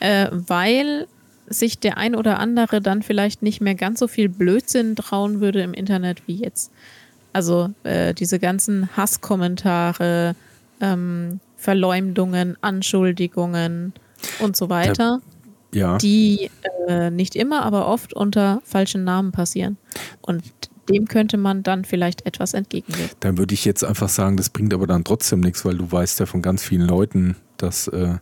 äh, 0.00 0.28
weil 0.32 1.06
sich 1.48 1.78
der 1.78 1.98
ein 1.98 2.14
oder 2.14 2.38
andere 2.38 2.80
dann 2.80 3.02
vielleicht 3.02 3.42
nicht 3.42 3.60
mehr 3.60 3.74
ganz 3.74 3.98
so 3.98 4.08
viel 4.08 4.28
Blödsinn 4.28 4.96
trauen 4.96 5.40
würde 5.40 5.62
im 5.62 5.74
Internet 5.74 6.26
wie 6.26 6.36
jetzt. 6.36 6.70
Also 7.32 7.70
äh, 7.82 8.14
diese 8.14 8.38
ganzen 8.38 8.96
Hasskommentare, 8.96 10.34
ähm, 10.80 11.40
Verleumdungen, 11.56 12.56
Anschuldigungen 12.60 13.92
und 14.38 14.56
so 14.56 14.70
weiter, 14.70 15.20
ja. 15.72 15.98
die 15.98 16.50
äh, 16.88 17.10
nicht 17.10 17.36
immer, 17.36 17.64
aber 17.64 17.86
oft 17.86 18.14
unter 18.14 18.62
falschen 18.64 19.04
Namen 19.04 19.32
passieren. 19.32 19.76
Und 20.22 20.42
dem 20.88 21.06
könnte 21.06 21.36
man 21.36 21.62
dann 21.62 21.84
vielleicht 21.84 22.26
etwas 22.26 22.54
entgegenwirken. 22.54 23.16
Dann 23.20 23.38
würde 23.38 23.54
ich 23.54 23.64
jetzt 23.64 23.84
einfach 23.84 24.08
sagen, 24.08 24.36
das 24.36 24.50
bringt 24.50 24.74
aber 24.74 24.86
dann 24.86 25.04
trotzdem 25.04 25.40
nichts, 25.40 25.64
weil 25.64 25.76
du 25.76 25.90
weißt 25.90 26.20
ja 26.20 26.26
von 26.26 26.42
ganz 26.42 26.64
vielen 26.64 26.86
Leuten, 26.86 27.36
dass 27.56 27.88
äh, 27.88 28.16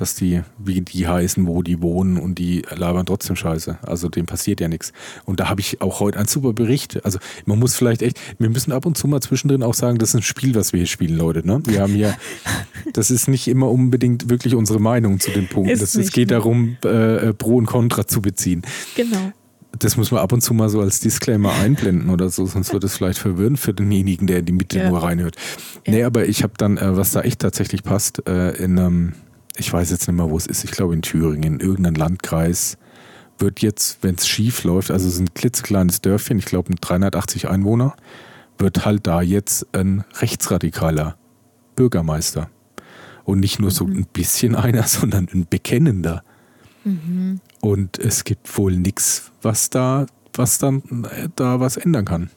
dass 0.00 0.14
die, 0.14 0.42
wie 0.58 0.80
die 0.80 1.08
heißen, 1.08 1.46
wo 1.46 1.62
die 1.62 1.82
wohnen 1.82 2.18
und 2.18 2.38
die 2.38 2.62
labern 2.74 3.06
trotzdem 3.06 3.34
Scheiße. 3.36 3.78
Also 3.82 4.08
dem 4.08 4.26
passiert 4.26 4.60
ja 4.60 4.68
nichts. 4.68 4.92
Und 5.24 5.40
da 5.40 5.48
habe 5.48 5.60
ich 5.60 5.80
auch 5.80 6.00
heute 6.00 6.18
einen 6.18 6.28
super 6.28 6.52
Bericht. 6.52 7.04
Also 7.04 7.18
man 7.46 7.58
muss 7.58 7.74
vielleicht 7.74 8.02
echt, 8.02 8.20
wir 8.38 8.48
müssen 8.48 8.70
ab 8.70 8.86
und 8.86 8.96
zu 8.96 9.08
mal 9.08 9.20
zwischendrin 9.20 9.62
auch 9.62 9.74
sagen, 9.74 9.98
das 9.98 10.10
ist 10.10 10.14
ein 10.16 10.22
Spiel, 10.22 10.54
was 10.54 10.72
wir 10.72 10.78
hier 10.78 10.86
spielen, 10.86 11.16
Leute. 11.16 11.46
Ne? 11.46 11.60
Wir 11.66 11.82
haben 11.82 11.94
hier, 11.94 12.16
das 12.92 13.10
ist 13.10 13.28
nicht 13.28 13.48
immer 13.48 13.70
unbedingt 13.70 14.30
wirklich 14.30 14.54
unsere 14.54 14.78
Meinung 14.78 15.18
zu 15.18 15.30
den 15.32 15.48
Punkten. 15.48 15.78
Das, 15.78 15.94
es 15.94 16.12
geht 16.12 16.30
darum, 16.30 16.76
äh, 16.84 17.32
Pro 17.34 17.56
und 17.56 17.66
Contra 17.66 18.06
zu 18.06 18.22
beziehen. 18.22 18.62
Genau. 18.94 19.32
Das 19.78 19.96
muss 19.96 20.10
man 20.10 20.20
ab 20.20 20.32
und 20.32 20.40
zu 20.40 20.54
mal 20.54 20.68
so 20.68 20.80
als 20.80 21.00
Disclaimer 21.00 21.52
einblenden 21.52 22.08
oder 22.08 22.30
so, 22.30 22.46
sonst 22.46 22.72
wird 22.72 22.84
es 22.84 22.96
vielleicht 22.96 23.18
verwirrend 23.18 23.58
für 23.58 23.74
denjenigen, 23.74 24.26
der 24.26 24.38
in 24.38 24.46
die 24.46 24.52
Mitte 24.52 24.78
ja. 24.78 24.88
nur 24.88 25.02
reinhört. 25.02 25.36
Ja. 25.86 25.92
Nee, 25.92 26.04
aber 26.04 26.26
ich 26.26 26.42
habe 26.42 26.54
dann, 26.56 26.78
äh, 26.78 26.96
was 26.96 27.12
da 27.12 27.20
echt 27.20 27.40
tatsächlich 27.40 27.82
passt, 27.82 28.26
äh, 28.26 28.52
in 28.52 28.78
einem 28.78 29.12
ich 29.58 29.72
weiß 29.72 29.90
jetzt 29.90 30.06
nicht 30.08 30.16
mehr, 30.16 30.30
wo 30.30 30.36
es 30.36 30.46
ist, 30.46 30.64
ich 30.64 30.70
glaube 30.70 30.94
in 30.94 31.02
Thüringen, 31.02 31.60
irgendein 31.60 31.94
Landkreis, 31.94 32.78
wird 33.38 33.60
jetzt, 33.60 33.98
wenn 34.02 34.16
es 34.16 34.26
schief 34.26 34.64
läuft, 34.64 34.90
also 34.90 35.06
es 35.06 35.14
ist 35.14 35.20
ein 35.20 35.34
klitzekleines 35.34 36.00
Dörfchen, 36.00 36.38
ich 36.38 36.44
glaube 36.46 36.70
mit 36.70 36.78
380 36.80 37.48
Einwohner, 37.48 37.94
wird 38.58 38.84
halt 38.84 39.06
da 39.06 39.22
jetzt 39.22 39.66
ein 39.72 40.04
rechtsradikaler 40.20 41.16
Bürgermeister. 41.76 42.50
Und 43.24 43.40
nicht 43.40 43.60
nur 43.60 43.70
so 43.70 43.86
Mhm. 43.86 43.98
ein 43.98 44.06
bisschen 44.12 44.56
einer, 44.56 44.82
sondern 44.86 45.28
ein 45.32 45.46
bekennender. 45.48 46.24
Mhm. 46.84 47.40
Und 47.60 47.98
es 47.98 48.24
gibt 48.24 48.56
wohl 48.56 48.76
nichts, 48.76 49.30
was 49.42 49.70
da, 49.70 50.06
was 50.34 50.58
dann 50.58 50.82
äh, 51.04 51.28
da 51.36 51.60
was 51.60 51.76
ändern 51.76 52.04
kann. 52.04 52.30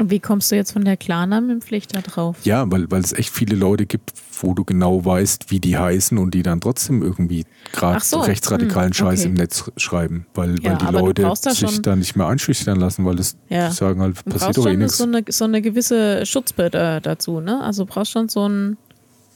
Und 0.00 0.10
wie 0.10 0.18
kommst 0.18 0.50
du 0.50 0.56
jetzt 0.56 0.72
von 0.72 0.82
der 0.82 0.96
Klarnamenpflicht 0.96 1.94
da 1.94 2.00
drauf? 2.00 2.38
Ja, 2.44 2.64
weil, 2.70 2.90
weil 2.90 3.02
es 3.02 3.12
echt 3.12 3.34
viele 3.34 3.54
Leute 3.54 3.84
gibt, 3.84 4.14
wo 4.40 4.54
du 4.54 4.64
genau 4.64 5.04
weißt, 5.04 5.50
wie 5.50 5.60
die 5.60 5.76
heißen 5.76 6.16
und 6.16 6.32
die 6.32 6.42
dann 6.42 6.62
trotzdem 6.62 7.02
irgendwie 7.02 7.44
gerade 7.72 8.02
so, 8.02 8.20
rechtsradikalen 8.20 8.92
hm, 8.92 8.94
Scheiß 8.94 9.20
okay. 9.20 9.28
im 9.28 9.34
Netz 9.34 9.70
schreiben, 9.76 10.24
weil, 10.32 10.58
Ja, 10.62 10.70
weil 10.70 10.78
die 10.78 10.86
Leute 10.86 11.22
da 11.22 11.34
sich 11.52 11.82
da 11.82 11.96
nicht 11.96 12.16
mehr 12.16 12.26
einschüchtern 12.28 12.80
lassen, 12.80 13.04
weil 13.04 13.18
es 13.18 13.36
Ja. 13.50 13.70
sagen 13.72 14.00
halt, 14.00 14.16
Du 14.24 14.30
passiert 14.30 14.56
doch 14.56 14.66
eh 14.66 14.76
nichts. 14.76 14.96
so 14.96 15.04
eine, 15.04 15.22
so 15.28 15.44
eine 15.44 15.60
gewisse 15.60 16.24
Schutzbild 16.24 16.72
dazu, 16.72 17.40
ne? 17.40 17.62
Also 17.62 17.84
du 17.84 17.92
brauchst 17.92 18.12
schon 18.12 18.30
so 18.30 18.48
ein, 18.48 18.78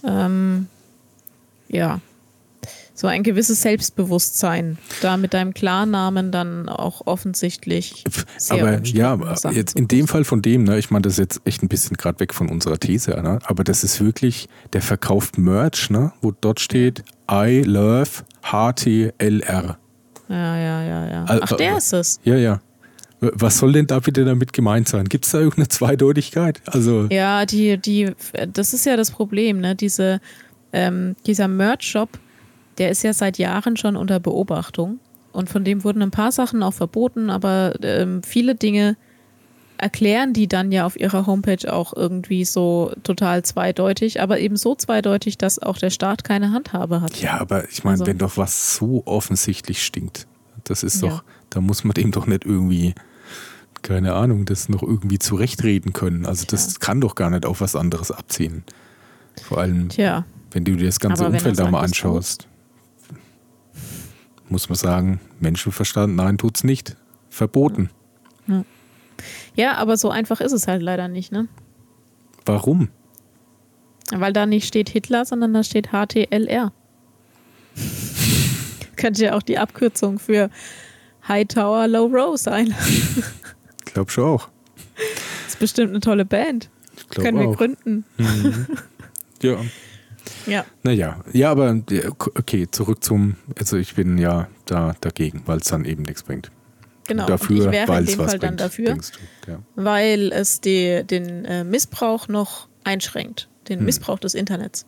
ähm, 0.02 0.68
ja, 1.68 2.00
so 2.94 3.08
ein 3.08 3.24
gewisses 3.24 3.60
Selbstbewusstsein, 3.62 4.78
da 5.02 5.16
mit 5.16 5.34
deinem 5.34 5.52
Klarnamen 5.52 6.30
dann 6.30 6.68
auch 6.68 7.06
offensichtlich 7.06 8.04
sehr 8.38 8.62
aber 8.62 8.84
ja, 8.84 9.12
aber 9.12 9.34
jetzt 9.52 9.76
in 9.76 9.88
dem. 9.88 10.06
Fall 10.06 10.24
von 10.24 10.42
dem, 10.42 10.64
ne, 10.64 10.78
ich 10.78 10.90
meine, 10.90 11.02
das 11.02 11.14
ist 11.14 11.18
jetzt 11.18 11.40
echt 11.44 11.62
ein 11.62 11.68
bisschen 11.68 11.96
gerade 11.96 12.20
weg 12.20 12.34
von 12.34 12.48
unserer 12.48 12.78
These, 12.78 13.10
ne, 13.10 13.38
aber 13.44 13.64
das 13.64 13.82
ist 13.82 14.00
wirklich, 14.00 14.48
der 14.72 14.82
verkauft 14.82 15.38
Merch, 15.38 15.90
ne, 15.90 16.12
wo 16.20 16.32
dort 16.40 16.60
steht 16.60 17.02
I 17.30 17.62
love 17.64 18.22
HTLR. 18.42 19.78
Ja, 20.28 20.56
ja, 20.56 20.82
ja, 20.82 21.08
ja. 21.08 21.24
Ach, 21.26 21.52
der 21.56 21.78
ist 21.78 21.92
es. 21.92 22.20
Ja, 22.24 22.36
ja. 22.36 22.60
Was 23.20 23.58
soll 23.58 23.72
denn 23.72 23.86
da 23.86 24.00
bitte 24.00 24.24
damit 24.24 24.52
gemeint 24.52 24.88
sein? 24.88 25.06
Gibt 25.06 25.24
es 25.24 25.32
da 25.32 25.38
irgendeine 25.38 25.68
Zweideutigkeit? 25.68 26.60
Also, 26.66 27.06
Ja, 27.10 27.46
die, 27.46 27.78
die, 27.78 28.12
das 28.52 28.74
ist 28.74 28.84
ja 28.84 28.96
das 28.96 29.10
Problem, 29.10 29.60
ne? 29.60 29.74
Diese, 29.74 30.20
ähm, 30.72 31.16
dieser 31.26 31.48
Merch-Shop, 31.48 32.10
der 32.78 32.90
ist 32.90 33.02
ja 33.02 33.12
seit 33.12 33.38
Jahren 33.38 33.76
schon 33.76 33.96
unter 33.96 34.20
Beobachtung. 34.20 34.98
Und 35.32 35.48
von 35.50 35.64
dem 35.64 35.82
wurden 35.84 36.02
ein 36.02 36.10
paar 36.10 36.30
Sachen 36.32 36.62
auch 36.62 36.74
verboten, 36.74 37.28
aber 37.30 37.74
ähm, 37.82 38.22
viele 38.22 38.54
Dinge 38.54 38.96
erklären 39.78 40.32
die 40.32 40.46
dann 40.46 40.70
ja 40.70 40.86
auf 40.86 40.98
ihrer 40.98 41.26
Homepage 41.26 41.70
auch 41.72 41.92
irgendwie 41.94 42.44
so 42.44 42.92
total 43.02 43.42
zweideutig, 43.44 44.20
aber 44.20 44.38
eben 44.38 44.56
so 44.56 44.76
zweideutig, 44.76 45.36
dass 45.36 45.58
auch 45.58 45.78
der 45.78 45.90
Staat 45.90 46.22
keine 46.22 46.52
Handhabe 46.52 47.00
hat. 47.00 47.20
ja, 47.20 47.40
aber 47.40 47.68
ich 47.68 47.82
meine, 47.82 47.94
Also- 47.94 48.06
wenn 48.06 48.18
doch 48.18 48.36
was 48.36 48.76
so 48.76 49.02
offensichtlich 49.06 49.84
stinkt, 49.84 50.28
das 50.62 50.84
ist 50.84 51.02
Ja. 51.02 51.08
doch, 51.08 51.24
da 51.50 51.60
muss 51.60 51.82
man 51.82 51.94
dem 51.94 52.12
doch 52.12 52.26
nicht 52.26 52.44
irgendwie, 52.46 52.94
keine 53.82 54.14
Ahnung, 54.14 54.44
das 54.44 54.68
noch 54.68 54.82
irgendwie 54.84 55.18
zurechtreden 55.18 55.92
können. 55.92 56.24
Also 56.24 56.46
das 56.48 56.78
kann 56.78 57.00
doch 57.00 57.16
gar 57.16 57.30
nicht 57.30 57.44
auf 57.44 57.60
was 57.60 57.74
anderes 57.74 58.12
abziehen. 58.12 58.62
Vor 59.42 59.58
allem, 59.58 59.88
Tja, 59.88 60.24
wenn 60.52 60.64
du 60.64 60.76
dir 60.76 60.86
das 60.86 61.00
ganze 61.00 61.26
Umfeld 61.26 61.58
da 61.58 61.68
mal 61.68 61.80
anschaust, 61.80 62.46
muss 64.48 64.68
man 64.68 64.76
sagen, 64.76 65.20
Menschenverstand, 65.40 66.14
nein, 66.16 66.38
tut's 66.38 66.64
nicht. 66.64 66.96
Verboten. 67.30 67.90
ja, 69.56 69.74
aber 69.74 69.96
so 69.96 70.10
einfach 70.10 70.40
ist 70.40 70.52
es 70.52 70.68
halt 70.68 70.82
leider 70.82 71.08
nicht, 71.08 71.32
ne? 71.32 71.48
Warum? 72.44 72.88
Weil 74.12 74.32
da 74.32 74.46
nicht 74.46 74.68
steht 74.68 74.88
Hitler, 74.90 75.24
sondern 75.24 75.54
da 75.54 75.62
steht 75.64 75.88
HTLR. 75.88 76.72
Könnte 78.96 79.24
ja 79.24 79.34
auch 79.34 79.42
die 79.42 79.58
Abkürzung 79.58 80.18
für 80.18 80.50
Hightower 81.26 81.88
Low 81.88 82.06
Row 82.06 82.38
sein. 82.38 82.74
Ich 83.86 83.92
glaube 83.92 84.10
schon 84.10 84.24
auch. 84.24 84.48
ist 85.46 85.58
bestimmt 85.58 85.90
eine 85.90 86.00
tolle 86.00 86.24
Band. 86.24 86.68
Glaub 87.08 87.24
Können 87.24 87.40
wir 87.40 87.48
auch. 87.48 87.56
gründen. 87.56 88.04
Ja. 89.42 89.58
Ja. 90.46 90.64
Naja, 90.82 91.20
ja, 91.32 91.50
aber 91.50 91.80
ja, 91.90 92.08
okay, 92.10 92.66
zurück 92.70 93.02
zum, 93.04 93.36
also 93.58 93.76
ich 93.76 93.94
bin 93.94 94.18
ja 94.18 94.48
da 94.66 94.94
dagegen, 95.00 95.42
weil 95.46 95.58
es 95.58 95.64
dann 95.64 95.84
eben 95.84 96.02
nichts 96.02 96.22
bringt. 96.22 96.50
Genau. 97.06 97.26
Dafür, 97.26 97.56
und 97.60 97.66
ich 97.66 97.72
wäre 97.72 97.88
weil 97.88 98.00
in 98.02 98.06
dem 98.06 98.16
Fall 98.16 98.38
dann 98.38 98.40
bringt, 98.40 98.60
dafür, 98.60 98.84
denkst 98.86 99.12
du. 99.46 99.50
Ja. 99.52 99.58
weil 99.76 100.32
es 100.32 100.60
die, 100.62 101.04
den 101.04 101.44
äh, 101.44 101.62
Missbrauch 101.64 102.28
noch 102.28 102.68
einschränkt. 102.84 103.48
Den 103.68 103.78
Hm. 103.80 103.86
Missbrauch 103.86 104.18
des 104.18 104.34
Internets. 104.34 104.86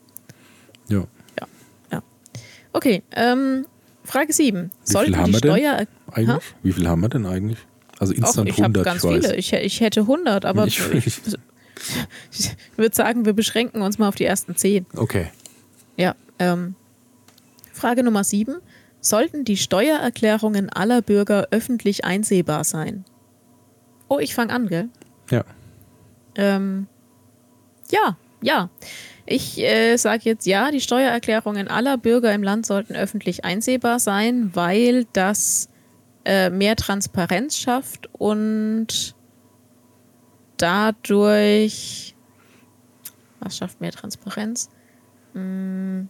ja. 0.89 1.07
Okay, 2.73 3.03
ähm, 3.13 3.65
Frage 4.05 4.35
7. 4.35 4.71
Wie 4.85 4.93
Sollten 4.93 5.13
viel 5.15 5.17
haben 5.23 5.27
die 5.29 5.33
wir 5.33 5.41
denn 5.41 5.51
Steuer... 5.57 5.87
Eigentlich? 6.13 6.45
Wie 6.63 6.73
viel 6.73 6.87
haben 6.87 7.01
wir 7.01 7.09
denn 7.09 7.25
eigentlich? 7.25 7.59
Also 7.99 8.13
Och, 8.13 8.19
instant 8.19 8.49
ich 8.51 8.57
habe 8.57 8.65
100, 8.81 8.85
ganz 8.85 9.03
ich 9.05 9.11
weiß. 9.11 9.25
viele. 9.25 9.37
Ich, 9.37 9.53
ich 9.55 9.81
hätte 9.81 10.01
100, 10.01 10.45
aber 10.45 10.67
Ich- 10.67 10.81
ich, 10.93 11.23
ich 12.33 12.57
würde 12.77 12.95
sagen, 12.95 13.25
wir 13.25 13.33
beschränken 13.33 13.83
uns 13.83 13.99
mal 13.99 14.09
auf 14.09 14.15
die 14.15 14.25
ersten 14.25 14.57
10. 14.57 14.87
Okay. 14.97 15.29
Ja, 15.97 16.15
ähm, 16.39 16.75
Frage 17.73 18.03
Nummer 18.03 18.25
7. 18.25 18.57
Sollten 19.01 19.45
die 19.45 19.57
Steuererklärungen 19.57 20.71
aller 20.71 21.03
Bürger 21.03 21.49
öffentlich 21.51 22.05
einsehbar 22.05 22.65
sein? 22.65 23.05
Oh, 24.09 24.19
ich 24.19 24.35
fange 24.35 24.53
an, 24.53 24.69
gell? 24.69 24.89
Ja. 25.31 25.45
Ähm, 26.35 26.87
ja, 27.91 28.17
ja. 28.43 28.71
Ich 29.27 29.59
äh, 29.59 29.97
sage 29.97 30.23
jetzt 30.25 30.47
ja, 30.47 30.71
die 30.71 30.81
Steuererklärungen 30.81 31.69
aller 31.69 31.99
Bürger 31.99 32.33
im 32.33 32.43
Land 32.43 32.65
sollten 32.67 32.95
öffentlich 32.95 33.45
einsehbar 33.45 33.99
sein, 33.99 34.51
weil 34.55 35.07
das 35.13 35.69
äh, 36.25 36.51
mehr 36.51 36.77
Transparenz 36.77 37.57
schafft 37.57 38.09
und 38.13 39.16
dadurch. 40.57 42.15
Was 43.41 43.59
schafft 43.59 43.81
mehr 43.81 43.93
Transparenz? 43.93 44.71
Hm. 45.35 46.09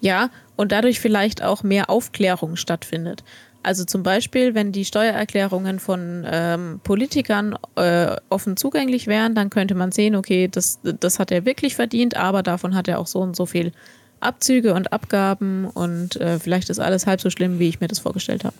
Ja, 0.00 0.30
und 0.56 0.72
dadurch 0.72 1.00
vielleicht 1.00 1.42
auch 1.42 1.62
mehr 1.62 1.90
Aufklärung 1.90 2.56
stattfindet. 2.56 3.24
Also 3.62 3.84
zum 3.84 4.04
Beispiel, 4.04 4.54
wenn 4.54 4.70
die 4.70 4.84
Steuererklärungen 4.84 5.80
von 5.80 6.24
ähm, 6.30 6.80
Politikern 6.84 7.58
äh, 7.74 8.14
offen 8.28 8.56
zugänglich 8.56 9.08
wären, 9.08 9.34
dann 9.34 9.50
könnte 9.50 9.74
man 9.74 9.90
sehen, 9.90 10.14
okay, 10.14 10.46
das, 10.46 10.78
das 10.84 11.18
hat 11.18 11.32
er 11.32 11.44
wirklich 11.44 11.74
verdient, 11.74 12.16
aber 12.16 12.44
davon 12.44 12.76
hat 12.76 12.86
er 12.86 13.00
auch 13.00 13.08
so 13.08 13.18
und 13.18 13.34
so 13.34 13.44
viel 13.44 13.72
Abzüge 14.20 14.72
und 14.72 14.92
Abgaben 14.92 15.64
und 15.64 16.14
äh, 16.20 16.38
vielleicht 16.38 16.70
ist 16.70 16.78
alles 16.78 17.08
halb 17.08 17.20
so 17.20 17.28
schlimm, 17.28 17.58
wie 17.58 17.68
ich 17.68 17.80
mir 17.80 17.88
das 17.88 17.98
vorgestellt 17.98 18.44
habe. 18.44 18.54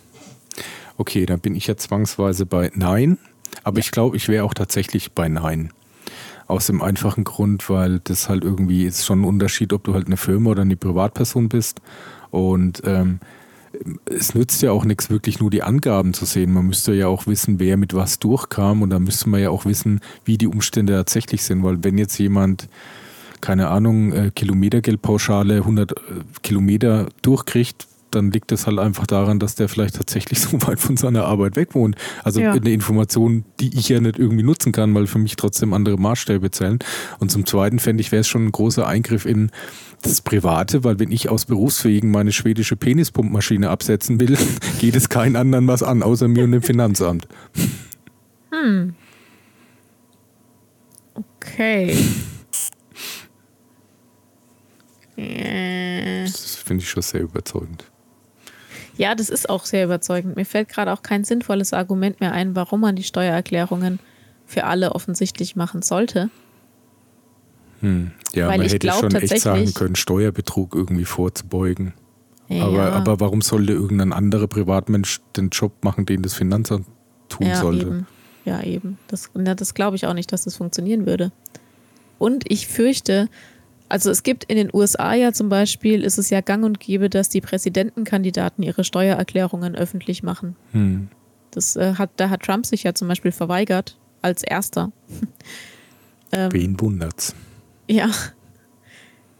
Okay, 0.97 1.25
dann 1.25 1.39
bin 1.39 1.55
ich 1.55 1.69
ja 1.69 1.77
zwangsweise 1.77 2.45
bei 2.45 2.73
Nein, 2.75 3.19
aber 3.65 3.79
ich 3.79 3.91
glaube, 3.91 4.17
ich 4.17 4.29
wäre 4.29 4.45
auch 4.45 4.55
tatsächlich 4.55 5.13
bei 5.13 5.29
Nein. 5.29 5.71
Aus 6.47 6.67
dem 6.67 6.81
einfachen 6.81 7.25
Grund, 7.25 7.69
weil 7.69 8.01
das 8.05 8.29
halt 8.29 8.45
irgendwie 8.45 8.85
ist 8.85 9.05
schon 9.05 9.23
ein 9.23 9.25
Unterschied, 9.25 9.73
ob 9.73 9.83
du 9.83 9.95
halt 9.95 10.07
eine 10.07 10.17
Firma 10.17 10.51
oder 10.51 10.63
eine 10.63 10.77
Privatperson 10.77 11.49
bist. 11.49 11.81
Und 12.31 12.83
ähm, 12.85 13.19
es 14.05 14.35
nützt 14.35 14.63
ja 14.63 14.71
auch 14.71 14.85
nichts, 14.85 15.11
wirklich 15.11 15.41
nur 15.41 15.51
die 15.51 15.63
Angaben 15.63 16.15
zu 16.15 16.25
sehen. 16.25 16.53
Man 16.53 16.67
müsste 16.67 16.93
ja 16.95 17.09
auch 17.09 17.27
wissen, 17.27 17.59
wer 17.59 17.77
mit 17.77 17.95
was 17.95 18.19
durchkam 18.19 18.83
und 18.83 18.91
dann 18.91 19.05
müsste 19.05 19.29
man 19.29 19.41
ja 19.41 19.51
auch 19.51 19.65
wissen, 19.65 20.01
wie 20.25 20.39
die 20.39 20.47
Umstände 20.47 20.93
tatsächlich 20.95 21.43
sind. 21.43 21.63
Weil 21.63 21.83
wenn 21.83 21.99
jetzt 21.99 22.19
jemand, 22.19 22.69
keine 23.41 23.69
Ahnung, 23.69 24.13
äh, 24.13 24.31
Kilometergeldpauschale 24.35 25.57
100 25.57 25.93
äh, 25.93 25.95
Kilometer 26.43 27.09
durchkriegt, 27.23 27.87
dann 28.17 28.31
liegt 28.33 28.51
das 28.51 28.67
halt 28.67 28.79
einfach 28.79 29.07
daran, 29.07 29.39
dass 29.39 29.55
der 29.55 29.69
vielleicht 29.69 29.97
tatsächlich 29.97 30.41
so 30.41 30.61
weit 30.67 30.81
von 30.81 30.97
seiner 30.97 31.25
Arbeit 31.25 31.55
weg 31.57 31.75
wohnt. 31.75 31.97
Also 32.25 32.41
Ja. 32.41 32.53
eine 32.53 32.73
Information, 32.73 33.45
die 33.61 33.77
ich 33.79 33.89
ja 33.89 34.01
nicht 34.01 34.19
irgendwie 34.19 34.43
nutzen 34.43 34.73
kann, 34.73 34.95
weil 34.95 35.07
für 35.07 35.19
mich 35.19 35.37
trotzdem 35.37 35.73
andere 35.73 35.97
Maßstäbe 35.99 36.51
zählen. 36.51 36.79
Und 37.21 37.31
zum 37.31 37.47
Zweiten 37.47 37.79
fände 37.79 38.01
ich, 38.01 38.11
wäre 38.13 38.21
es 38.21 38.29
schon 38.29 38.47
ein 38.47 38.53
großer 38.53 38.87
Eingriff 38.87 39.25
in 39.27 39.51
das 40.03 40.21
Private, 40.21 40.85
weil 40.85 40.99
wenn 40.99 41.11
ich 41.13 41.29
aus 41.29 41.47
Berufswegen 41.47 42.11
meine 42.11 42.33
schwedische 42.33 42.77
Penispumpmaschine 42.77 43.71
absetzen 43.71 44.21
will, 44.21 44.37
geht 44.81 44.97
es 44.97 45.09
keinen 45.09 45.37
anderen 45.37 45.67
was 45.69 45.83
an, 45.83 46.03
außer 46.03 46.29
mir 46.29 46.45
und 46.45 46.53
dem 46.53 46.63
Finanzamt. 46.63 47.29
Okay. 51.15 51.97
Äh, 55.17 56.25
Das 56.25 56.57
finde 56.57 56.83
ich 56.83 56.91
schon 56.91 57.03
sehr 57.03 57.23
überzeugend. 57.23 57.91
Ja, 58.97 59.15
das 59.15 59.29
ist 59.29 59.49
auch 59.49 59.65
sehr 59.65 59.85
überzeugend. 59.85 60.37
Mir 60.37 60.47
fällt 60.47 60.69
gerade 60.69 60.93
auch 60.93 61.03
kein 61.03 61.25
sinnvolles 61.25 61.73
Argument 61.73 62.21
mehr 62.21 62.33
ein, 62.33 62.57
warum 62.57 62.81
man 62.81 62.97
die 62.97 63.03
Steuererklärungen 63.03 63.99
für 64.47 64.65
alle 64.65 64.95
offensichtlich 64.95 65.57
machen 65.57 65.83
sollte. 65.83 66.31
Hm. 67.81 68.13
Ja, 68.33 68.49
Weil 68.49 68.59
man 68.59 68.67
hätte 68.67 68.79
glaub 68.79 69.01
schon 69.01 69.15
echt 69.15 69.41
sagen 69.41 69.75
können, 69.75 69.97
Steuerbetrug 69.97 70.75
irgendwie 70.75 71.05
vorzubeugen. 71.05 71.93
Ja, 72.49 72.65
Aber, 72.65 72.93
aber 72.93 73.21
warum 73.21 73.43
sollte 73.43 73.73
irgendein 73.73 74.13
anderer 74.13 74.47
Privatmensch 74.47 75.21
den 75.37 75.51
Job 75.51 75.73
machen, 75.83 76.07
den 76.07 76.23
das 76.23 76.35
Finanzamt 76.35 76.87
tun 77.29 77.47
ja, 77.47 77.57
sollte? 77.57 77.87
Eben. 77.87 78.07
Ja, 78.45 78.63
eben. 78.63 78.99
Das, 79.09 79.31
na, 79.35 79.55
das 79.55 79.75
glaube 79.75 79.97
ich 79.97 80.07
auch 80.07 80.15
nicht, 80.15 80.33
dass 80.33 80.45
das 80.45 80.57
funktionieren 80.57 81.07
würde. 81.07 81.33
Und 82.19 82.51
ich 82.51 82.69
fürchte, 82.69 83.29
also 83.89 84.11
es 84.11 84.23
gibt 84.23 84.45
in 84.45 84.57
den 84.57 84.71
USA 84.73 85.15
ja 85.15 85.33
zum 85.33 85.49
Beispiel, 85.49 86.03
ist 86.03 86.19
es 86.19 86.31
ja 86.31 86.41
gang 86.41 86.65
und 86.65 86.81
gäbe, 86.81 87.09
dass 87.09 87.29
die 87.29 87.41
Präsidentenkandidaten 87.41 88.63
ihre 88.63 88.85
Steuererklärungen 88.85 89.77
öffentlich 89.77 90.23
machen. 90.23 90.57
Hm. 90.73 91.09
Das 91.53 91.77
äh, 91.77 91.95
hat, 91.95 92.11
da 92.17 92.31
hat 92.31 92.43
Trump 92.43 92.67
sich 92.67 92.83
ja 92.83 92.95
zum 92.95 93.09
Beispiel 93.09 93.33
verweigert, 93.33 93.97
als 94.23 94.43
erster. 94.43 94.93
ähm, 96.33 96.53
Wen 96.53 96.81
wundert's? 96.81 97.35
Ja. 97.89 98.11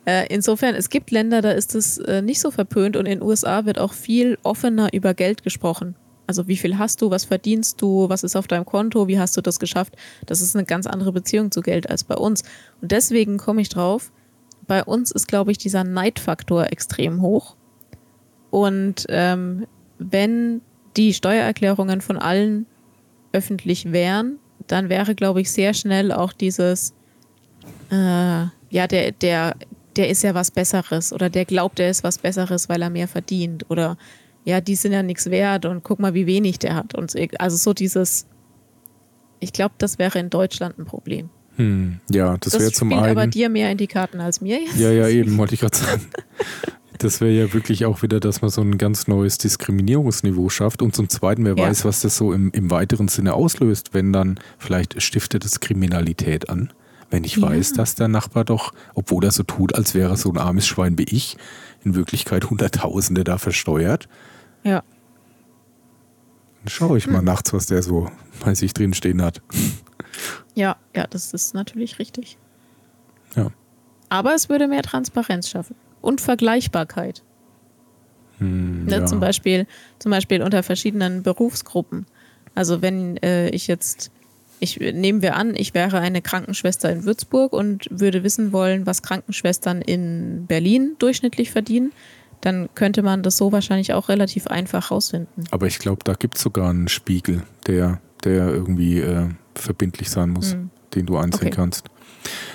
Äh, 0.05 0.33
insofern, 0.33 0.77
es 0.77 0.89
gibt 0.89 1.11
Länder, 1.11 1.43
da 1.43 1.51
ist 1.51 1.75
es 1.75 1.99
äh, 1.99 2.23
nicht 2.23 2.41
so 2.41 2.53
verpönt 2.53 2.97
und 2.97 3.07
in 3.07 3.19
den 3.19 3.23
USA 3.23 3.65
wird 3.65 3.79
auch 3.79 3.93
viel 3.93 4.39
offener 4.45 4.93
über 4.93 5.15
Geld 5.15 5.43
gesprochen. 5.43 5.97
Also 6.29 6.49
wie 6.49 6.57
viel 6.57 6.79
hast 6.79 7.03
du, 7.03 7.11
was 7.11 7.25
verdienst 7.25 7.81
du, 7.83 8.09
was 8.09 8.25
ist 8.25 8.37
auf 8.37 8.47
deinem 8.47 8.65
Konto, 8.65 9.09
wie 9.09 9.19
hast 9.19 9.37
du 9.37 9.41
das 9.41 9.59
geschafft? 9.59 9.97
Das 10.27 10.41
ist 10.41 10.57
eine 10.57 10.65
ganz 10.65 10.87
andere 10.87 11.13
Beziehung 11.13 11.51
zu 11.51 11.61
Geld 11.61 11.91
als 11.91 12.05
bei 12.05 12.17
uns. 12.17 12.43
Und 12.81 12.93
deswegen 12.93 13.37
komme 13.37 13.61
ich 13.61 13.69
drauf, 13.69 14.13
bei 14.67 14.85
uns 14.85 15.11
ist, 15.11 15.29
glaube 15.29 15.53
ich, 15.53 15.59
dieser 15.59 15.85
Neidfaktor 15.85 16.73
extrem 16.73 17.23
hoch. 17.23 17.57
Und 18.51 19.07
ähm, 19.09 19.67
wenn 19.99 20.61
die 20.97 21.13
Steuererklärungen 21.13 22.01
von 22.01 22.17
allen 22.17 22.67
öffentlich 23.33 23.93
wären, 23.93 24.39
dann 24.67 24.89
wäre, 24.89 25.15
glaube 25.15 25.41
ich, 25.41 25.51
sehr 25.51 25.75
schnell 25.75 26.13
auch 26.13 26.33
dieses, 26.33 26.95
äh, 27.91 28.45
ja, 28.71 28.87
der, 28.89 29.13
der, 29.13 29.57
der 29.97 30.09
ist 30.09 30.23
ja 30.23 30.35
was 30.35 30.51
Besseres 30.51 31.13
oder 31.13 31.31
der 31.31 31.45
glaubt, 31.45 31.79
er 31.81 31.91
ist 31.91 32.05
was 32.05 32.19
Besseres, 32.19 32.69
weil 32.69 32.83
er 32.83 32.91
mehr 32.91 33.09
verdient 33.09 33.71
oder 33.71 33.97
ja, 34.45 34.61
die 34.61 34.77
sind 34.77 34.93
ja 34.93 35.03
nichts 35.03 35.29
wert 35.31 35.65
und 35.65 35.83
guck 35.83 35.99
mal, 35.99 36.15
wie 36.15 36.27
wenig 36.27 36.61
der 36.61 36.77
hat. 36.77 36.95
Und 36.95 37.15
also 37.41 37.57
so 37.57 37.73
dieses, 37.73 38.27
ich 39.41 39.53
glaube, 39.53 39.75
das 39.79 39.99
wäre 39.99 40.19
in 40.21 40.31
Deutschland 40.31 40.79
ein 40.79 40.85
Problem. 40.85 41.31
Hm, 41.57 42.01
ja, 42.11 42.37
das, 42.39 42.53
das 42.53 42.63
wäre 42.63 42.73
zum 42.73 42.93
einen. 42.93 43.11
aber 43.11 43.27
dir 43.27 43.49
mehr 43.49 43.71
in 43.71 43.79
die 43.79 43.87
Karten 43.87 44.21
als 44.21 44.41
mir 44.41 44.61
jetzt. 44.61 44.77
Ja, 44.77 44.91
ja, 44.91 45.09
eben, 45.09 45.37
wollte 45.39 45.55
ich 45.55 45.61
gerade 45.61 45.77
sagen. 45.77 46.07
Das 46.99 47.21
wäre 47.21 47.33
ja 47.33 47.53
wirklich 47.53 47.85
auch 47.85 48.03
wieder, 48.03 48.21
dass 48.21 48.41
man 48.41 48.51
so 48.51 48.63
ein 48.63 48.79
ganz 48.79 49.07
neues 49.07 49.37
Diskriminierungsniveau 49.39 50.49
schafft. 50.49 50.81
Und 50.81 50.95
zum 50.95 51.09
Zweiten, 51.09 51.45
wer 51.45 51.55
ja. 51.57 51.69
weiß, 51.69 51.85
was 51.85 52.01
das 52.01 52.17
so 52.17 52.33
im, 52.33 52.51
im 52.53 52.71
weiteren 52.71 53.09
Sinne 53.09 53.35
auslöst, 53.35 53.93
wenn 53.93 54.13
dann 54.13 54.41
vielleicht 54.59 55.03
stiftet 55.03 55.45
es 55.45 55.61
Kriminalität 55.61 56.49
an. 56.49 56.73
Wenn 57.11 57.25
ich 57.25 57.37
ja. 57.37 57.43
weiß, 57.43 57.75
dass 57.75 57.95
der 57.95 58.09
Nachbar 58.09 58.45
doch, 58.45 58.73
obwohl 58.95 59.25
er 59.25 59.31
so 59.31 59.43
tut, 59.43 59.75
als 59.75 59.95
wäre 59.95 60.11
er 60.11 60.17
so 60.17 60.31
ein 60.31 60.39
armes 60.39 60.67
Schwein 60.67 60.99
wie 60.99 61.05
ich, 61.05 61.37
in 61.85 61.95
Wirklichkeit 61.95 62.51
Hunderttausende 62.51 63.25
da 63.25 63.39
versteuert. 63.39 64.09
Ja. 64.65 64.83
Dann 66.67 66.73
schaue 66.73 66.99
ich 66.99 67.07
mal 67.07 67.19
hm. 67.19 67.27
nachts, 67.27 67.53
was 67.53 67.67
der 67.67 67.81
so 67.81 68.11
bei 68.45 68.53
sich 68.53 68.75
drin 68.75 68.93
stehen 68.93 69.23
hat. 69.23 69.41
Ja, 70.57 70.77
ja, 70.97 71.07
das 71.07 71.33
ist 71.33 71.55
natürlich 71.55 72.01
richtig. 72.01 72.39
Ja. 73.37 73.53
Aber 74.09 74.35
es 74.35 74.49
würde 74.49 74.67
mehr 74.67 74.83
Transparenz 74.83 75.49
schaffen 75.49 75.77
und 76.01 76.21
Vergleichbarkeit. 76.21 77.23
Hm, 78.39 78.87
ne, 78.87 78.97
ja. 78.97 79.07
zum, 79.07 79.21
Beispiel, 79.21 79.69
zum 80.01 80.11
Beispiel 80.11 80.43
unter 80.43 80.65
verschiedenen 80.65 81.23
Berufsgruppen. 81.23 82.07
Also 82.57 82.83
wenn 82.83 83.17
äh, 83.19 83.49
ich 83.51 83.69
jetzt, 83.69 84.11
ich 84.59 84.81
nehmen 84.81 85.23
wir 85.23 85.37
an, 85.37 85.55
ich 85.55 85.73
wäre 85.73 86.01
eine 86.01 86.21
Krankenschwester 86.21 86.91
in 86.91 87.05
Würzburg 87.05 87.53
und 87.53 87.87
würde 87.91 88.25
wissen 88.25 88.51
wollen, 88.51 88.87
was 88.87 89.03
Krankenschwestern 89.03 89.83
in 89.83 90.47
Berlin 90.47 90.97
durchschnittlich 90.99 91.53
verdienen, 91.53 91.93
dann 92.41 92.69
könnte 92.75 93.03
man 93.03 93.23
das 93.23 93.37
so 93.37 93.53
wahrscheinlich 93.53 93.93
auch 93.93 94.09
relativ 94.09 94.47
einfach 94.47 94.91
rausfinden. 94.91 95.45
Aber 95.51 95.67
ich 95.67 95.79
glaube, 95.79 96.01
da 96.05 96.15
gibt 96.15 96.37
es 96.37 96.43
sogar 96.43 96.71
einen 96.71 96.89
Spiegel, 96.89 97.43
der, 97.67 98.01
der 98.25 98.49
irgendwie 98.49 99.01
äh, 99.01 99.29
verbindlich 99.55 100.11
sein 100.11 100.31
muss, 100.31 100.53
hm. 100.53 100.71
den 100.95 101.07
du 101.07 101.17
einsehen 101.17 101.49
okay. 101.49 101.57
kannst. 101.57 101.87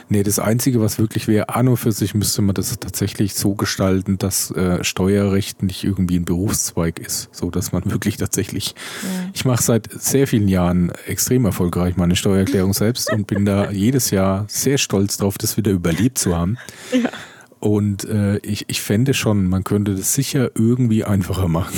Nee, 0.10 0.24
das 0.24 0.40
Einzige, 0.40 0.82
was 0.82 1.00
wirklich 1.00 1.28
wäre, 1.28 1.50
an 1.50 1.68
und 1.68 1.78
für 1.78 1.92
sich 1.92 2.14
müsste 2.14 2.42
man 2.42 2.54
das 2.54 2.78
tatsächlich 2.80 3.34
so 3.34 3.56
gestalten, 3.56 4.18
dass 4.18 4.52
äh, 4.52 4.84
Steuerrecht 4.84 5.64
nicht 5.64 5.84
irgendwie 5.84 6.18
ein 6.18 6.26
Berufszweig 6.26 7.00
ist, 7.00 7.30
so 7.32 7.50
dass 7.50 7.72
man 7.72 7.84
wirklich 7.92 8.18
tatsächlich, 8.18 8.76
ja. 9.04 9.30
ich 9.34 9.46
mache 9.46 9.64
seit 9.64 9.90
sehr 9.92 10.28
vielen 10.28 10.48
Jahren 10.48 10.92
extrem 11.08 11.46
erfolgreich 11.46 11.96
meine 11.96 12.16
Steuererklärung 12.16 12.74
selbst 12.74 13.12
und 13.12 13.28
bin 13.28 13.46
da 13.46 13.72
jedes 13.72 14.12
Jahr 14.12 14.46
sehr 14.50 14.78
stolz 14.78 15.18
drauf, 15.18 15.38
das 15.38 15.58
wieder 15.58 15.72
überlebt 15.72 16.18
zu 16.18 16.36
haben. 16.36 16.58
Ja. 16.92 17.10
Und 17.62 18.06
äh, 18.06 18.38
ich, 18.38 18.66
ich 18.68 18.82
fände 18.82 19.14
schon, 19.14 19.48
man 19.48 19.64
könnte 19.64 19.94
das 19.96 20.14
sicher 20.16 20.50
irgendwie 20.56 21.04
einfacher 21.06 21.48
machen. 21.48 21.78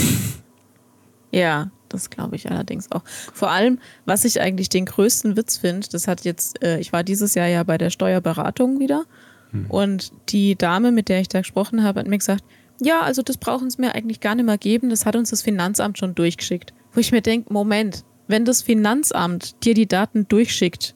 Ja, 1.31 1.71
das 1.89 2.09
glaube 2.09 2.37
ich 2.37 2.49
allerdings 2.49 2.89
auch. 2.91 3.03
Vor 3.05 3.51
allem, 3.51 3.79
was 4.05 4.23
ich 4.23 4.39
eigentlich 4.39 4.69
den 4.69 4.85
größten 4.85 5.35
Witz 5.35 5.57
finde, 5.57 5.87
das 5.91 6.07
hat 6.07 6.23
jetzt, 6.23 6.63
äh, 6.63 6.79
ich 6.79 6.93
war 6.93 7.03
dieses 7.03 7.35
Jahr 7.35 7.47
ja 7.47 7.63
bei 7.63 7.77
der 7.77 7.89
Steuerberatung 7.89 8.79
wieder 8.79 9.03
hm. 9.51 9.65
und 9.67 10.13
die 10.29 10.55
Dame, 10.55 10.93
mit 10.93 11.09
der 11.09 11.19
ich 11.19 11.27
da 11.27 11.39
gesprochen 11.39 11.83
habe, 11.83 11.99
hat 11.99 12.07
mir 12.07 12.17
gesagt, 12.17 12.45
ja, 12.81 13.01
also 13.01 13.21
das 13.21 13.37
brauchen 13.37 13.69
sie 13.69 13.81
mir 13.81 13.93
eigentlich 13.93 14.21
gar 14.21 14.35
nicht 14.35 14.45
mehr 14.45 14.57
geben, 14.57 14.89
das 14.89 15.05
hat 15.05 15.17
uns 15.17 15.31
das 15.31 15.41
Finanzamt 15.41 15.97
schon 15.97 16.15
durchgeschickt. 16.15 16.73
Wo 16.93 17.01
ich 17.01 17.11
mir 17.11 17.21
denke, 17.21 17.51
Moment, 17.51 18.05
wenn 18.27 18.45
das 18.45 18.61
Finanzamt 18.61 19.63
dir 19.65 19.73
die 19.73 19.87
Daten 19.87 20.27
durchschickt, 20.29 20.95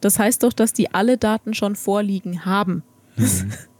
das 0.00 0.18
heißt 0.18 0.42
doch, 0.42 0.52
dass 0.52 0.74
die 0.74 0.92
alle 0.92 1.16
Daten 1.16 1.54
schon 1.54 1.74
vorliegen 1.74 2.44
haben. 2.44 2.82
Mhm. 3.16 3.52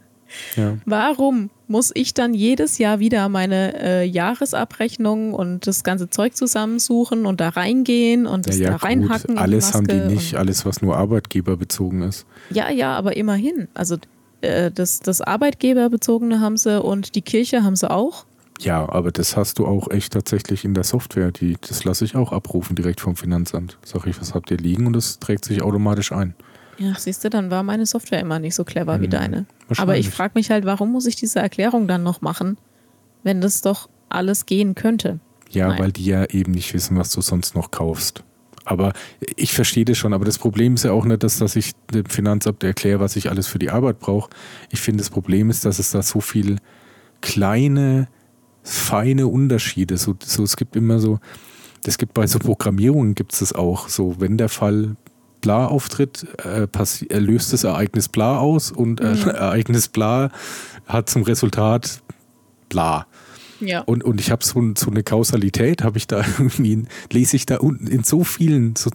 Ja. 0.55 0.77
Warum 0.85 1.49
muss 1.67 1.91
ich 1.93 2.13
dann 2.13 2.33
jedes 2.33 2.77
Jahr 2.77 2.99
wieder 2.99 3.29
meine 3.29 3.79
äh, 3.81 4.03
Jahresabrechnung 4.05 5.33
und 5.33 5.67
das 5.67 5.83
ganze 5.83 6.09
Zeug 6.09 6.35
zusammensuchen 6.35 7.25
und 7.25 7.41
da 7.41 7.49
reingehen 7.49 8.25
und 8.25 8.47
das 8.47 8.57
ja, 8.57 8.65
ja, 8.65 8.69
da 8.71 8.77
reinhacken? 8.77 9.35
Gut. 9.35 9.43
Alles 9.43 9.73
haben 9.73 9.87
die 9.87 9.99
nicht, 9.99 10.35
alles, 10.35 10.65
was 10.65 10.81
nur 10.81 10.97
arbeitgeberbezogen 10.97 12.01
ist. 12.01 12.25
Ja, 12.49 12.69
ja, 12.69 12.95
aber 12.95 13.17
immerhin. 13.17 13.67
Also 13.73 13.97
äh, 14.41 14.71
das, 14.71 14.99
das 14.99 15.21
Arbeitgeberbezogene 15.21 16.39
haben 16.39 16.57
sie 16.57 16.81
und 16.81 17.15
die 17.15 17.21
Kirche 17.21 17.63
haben 17.63 17.75
sie 17.75 17.89
auch. 17.89 18.25
Ja, 18.59 18.89
aber 18.89 19.11
das 19.11 19.37
hast 19.37 19.59
du 19.59 19.67
auch 19.67 19.91
echt 19.91 20.13
tatsächlich 20.13 20.65
in 20.65 20.73
der 20.73 20.83
Software. 20.83 21.31
Die, 21.31 21.57
das 21.67 21.83
lasse 21.83 22.05
ich 22.05 22.15
auch 22.15 22.31
abrufen 22.31 22.75
direkt 22.75 23.01
vom 23.01 23.15
Finanzamt. 23.15 23.77
Sag 23.83 24.07
ich, 24.07 24.19
was 24.19 24.33
habt 24.33 24.49
ihr 24.49 24.57
liegen 24.57 24.87
und 24.87 24.93
das 24.93 25.19
trägt 25.19 25.45
sich 25.45 25.61
automatisch 25.61 26.11
ein. 26.11 26.33
Ja, 26.77 26.93
siehst 26.97 27.23
du, 27.23 27.29
dann 27.29 27.49
war 27.49 27.63
meine 27.63 27.85
Software 27.85 28.19
immer 28.19 28.39
nicht 28.39 28.55
so 28.55 28.63
clever 28.63 28.95
hm, 28.95 29.01
wie 29.01 29.07
deine. 29.07 29.45
Aber 29.77 29.97
ich 29.97 30.09
frage 30.09 30.33
mich 30.35 30.51
halt, 30.51 30.65
warum 30.65 30.91
muss 30.91 31.05
ich 31.05 31.15
diese 31.15 31.39
Erklärung 31.39 31.87
dann 31.87 32.03
noch 32.03 32.21
machen, 32.21 32.57
wenn 33.23 33.41
das 33.41 33.61
doch 33.61 33.89
alles 34.09 34.45
gehen 34.45 34.75
könnte? 34.75 35.19
Ja, 35.49 35.69
Nein. 35.69 35.79
weil 35.79 35.91
die 35.91 36.05
ja 36.05 36.25
eben 36.25 36.51
nicht 36.51 36.73
wissen, 36.73 36.97
was 36.97 37.11
du 37.11 37.21
sonst 37.21 37.55
noch 37.55 37.71
kaufst. 37.71 38.23
Aber 38.65 38.91
ich 39.37 39.53
verstehe 39.53 39.85
das 39.85 39.97
schon. 39.97 40.13
Aber 40.13 40.25
das 40.25 40.37
Problem 40.37 40.73
ist 40.73 40.83
ja 40.83 40.91
auch 40.91 41.05
nicht, 41.05 41.23
dass, 41.23 41.37
dass 41.37 41.55
ich 41.55 41.71
dem 41.93 42.05
Finanzamt 42.05 42.63
erkläre, 42.63 42.99
was 42.99 43.15
ich 43.15 43.29
alles 43.29 43.47
für 43.47 43.59
die 43.59 43.69
Arbeit 43.69 43.99
brauche. 43.99 44.29
Ich 44.71 44.81
finde, 44.81 44.97
das 44.97 45.09
Problem 45.09 45.49
ist, 45.49 45.63
dass 45.63 45.79
es 45.79 45.91
da 45.91 46.01
so 46.01 46.19
viel 46.19 46.57
kleine, 47.21 48.09
feine 48.63 49.27
Unterschiede. 49.27 49.97
So, 49.97 50.15
so, 50.21 50.43
es 50.43 50.57
gibt 50.57 50.75
immer 50.75 50.99
so, 50.99 51.19
es 51.85 51.97
gibt 51.97 52.13
bei 52.13 52.27
so 52.27 52.39
Programmierungen 52.39 53.15
gibt 53.15 53.31
es 53.31 53.39
das 53.39 53.53
auch. 53.53 53.87
So, 53.87 54.19
wenn 54.19 54.37
der 54.37 54.49
Fall 54.49 54.97
bla 55.47 55.65
auftritt, 55.65 56.27
äh, 56.43 56.67
er 57.07 57.21
löst 57.21 57.53
das 57.53 57.63
Ereignis 57.63 58.09
bla 58.09 58.37
aus 58.37 58.69
und 58.69 58.99
äh, 58.99 59.13
mhm. 59.13 59.21
Ereignis 59.29 59.87
bla 59.87 60.29
hat 60.87 61.09
zum 61.09 61.23
Resultat 61.23 62.01
bla. 62.67 63.07
Ja. 63.61 63.79
Und, 63.79 64.03
und 64.03 64.19
ich 64.19 64.29
habe 64.29 64.43
so, 64.43 64.61
so 64.75 64.91
eine 64.91 65.03
Kausalität, 65.03 65.85
habe 65.85 65.97
ich 65.97 66.05
da 66.05 66.17
irgendwie, 66.37 66.83
lese 67.13 67.37
ich 67.37 67.45
da 67.45 67.59
unten 67.59 67.87
in 67.87 68.03
so 68.03 68.25
vielen, 68.25 68.75
so, 68.75 68.91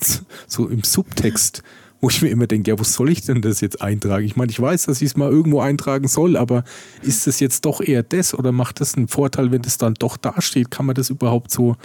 so 0.47 0.69
im 0.69 0.83
Subtext, 0.83 1.63
wo 2.03 2.11
ich 2.11 2.21
mir 2.21 2.29
immer 2.29 2.47
denke, 2.47 2.71
ja, 2.71 2.79
wo 2.79 2.85
soll 2.85 3.09
ich 3.09 3.23
denn 3.23 3.41
das 3.41 3.63
jetzt 3.63 3.81
eintragen? 3.81 4.27
Ich 4.27 4.37
meine, 4.37 4.53
ich 4.53 4.61
weiß, 4.61 4.85
dass 4.85 5.01
ich 5.01 5.07
es 5.07 5.17
mal 5.17 5.31
irgendwo 5.31 5.63
eintragen 5.63 6.07
soll, 6.07 6.37
aber 6.37 6.65
ist 7.01 7.27
es 7.27 7.41
jetzt 7.41 7.65
doch 7.65 7.81
eher 7.81 8.03
das 8.03 8.35
oder 8.35 8.53
macht 8.53 8.83
das 8.83 8.95
einen 8.95 9.09
Vorteil, 9.09 9.53
wenn 9.53 9.63
das 9.63 9.79
dann 9.79 9.95
doch 9.95 10.19
dasteht? 10.19 10.71
Kann 10.71 10.85
man 10.85 10.97
das 10.97 11.09
überhaupt 11.09 11.51
so 11.51 11.77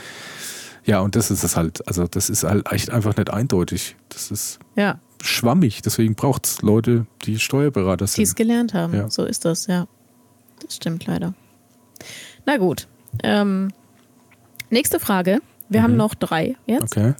ja, 0.87 1.01
und 1.01 1.17
das 1.17 1.29
ist 1.31 1.43
es 1.43 1.57
halt. 1.57 1.85
Also, 1.85 2.07
das 2.07 2.29
ist 2.29 2.43
halt 2.43 2.71
echt 2.71 2.89
einfach 2.89 3.15
nicht 3.17 3.29
eindeutig. 3.29 3.97
Das 4.07 4.31
ist 4.31 4.57
ja. 4.75 4.99
schwammig. 5.21 5.81
Deswegen 5.81 6.15
braucht 6.15 6.45
es 6.45 6.61
Leute, 6.61 7.05
die 7.23 7.39
Steuerberater 7.39 8.07
sind. 8.07 8.17
Die 8.17 8.23
es 8.23 8.35
gelernt 8.35 8.73
haben. 8.73 8.93
Ja. 8.93 9.09
So 9.09 9.25
ist 9.25 9.43
das, 9.43 9.67
ja. 9.67 9.85
Das 10.63 10.77
stimmt 10.77 11.05
leider. 11.05 11.33
Na 12.45 12.55
gut. 12.55 12.87
Ähm, 13.21 13.73
nächste 14.69 15.01
Frage. 15.01 15.41
Wir 15.67 15.81
mhm. 15.81 15.83
haben 15.83 15.97
noch 15.97 16.15
drei 16.15 16.55
jetzt. 16.65 16.95
Okay. 16.95 17.15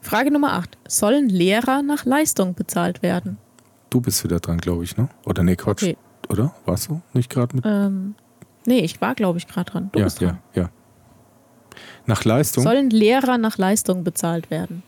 Frage 0.00 0.32
Nummer 0.32 0.54
8. 0.54 0.76
Sollen 0.88 1.28
Lehrer 1.28 1.82
nach 1.82 2.04
Leistung 2.04 2.54
bezahlt 2.54 3.02
werden? 3.02 3.38
Du 3.90 4.00
bist 4.00 4.24
wieder 4.24 4.40
dran, 4.40 4.58
glaube 4.58 4.82
ich, 4.82 4.96
ne? 4.96 5.08
Oder 5.24 5.44
nee, 5.44 5.54
Quatsch. 5.54 5.84
Okay. 5.84 5.96
Oder? 6.28 6.52
Warst 6.64 6.88
du 6.88 7.00
nicht 7.12 7.30
gerade 7.30 7.54
mit? 7.54 7.64
Ähm, 7.64 8.16
nee, 8.66 8.80
ich 8.80 9.00
war, 9.00 9.14
glaube 9.14 9.38
ich, 9.38 9.46
gerade 9.46 9.70
dran. 9.70 9.90
Du 9.92 10.00
ja, 10.00 10.04
bist 10.06 10.20
dran. 10.20 10.38
Ja, 10.54 10.62
ja. 10.62 10.70
Nach 12.06 12.24
Leistung? 12.24 12.62
Sollen 12.62 12.90
Lehrer 12.90 13.36
nach 13.38 13.58
Leistung 13.58 14.04
bezahlt 14.04 14.50
werden? 14.50 14.82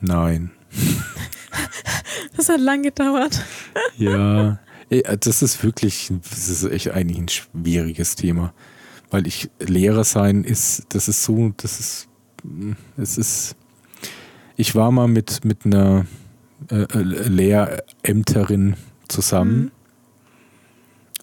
Nein. 0.00 0.50
das 2.36 2.48
hat 2.48 2.60
lang 2.60 2.82
gedauert. 2.82 3.42
ja, 3.96 4.58
das 5.20 5.42
ist 5.42 5.62
wirklich, 5.62 6.12
das 6.30 6.48
ist 6.48 6.64
echt 6.64 6.90
eigentlich 6.90 7.18
ein 7.18 7.28
schwieriges 7.28 8.16
Thema. 8.16 8.52
Weil 9.10 9.26
ich 9.26 9.50
Lehrer 9.60 10.04
sein 10.04 10.44
ist, 10.44 10.84
das 10.90 11.08
ist 11.08 11.22
so, 11.24 11.52
das 11.56 11.78
ist, 11.78 12.08
es 12.96 13.18
ist, 13.18 13.56
ich 14.56 14.74
war 14.74 14.90
mal 14.90 15.08
mit, 15.08 15.44
mit 15.44 15.64
einer 15.64 16.06
äh, 16.70 16.82
äh 16.82 17.02
Lehrämterin 17.02 18.76
zusammen. 19.08 19.56
Mhm. 19.56 19.70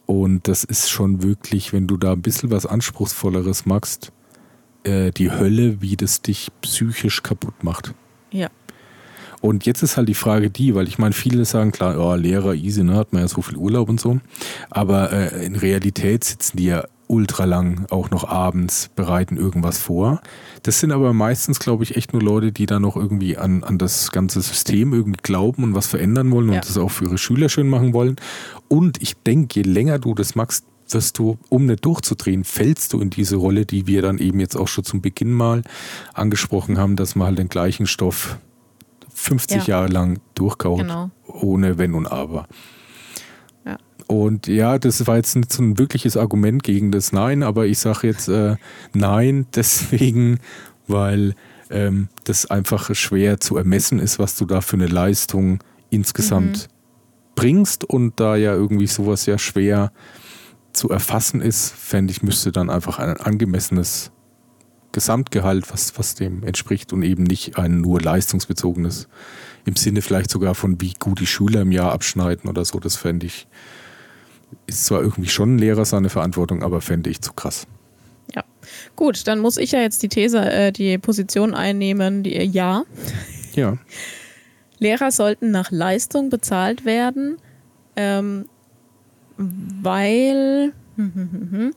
Und 0.05 0.47
das 0.47 0.63
ist 0.63 0.89
schon 0.89 1.23
wirklich, 1.23 1.73
wenn 1.73 1.87
du 1.87 1.97
da 1.97 2.13
ein 2.13 2.21
bisschen 2.21 2.51
was 2.51 2.65
Anspruchsvolleres 2.65 3.65
machst, 3.65 4.11
äh, 4.83 5.11
die 5.11 5.31
Hölle, 5.31 5.81
wie 5.81 5.95
das 5.95 6.21
dich 6.21 6.49
psychisch 6.61 7.23
kaputt 7.23 7.63
macht. 7.63 7.93
Ja. 8.31 8.49
Und 9.41 9.65
jetzt 9.65 9.83
ist 9.83 9.97
halt 9.97 10.07
die 10.07 10.13
Frage 10.13 10.49
die, 10.49 10.73
weil 10.73 10.87
ich 10.87 10.97
meine, 10.97 11.13
viele 11.13 11.43
sagen 11.43 11.73
klar, 11.73 11.99
oh, 11.99 12.15
Lehrer, 12.15 12.53
easy, 12.53 12.83
ne, 12.83 12.95
hat 12.95 13.11
man 13.11 13.23
ja 13.23 13.27
so 13.27 13.41
viel 13.41 13.57
Urlaub 13.57 13.89
und 13.89 13.99
so. 13.99 14.19
Aber 14.69 15.11
äh, 15.11 15.45
in 15.45 15.55
Realität 15.55 16.23
sitzen 16.23 16.57
die 16.57 16.65
ja 16.65 16.85
ultra 17.07 17.45
lang, 17.45 17.85
auch 17.89 18.09
noch 18.09 18.27
abends, 18.27 18.89
bereiten 18.95 19.37
irgendwas 19.37 19.77
vor. 19.77 20.21
Das 20.63 20.79
sind 20.79 20.91
aber 20.91 21.13
meistens, 21.13 21.59
glaube 21.59 21.83
ich, 21.83 21.95
echt 21.95 22.13
nur 22.13 22.21
Leute, 22.21 22.51
die 22.51 22.65
da 22.65 22.79
noch 22.79 22.95
irgendwie 22.95 23.37
an, 23.37 23.63
an 23.63 23.77
das 23.77 24.11
ganze 24.11 24.41
System 24.41 24.93
irgendwie 24.93 25.19
glauben 25.21 25.63
und 25.63 25.75
was 25.75 25.87
verändern 25.87 26.31
wollen 26.31 26.49
ja. 26.49 26.55
und 26.55 26.69
das 26.69 26.77
auch 26.77 26.91
für 26.91 27.05
ihre 27.05 27.17
Schüler 27.17 27.49
schön 27.49 27.69
machen 27.69 27.93
wollen. 27.93 28.15
Und 28.67 29.01
ich 29.01 29.15
denke, 29.15 29.59
je 29.59 29.63
länger 29.63 29.99
du 29.99 30.13
das 30.13 30.35
machst, 30.35 30.65
wirst 30.89 31.17
du, 31.17 31.37
um 31.49 31.65
nicht 31.65 31.85
durchzudrehen, 31.85 32.43
fällst 32.43 32.93
du 32.93 32.99
in 32.99 33.09
diese 33.09 33.35
Rolle, 33.35 33.65
die 33.65 33.87
wir 33.87 34.01
dann 34.01 34.17
eben 34.17 34.39
jetzt 34.39 34.55
auch 34.55 34.67
schon 34.67 34.83
zum 34.83 35.01
Beginn 35.01 35.31
mal 35.31 35.63
angesprochen 36.13 36.77
haben, 36.77 36.95
dass 36.95 37.15
man 37.15 37.27
halt 37.27 37.39
den 37.39 37.49
gleichen 37.49 37.87
Stoff 37.87 38.37
50 39.13 39.67
ja. 39.67 39.75
Jahre 39.75 39.87
lang 39.87 40.19
durchkaut, 40.35 40.79
genau. 40.79 41.11
ohne 41.25 41.77
Wenn 41.77 41.93
und 41.93 42.07
Aber. 42.07 42.47
Und 44.07 44.47
ja, 44.47 44.79
das 44.79 45.07
war 45.07 45.17
jetzt 45.17 45.35
nicht 45.35 45.51
so 45.51 45.63
ein 45.63 45.77
wirkliches 45.77 46.17
Argument 46.17 46.63
gegen 46.63 46.91
das 46.91 47.11
Nein, 47.11 47.43
aber 47.43 47.65
ich 47.65 47.79
sage 47.79 48.07
jetzt 48.07 48.27
äh, 48.27 48.55
Nein 48.93 49.47
deswegen, 49.55 50.39
weil 50.87 51.35
ähm, 51.69 52.09
das 52.23 52.49
einfach 52.49 52.93
schwer 52.95 53.39
zu 53.39 53.57
ermessen 53.57 53.99
ist, 53.99 54.19
was 54.19 54.35
du 54.35 54.45
da 54.45 54.61
für 54.61 54.75
eine 54.75 54.87
Leistung 54.87 55.63
insgesamt 55.89 56.67
mhm. 56.67 57.33
bringst 57.35 57.83
und 57.83 58.19
da 58.19 58.35
ja 58.35 58.53
irgendwie 58.53 58.87
sowas 58.87 59.25
ja 59.25 59.37
schwer 59.37 59.91
zu 60.73 60.89
erfassen 60.89 61.41
ist, 61.41 61.71
fände 61.71 62.11
ich, 62.11 62.23
müsste 62.23 62.51
dann 62.51 62.69
einfach 62.69 62.99
ein 62.99 63.17
angemessenes 63.17 64.11
Gesamtgehalt, 64.91 65.71
was, 65.71 65.97
was 65.97 66.15
dem 66.15 66.43
entspricht 66.43 66.93
und 66.93 67.03
eben 67.03 67.23
nicht 67.23 67.57
ein 67.57 67.81
nur 67.81 68.01
leistungsbezogenes, 68.01 69.07
im 69.65 69.75
Sinne 69.75 70.01
vielleicht 70.01 70.29
sogar 70.29 70.55
von 70.55 70.79
wie 70.81 70.93
gut 70.99 71.19
die 71.19 71.27
Schüler 71.27 71.61
im 71.61 71.71
Jahr 71.71 71.91
abschneiden 71.91 72.49
oder 72.49 72.65
so, 72.65 72.79
das 72.79 72.95
fände 72.95 73.25
ich 73.25 73.47
ist 74.67 74.85
zwar 74.85 75.01
irgendwie 75.01 75.29
schon 75.29 75.55
ein 75.55 75.59
Lehrer 75.59 75.85
seine 75.85 76.09
Verantwortung, 76.09 76.63
aber 76.63 76.81
fände 76.81 77.09
ich 77.09 77.21
zu 77.21 77.33
krass. 77.33 77.67
Ja, 78.35 78.43
gut, 78.95 79.27
dann 79.27 79.39
muss 79.39 79.57
ich 79.57 79.71
ja 79.71 79.79
jetzt 79.79 80.03
die 80.03 80.09
These, 80.09 80.39
äh, 80.39 80.71
die 80.71 80.97
Position 80.97 81.53
einnehmen, 81.53 82.23
die 82.23 82.35
ja. 82.43 82.83
Ja. 83.55 83.77
Lehrer 84.79 85.11
sollten 85.11 85.51
nach 85.51 85.71
Leistung 85.71 86.29
bezahlt 86.29 86.83
werden, 86.83 87.37
ähm, 87.95 88.45
weil, 89.37 90.73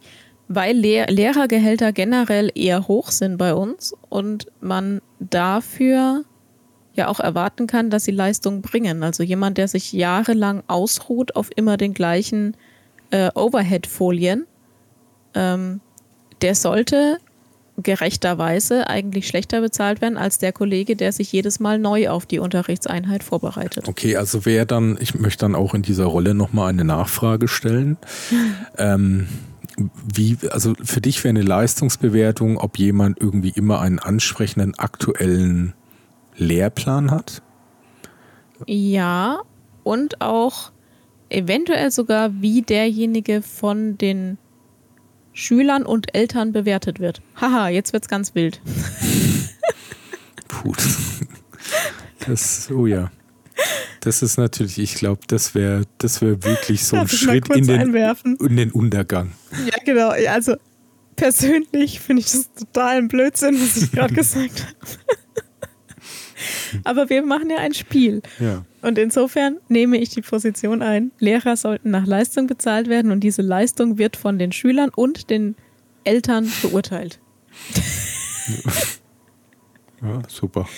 weil 0.48 0.76
Lehr 0.76 1.06
Lehrergehälter 1.06 1.92
generell 1.92 2.50
eher 2.54 2.88
hoch 2.88 3.10
sind 3.10 3.36
bei 3.38 3.54
uns 3.54 3.94
und 4.08 4.46
man 4.60 5.00
dafür 5.20 6.24
ja 6.97 7.09
auch 7.09 7.20
erwarten 7.20 7.66
kann, 7.66 7.90
dass 7.90 8.05
sie 8.05 8.12
Leistung 8.12 8.62
bringen. 8.62 9.03
Also 9.03 9.22
jemand, 9.22 9.59
der 9.59 9.68
sich 9.68 9.92
jahrelang 9.92 10.62
ausruht 10.66 11.36
auf 11.36 11.51
immer 11.55 11.76
den 11.76 11.94
gleichen 11.94 12.57
äh, 13.11 13.30
Overhead-Folien, 13.34 14.47
ähm, 15.34 15.80
der 16.42 16.55
sollte 16.55 17.18
gerechterweise 17.82 18.88
eigentlich 18.88 19.28
schlechter 19.28 19.61
bezahlt 19.61 20.01
werden 20.01 20.16
als 20.16 20.38
der 20.38 20.53
Kollege, 20.53 20.97
der 20.97 21.12
sich 21.12 21.30
jedes 21.32 21.61
Mal 21.61 21.78
neu 21.78 22.09
auf 22.09 22.24
die 22.24 22.38
Unterrichtseinheit 22.38 23.22
vorbereitet. 23.22 23.86
Okay, 23.86 24.16
also 24.16 24.47
wer 24.47 24.64
dann, 24.64 24.97
ich 25.01 25.14
möchte 25.14 25.40
dann 25.40 25.55
auch 25.55 25.74
in 25.74 25.82
dieser 25.82 26.07
Rolle 26.07 26.34
nochmal 26.34 26.70
eine 26.70 26.84
Nachfrage 26.84 27.49
stellen. 27.49 27.99
ähm, 28.78 29.28
wie, 30.07 30.38
also 30.51 30.74
für 30.82 31.03
dich 31.03 31.22
wäre 31.22 31.30
eine 31.30 31.42
Leistungsbewertung, 31.42 32.57
ob 32.57 32.78
jemand 32.78 33.20
irgendwie 33.20 33.51
immer 33.51 33.80
einen 33.80 33.99
ansprechenden 33.99 34.78
aktuellen 34.78 35.74
Lehrplan 36.37 37.11
hat? 37.11 37.43
Ja, 38.66 39.41
und 39.82 40.20
auch 40.20 40.72
eventuell 41.28 41.91
sogar, 41.91 42.41
wie 42.41 42.62
derjenige 42.62 43.43
von 43.43 43.99
den 43.99 44.39
Schülern 45.32 45.84
und 45.84 46.14
Eltern 46.14 46.53
bewertet 46.53 46.99
wird. 46.99 47.20
Haha, 47.41 47.68
jetzt 47.68 47.93
wird's 47.93 48.09
ganz 48.09 48.34
wild. 48.34 48.61
Puh. 50.49 50.72
Das, 52.26 52.70
oh 52.70 52.87
ja. 52.87 53.11
Das 54.01 54.22
ist 54.22 54.37
natürlich, 54.37 54.78
ich 54.78 54.95
glaube, 54.95 55.20
das 55.26 55.55
wäre 55.55 55.82
das 55.99 56.22
wär 56.22 56.43
wirklich 56.45 56.84
so 56.84 56.97
ein 56.97 57.09
Schritt 57.09 57.49
in 57.55 57.66
den, 57.66 57.95
in 57.95 58.57
den 58.57 58.70
Untergang. 58.70 59.32
Ja, 59.66 59.76
genau. 59.84 60.11
Also 60.28 60.57
persönlich 61.16 62.01
finde 62.01 62.20
ich 62.20 62.30
das 62.30 62.53
total 62.55 62.99
ein 62.99 63.09
Blödsinn, 63.09 63.61
was 63.61 63.76
ich 63.76 63.91
gerade 63.91 64.14
gesagt 64.14 64.62
habe. 64.62 65.25
Aber 66.84 67.11
wir 67.11 67.22
machen 67.22 67.51
ja 67.51 67.59
ein 67.59 67.74
Spiel. 67.74 68.22
Ja. 68.39 68.64
Und 68.82 68.99
insofern 68.99 69.59
nehme 69.68 69.99
ich 69.99 70.11
die 70.11 70.22
Position 70.22 70.82
ein, 70.82 71.11
Lehrer 71.18 71.57
sollten 71.57 71.91
nach 71.91 72.07
Leistung 72.07 72.47
bezahlt 72.47 72.89
werden 72.89 73.11
und 73.11 73.20
diese 73.20 73.43
Leistung 73.43 73.99
wird 73.99 74.16
von 74.16 74.39
den 74.39 74.53
Schülern 74.53 74.91
und 74.95 75.30
den 75.30 75.57
Eltern 76.05 76.51
beurteilt. 76.62 77.20
Ja, 80.03 80.22
super. 80.28 80.68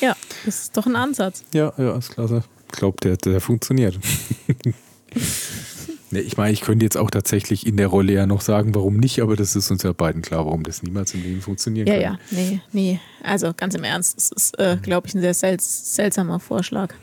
Ja, 0.00 0.16
das 0.46 0.62
ist 0.62 0.76
doch 0.76 0.86
ein 0.86 0.96
Ansatz. 0.96 1.44
Ja, 1.52 1.74
ja, 1.76 1.94
ist 1.96 2.12
klasse. 2.12 2.42
Ich 2.72 2.78
glaube, 2.78 2.96
der, 3.02 3.18
der 3.18 3.38
funktioniert. 3.40 3.98
Nee, 6.12 6.18
ich 6.20 6.36
meine, 6.36 6.52
ich 6.52 6.60
könnte 6.62 6.84
jetzt 6.84 6.96
auch 6.96 7.10
tatsächlich 7.10 7.64
in 7.66 7.76
der 7.76 7.86
Rolle 7.86 8.12
ja 8.12 8.26
noch 8.26 8.40
sagen, 8.40 8.74
warum 8.74 8.96
nicht, 8.96 9.22
aber 9.22 9.36
das 9.36 9.54
ist 9.54 9.70
uns 9.70 9.84
ja 9.84 9.92
beiden 9.92 10.22
klar, 10.22 10.44
warum 10.44 10.64
das 10.64 10.82
niemals 10.82 11.14
im 11.14 11.22
Leben 11.22 11.40
funktionieren 11.40 11.86
ja, 11.86 11.94
kann. 11.94 12.02
Ja, 12.02 12.10
ja, 12.10 12.18
nee, 12.30 12.60
nee. 12.72 12.98
Also 13.22 13.52
ganz 13.56 13.76
im 13.76 13.84
Ernst, 13.84 14.16
das 14.16 14.32
ist, 14.32 14.58
äh, 14.58 14.76
glaube 14.82 15.06
ich, 15.06 15.14
ein 15.14 15.20
sehr 15.20 15.34
sel 15.34 15.60
seltsamer 15.60 16.40
Vorschlag. 16.40 16.94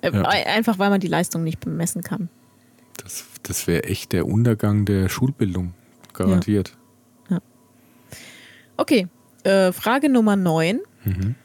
Äh, 0.00 0.10
ja. 0.12 0.22
Einfach, 0.22 0.80
weil 0.80 0.90
man 0.90 0.98
die 1.00 1.06
Leistung 1.06 1.44
nicht 1.44 1.60
bemessen 1.60 2.02
kann. 2.02 2.28
Das, 2.96 3.26
das 3.44 3.68
wäre 3.68 3.84
echt 3.84 4.10
der 4.12 4.26
Untergang 4.26 4.84
der 4.84 5.08
Schulbildung, 5.08 5.74
garantiert. 6.12 6.76
Ja. 7.30 7.36
ja. 7.36 7.42
Okay, 8.76 9.06
äh, 9.44 9.70
Frage 9.70 10.08
Nummer 10.08 10.34
9. 10.34 10.80
Mhm. 11.04 11.36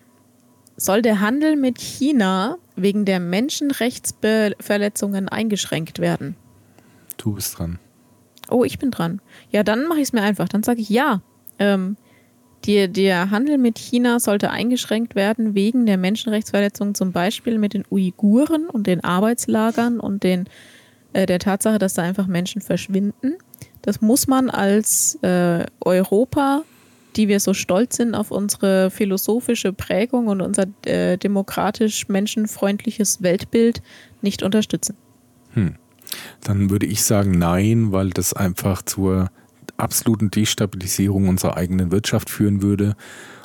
Soll 0.78 1.04
der 1.04 1.20
Handel 1.20 1.58
mit 1.58 1.80
China 1.80 2.58
wegen 2.76 3.06
der 3.06 3.20
Menschenrechtsverletzungen 3.20 5.30
eingeschränkt 5.30 6.00
werden? 6.00 6.38
Du 7.24 7.32
bist 7.32 7.58
dran. 7.58 7.80
Oh, 8.50 8.66
ich 8.66 8.80
bin 8.80 8.92
dran. 8.92 9.22
Ja, 9.50 9.64
dann 9.64 9.88
mache 9.88 10.00
ich 10.00 10.08
es 10.08 10.14
mir 10.14 10.22
einfach. 10.22 10.50
Dann 10.50 10.62
sage 10.62 10.82
ich 10.82 10.90
ja. 10.90 11.22
Ähm, 11.58 11.96
die, 12.66 12.90
der 12.92 13.32
Handel 13.32 13.58
mit 13.58 13.78
China 13.80 14.20
sollte 14.20 14.50
eingeschränkt 14.50 15.16
werden 15.16 15.56
wegen 15.56 15.86
der 15.86 15.98
Menschenrechtsverletzungen, 15.98 16.96
zum 16.96 17.14
Beispiel 17.14 17.60
mit 17.60 17.76
den 17.76 17.86
Uiguren 17.90 18.68
und 18.68 18.88
den 18.88 19.06
Arbeitslagern 19.06 20.02
und 20.02 20.24
den, 20.24 20.50
äh, 21.14 21.26
der 21.26 21.40
Tatsache, 21.40 21.80
dass 21.80 21.94
da 21.94 22.02
einfach 22.02 22.28
Menschen 22.28 22.62
verschwinden. 22.62 23.36
Das 23.84 24.02
muss 24.02 24.28
man 24.28 24.50
als 24.50 25.18
äh, 25.22 25.66
Europa, 25.80 26.64
die 27.16 27.30
wir 27.30 27.40
so 27.40 27.54
stolz 27.54 27.96
sind 27.96 28.16
auf 28.16 28.32
unsere 28.32 28.92
philosophische 28.92 29.72
Prägung 29.72 30.28
und 30.28 30.42
unser 30.42 30.66
äh, 30.86 31.18
demokratisch 31.18 32.10
menschenfreundliches 32.10 33.24
Weltbild, 33.24 33.82
nicht 34.22 34.44
unterstützen. 34.44 34.98
Hm 35.54 35.78
dann 36.42 36.70
würde 36.70 36.86
ich 36.86 37.04
sagen 37.04 37.32
nein, 37.38 37.92
weil 37.92 38.10
das 38.10 38.34
einfach 38.34 38.82
zur 38.82 39.30
absoluten 39.78 40.32
Destabilisierung 40.32 41.28
unserer 41.28 41.58
eigenen 41.58 41.92
Wirtschaft 41.92 42.30
führen 42.30 42.62
würde. 42.62 42.96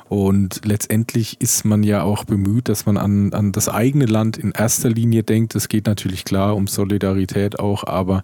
Und 0.07 0.65
letztendlich 0.65 1.39
ist 1.39 1.65
man 1.65 1.83
ja 1.83 2.01
auch 2.01 2.23
bemüht, 2.23 2.67
dass 2.67 2.87
man 2.87 2.97
an, 2.97 3.31
an 3.31 3.51
das 3.51 3.69
eigene 3.69 4.05
Land 4.05 4.37
in 4.37 4.51
erster 4.51 4.89
Linie 4.89 5.21
denkt. 5.21 5.53
Es 5.53 5.67
geht 5.67 5.85
natürlich 5.85 6.25
klar 6.25 6.55
um 6.55 6.65
Solidarität 6.65 7.59
auch, 7.59 7.83
aber 7.83 8.23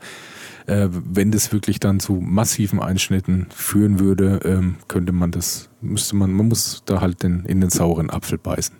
äh, 0.65 0.87
wenn 0.89 1.29
das 1.29 1.53
wirklich 1.53 1.79
dann 1.79 1.99
zu 1.99 2.13
massiven 2.13 2.79
Einschnitten 2.79 3.45
führen 3.53 3.99
würde, 3.99 4.39
ähm, 4.45 4.77
könnte 4.87 5.11
man 5.11 5.29
das, 5.29 5.69
müsste 5.79 6.15
man, 6.15 6.33
man 6.33 6.47
muss 6.47 6.81
da 6.85 7.01
halt 7.01 7.21
den, 7.21 7.45
in 7.45 7.61
den 7.61 7.69
sauren 7.69 8.09
Apfel 8.09 8.39
beißen. 8.39 8.75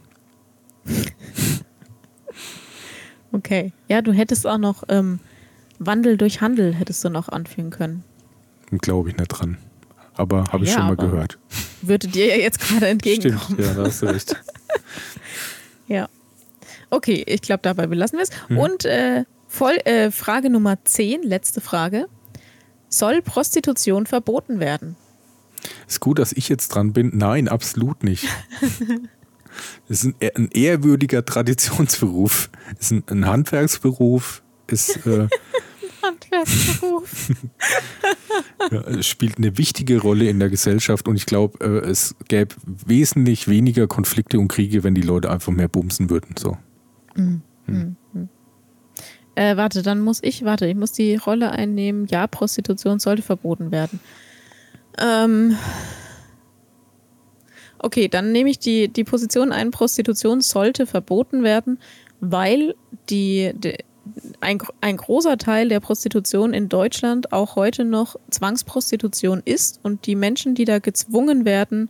Okay. 3.32 3.74
Ja, 3.90 4.02
du 4.02 4.14
hättest 4.14 4.48
auch 4.48 4.58
noch 4.58 4.84
ähm, 4.88 5.20
Wandel 5.80 6.18
durch 6.18 6.42
Handel 6.42 6.74
hättest 6.74 7.04
du 7.04 7.10
noch 7.10 7.30
anführen 7.30 7.70
können. 7.70 8.04
Glaube 8.82 9.10
ich 9.10 9.18
nicht 9.18 9.28
dran. 9.28 9.58
Aber 10.16 10.46
habe 10.52 10.64
ich 10.64 10.72
ja, 10.72 10.78
schon 10.78 10.88
mal 10.88 10.96
gehört. 10.96 11.38
Würde 11.82 12.08
dir 12.08 12.28
ja 12.28 12.36
jetzt 12.38 12.60
gerade 12.60 12.88
entgegenkommen. 12.88 13.40
Stimmt, 13.44 13.60
ja, 13.60 13.74
da 13.74 13.84
hast 13.84 14.02
du 14.02 14.06
recht. 14.08 14.36
ja. 15.88 16.08
Okay, 16.90 17.24
ich 17.28 17.42
glaube, 17.42 17.62
dabei 17.64 17.88
belassen 17.88 18.18
wir 18.18 18.24
es. 18.24 18.30
Mhm. 18.50 18.58
Und 18.58 18.86
äh, 18.86 19.26
voll, 19.48 19.76
äh, 19.86 20.12
Frage 20.12 20.50
Nummer 20.50 20.78
10, 20.84 21.24
letzte 21.24 21.60
Frage. 21.60 22.08
Soll 22.88 23.22
Prostitution 23.22 24.06
verboten 24.06 24.60
werden? 24.60 24.96
Ist 25.88 26.00
gut, 26.00 26.20
dass 26.20 26.32
ich 26.32 26.48
jetzt 26.48 26.70
dran 26.70 26.94
bin. 26.94 27.12
Nein, 27.14 27.48
absolut 27.48 28.04
nicht. 28.04 28.28
Es 29.88 30.04
ist 30.04 30.16
ein, 30.20 30.32
ein 30.36 30.50
ehrwürdiger 30.52 31.24
Traditionsberuf. 31.24 32.50
Es 32.78 32.88
ist 32.88 32.92
ein, 32.92 33.04
ein 33.10 33.26
Handwerksberuf. 33.26 34.44
Es, 34.68 34.98
äh, 35.06 35.28
Handwerksberuf. 36.40 37.32
ja, 38.72 38.82
es 38.82 39.08
spielt 39.08 39.38
eine 39.38 39.58
wichtige 39.58 40.00
Rolle 40.02 40.30
in 40.30 40.40
der 40.40 40.50
Gesellschaft 40.50 41.08
und 41.08 41.16
ich 41.16 41.26
glaube, 41.26 41.64
äh, 41.64 41.90
es 41.90 42.16
gäbe 42.28 42.56
wesentlich 42.66 43.48
weniger 43.48 43.88
Konflikte 43.88 44.40
und 44.40 44.48
Kriege, 44.48 44.84
wenn 44.84 44.96
die 44.96 45.02
Leute 45.02 45.30
einfach 45.32 45.52
mehr 45.52 45.68
bumsen 45.68 46.10
würden. 46.10 46.36
So. 46.38 46.58
Mhm. 47.16 47.42
Mhm. 47.68 47.96
Äh, 49.36 49.58
warte, 49.58 49.82
dann 49.82 50.02
muss 50.02 50.20
ich, 50.22 50.46
warte, 50.46 50.66
ich 50.66 50.76
muss 50.76 50.94
die 50.94 51.16
Rolle 51.16 51.52
einnehmen. 51.52 52.08
Ja, 52.08 52.26
Prostitution 52.26 53.00
sollte 53.00 53.22
verboten 53.22 53.72
werden. 53.72 54.00
Ähm, 54.98 55.58
okay, 57.80 58.08
dann 58.08 58.32
nehme 58.32 58.50
ich 58.50 58.60
die, 58.60 58.88
die 58.88 59.04
Position 59.04 59.52
ein, 59.52 59.72
Prostitution 59.72 60.40
sollte 60.40 60.86
verboten 60.86 61.44
werden, 61.44 61.80
weil 62.22 62.76
die, 63.10 63.52
die 63.56 63.76
ein, 64.40 64.60
ein 64.82 64.98
großer 64.98 65.38
Teil 65.38 65.70
der 65.70 65.80
Prostitution 65.80 66.54
in 66.54 66.70
Deutschland 66.70 67.32
auch 67.32 67.56
heute 67.56 67.84
noch 67.84 68.16
Zwangsprostitution 68.30 69.42
ist 69.44 69.80
und 69.84 70.06
die 70.06 70.16
Menschen, 70.16 70.56
die 70.56 70.66
da 70.66 70.80
gezwungen 70.80 71.46
werden, 71.46 71.90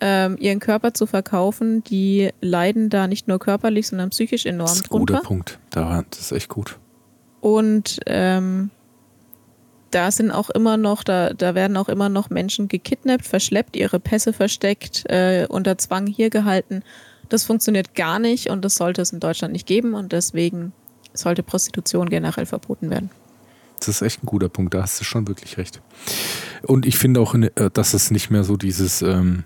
ähm, 0.00 0.36
ihren 0.38 0.58
Körper 0.58 0.94
zu 0.94 1.06
verkaufen, 1.06 1.84
die 1.84 2.30
leiden 2.40 2.90
da 2.90 3.06
nicht 3.06 3.28
nur 3.28 3.38
körperlich, 3.38 3.88
sondern 3.88 4.10
psychisch 4.10 4.46
enorm 4.46 4.66
das 4.66 4.76
ist 4.76 4.84
ein 4.84 4.88
drunter. 4.88 5.14
guter 5.14 5.26
Punkt. 5.26 5.58
Da, 5.70 6.04
das 6.10 6.20
ist 6.20 6.32
echt 6.32 6.48
gut. 6.48 6.78
Und 7.40 8.00
ähm, 8.06 8.70
da 9.90 10.10
sind 10.10 10.30
auch 10.30 10.50
immer 10.50 10.76
noch, 10.76 11.04
da, 11.04 11.34
da 11.34 11.54
werden 11.54 11.76
auch 11.76 11.88
immer 11.88 12.08
noch 12.08 12.30
Menschen 12.30 12.68
gekidnappt, 12.68 13.26
verschleppt, 13.26 13.76
ihre 13.76 14.00
Pässe 14.00 14.32
versteckt, 14.32 15.04
äh, 15.08 15.46
unter 15.48 15.78
Zwang 15.78 16.06
hier 16.06 16.30
gehalten. 16.30 16.82
Das 17.28 17.44
funktioniert 17.44 17.94
gar 17.94 18.18
nicht 18.18 18.50
und 18.50 18.64
das 18.64 18.74
sollte 18.74 19.02
es 19.02 19.12
in 19.12 19.20
Deutschland 19.20 19.52
nicht 19.52 19.66
geben 19.66 19.94
und 19.94 20.12
deswegen 20.12 20.72
sollte 21.14 21.42
Prostitution 21.42 22.08
generell 22.08 22.46
verboten 22.46 22.90
werden. 22.90 23.10
Das 23.78 23.88
ist 23.88 24.02
echt 24.02 24.22
ein 24.22 24.26
guter 24.26 24.48
Punkt, 24.48 24.74
da 24.74 24.82
hast 24.82 25.00
du 25.00 25.04
schon 25.04 25.26
wirklich 25.26 25.58
recht. 25.58 25.82
Und 26.62 26.86
ich 26.86 26.98
finde 26.98 27.20
auch, 27.20 27.34
äh, 27.34 27.50
dass 27.72 27.94
es 27.94 28.10
nicht 28.10 28.30
mehr 28.30 28.44
so 28.44 28.56
dieses, 28.56 29.02
ähm, 29.02 29.44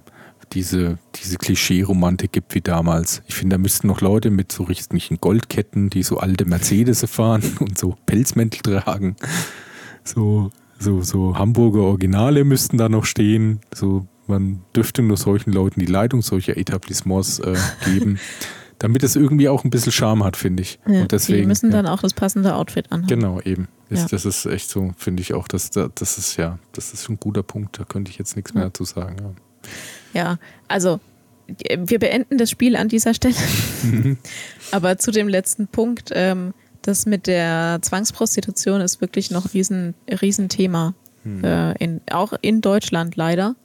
diese, 0.53 0.99
diese 1.17 1.39
Klischee-Romantik 1.39 2.33
gibt 2.33 2.55
wie 2.55 2.61
damals. 2.61 3.23
Ich 3.27 3.35
finde, 3.35 3.55
da 3.55 3.59
müssten 3.59 3.87
noch 3.87 4.01
Leute 4.01 4.31
mit 4.31 4.53
so 4.53 4.65
richtigen 4.65 5.17
Goldketten, 5.21 5.91
die 5.91 6.03
so 6.03 6.19
alte 6.19 6.45
Mercedes 6.45 7.05
fahren 7.11 7.43
und 7.61 7.79
so 7.79 7.97
Pelzmäntel 8.07 8.61
tragen. 8.61 9.17
So, 10.05 10.51
so, 10.79 11.03
so 11.03 11.39
Hamburger 11.39 11.81
Originale 11.81 12.45
müssten 12.45 12.79
da 12.79 12.89
noch 12.89 13.07
stehen. 13.07 13.61
So, 13.75 14.07
man 14.27 14.63
dürfte 14.75 15.03
nur 15.03 15.17
solchen 15.17 15.53
Leuten 15.53 15.81
die 15.81 15.87
Leitung 15.87 16.23
solcher 16.23 16.57
Etablissements 16.57 17.39
äh, 17.41 17.57
geben. 17.85 18.19
damit 18.79 19.03
es 19.03 19.17
irgendwie 19.17 19.49
auch 19.49 19.65
ein 19.65 19.71
bisschen 19.71 19.93
Charme 19.93 20.25
hat, 20.25 20.37
finde 20.37 20.63
ich. 20.63 20.79
Ja, 20.87 21.03
und 21.03 21.13
deswegen, 21.13 21.43
die 21.43 21.47
müssen 21.47 21.71
dann 21.71 21.87
auch 21.87 22.01
das 22.01 22.15
passende 22.15 22.55
Outfit 22.55 22.93
anhaben. 22.93 23.09
Genau, 23.09 23.41
eben. 23.41 23.69
Ist, 23.89 24.03
Ja. 24.03 24.09
Das 24.11 24.25
ist 24.25 24.47
echt 24.47 24.69
so, 24.69 24.93
finde 24.97 25.23
ich 25.23 25.35
auch. 25.35 25.49
Das, 25.49 25.71
das 25.71 26.19
ist 26.19 26.37
ja, 26.37 26.59
das 26.73 26.93
ist 26.93 27.09
ein 27.09 27.19
guter 27.19 27.43
Punkt. 27.43 27.79
Da 27.79 27.85
könnte 27.85 28.11
ich 28.11 28.19
jetzt 28.19 28.37
nichts 28.37 28.53
mehr 28.55 28.65
dazu 28.65 28.85
sagen. 28.85 29.17
Ja. 29.21 29.35
Ja, 30.13 30.39
also 30.69 31.01
wir 31.47 31.99
beenden 31.99 32.39
das 32.39 32.51
Spiel 32.51 32.77
an 32.77 32.89
dieser 32.89 33.15
Stelle. 33.15 33.35
Aber 34.73 34.99
zu 34.99 35.11
dem 35.11 35.29
letzten 35.29 35.69
Punkt, 35.69 36.11
ähm, 36.13 36.55
das 36.83 37.07
mit 37.07 37.27
der 37.27 37.79
Zwangsprostitution 37.83 38.81
ist 38.81 39.01
wirklich 39.01 39.31
noch 39.31 39.45
ein 39.45 39.51
riesen, 39.53 39.95
Riesenthema. 40.09 40.95
Äh, 41.43 41.77
in, 41.83 42.01
auch 42.11 42.35
in 42.41 42.61
Deutschland 42.61 43.17
leider. 43.17 43.57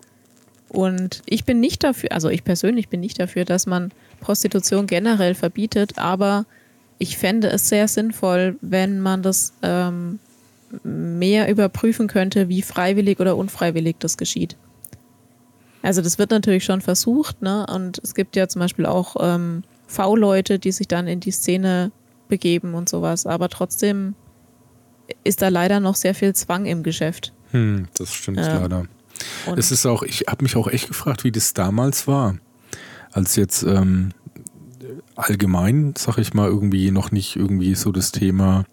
Und 0.70 1.22
ich 1.26 1.46
bin 1.46 1.60
nicht 1.60 1.84
dafür, 1.84 2.12
also 2.12 2.30
ich 2.30 2.44
persönlich 2.44 2.90
bin 2.90 3.02
nicht 3.02 3.20
dafür, 3.20 3.46
dass 3.46 3.68
man 3.68 3.92
Prostitution 4.22 4.88
generell 4.88 5.36
verbietet, 5.36 5.98
aber 5.98 6.46
ich 6.98 7.18
fände 7.18 7.50
es 7.50 7.68
sehr 7.68 7.88
sinnvoll, 7.88 8.58
wenn 8.62 9.02
man 9.02 9.22
das 9.24 9.54
ähm, 9.64 10.20
mehr 10.84 11.50
überprüfen 11.50 12.08
könnte, 12.08 12.48
wie 12.48 12.62
freiwillig 12.62 13.20
oder 13.20 13.36
unfreiwillig 13.36 13.98
das 14.00 14.18
geschieht. 14.18 14.56
Also 15.82 16.02
das 16.02 16.20
wird 16.20 16.30
natürlich 16.32 16.64
schon 16.64 16.82
versucht, 16.82 17.42
ne? 17.42 17.66
Und 17.68 18.00
es 18.04 18.14
gibt 18.14 18.36
ja 18.36 18.48
zum 18.48 18.60
Beispiel 18.60 18.86
auch 18.86 19.16
ähm, 19.20 19.64
V-Leute, 19.88 20.60
die 20.60 20.72
sich 20.72 20.88
dann 20.88 21.08
in 21.08 21.20
die 21.20 21.32
Szene 21.32 21.92
begeben 22.30 22.76
und 22.76 22.88
sowas. 22.88 23.26
Aber 23.26 23.50
trotzdem 23.50 24.14
ist 25.24 25.42
da 25.42 25.50
leider 25.50 25.80
noch 25.80 25.96
sehr 25.96 26.14
viel 26.16 26.34
Zwang 26.34 26.66
im 26.66 26.84
Geschäft. 26.84 27.34
Hm, 27.50 27.88
das 27.98 28.14
stimmt 28.14 28.38
Ja. 28.38 28.60
leider. 28.60 28.86
Es 29.56 29.72
ist 29.72 29.86
auch, 29.86 30.04
ich 30.04 30.26
habe 30.30 30.44
mich 30.44 30.56
auch 30.56 30.68
echt 30.68 30.88
gefragt, 30.88 31.24
wie 31.24 31.32
das 31.32 31.54
damals 31.54 32.08
war, 32.08 32.38
als 33.12 33.36
jetzt 33.36 33.64
ähm, 33.64 34.12
allgemein, 35.16 35.94
sag 35.98 36.18
ich 36.18 36.34
mal, 36.34 36.48
irgendwie 36.48 36.92
noch 36.92 37.12
nicht 37.12 37.36
irgendwie 37.36 37.76
so 37.76 37.92
das 37.92 38.12
Thema 38.12 38.66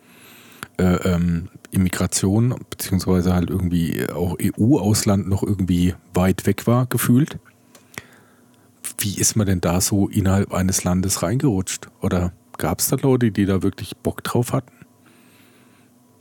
äh, 0.78 0.84
ähm, 1.12 1.49
Immigration, 1.70 2.55
beziehungsweise 2.70 3.34
halt 3.34 3.51
irgendwie 3.51 4.07
auch 4.11 4.36
EU-Ausland 4.41 5.28
noch 5.28 5.43
irgendwie 5.43 5.95
weit 6.14 6.47
weg 6.47 6.66
war, 6.66 6.86
gefühlt. 6.86 7.39
Wie 8.99 9.18
ist 9.18 9.36
man 9.36 9.47
denn 9.47 9.61
da 9.61 9.80
so 9.80 10.09
innerhalb 10.09 10.53
eines 10.53 10.82
Landes 10.84 11.22
reingerutscht? 11.22 11.89
Oder 12.01 12.32
gab 12.57 12.80
es 12.80 12.89
da 12.89 12.97
Leute, 12.97 13.30
die 13.30 13.45
da 13.47 13.62
wirklich 13.62 13.97
Bock 13.97 14.24
drauf 14.24 14.53
hatten? 14.53 14.72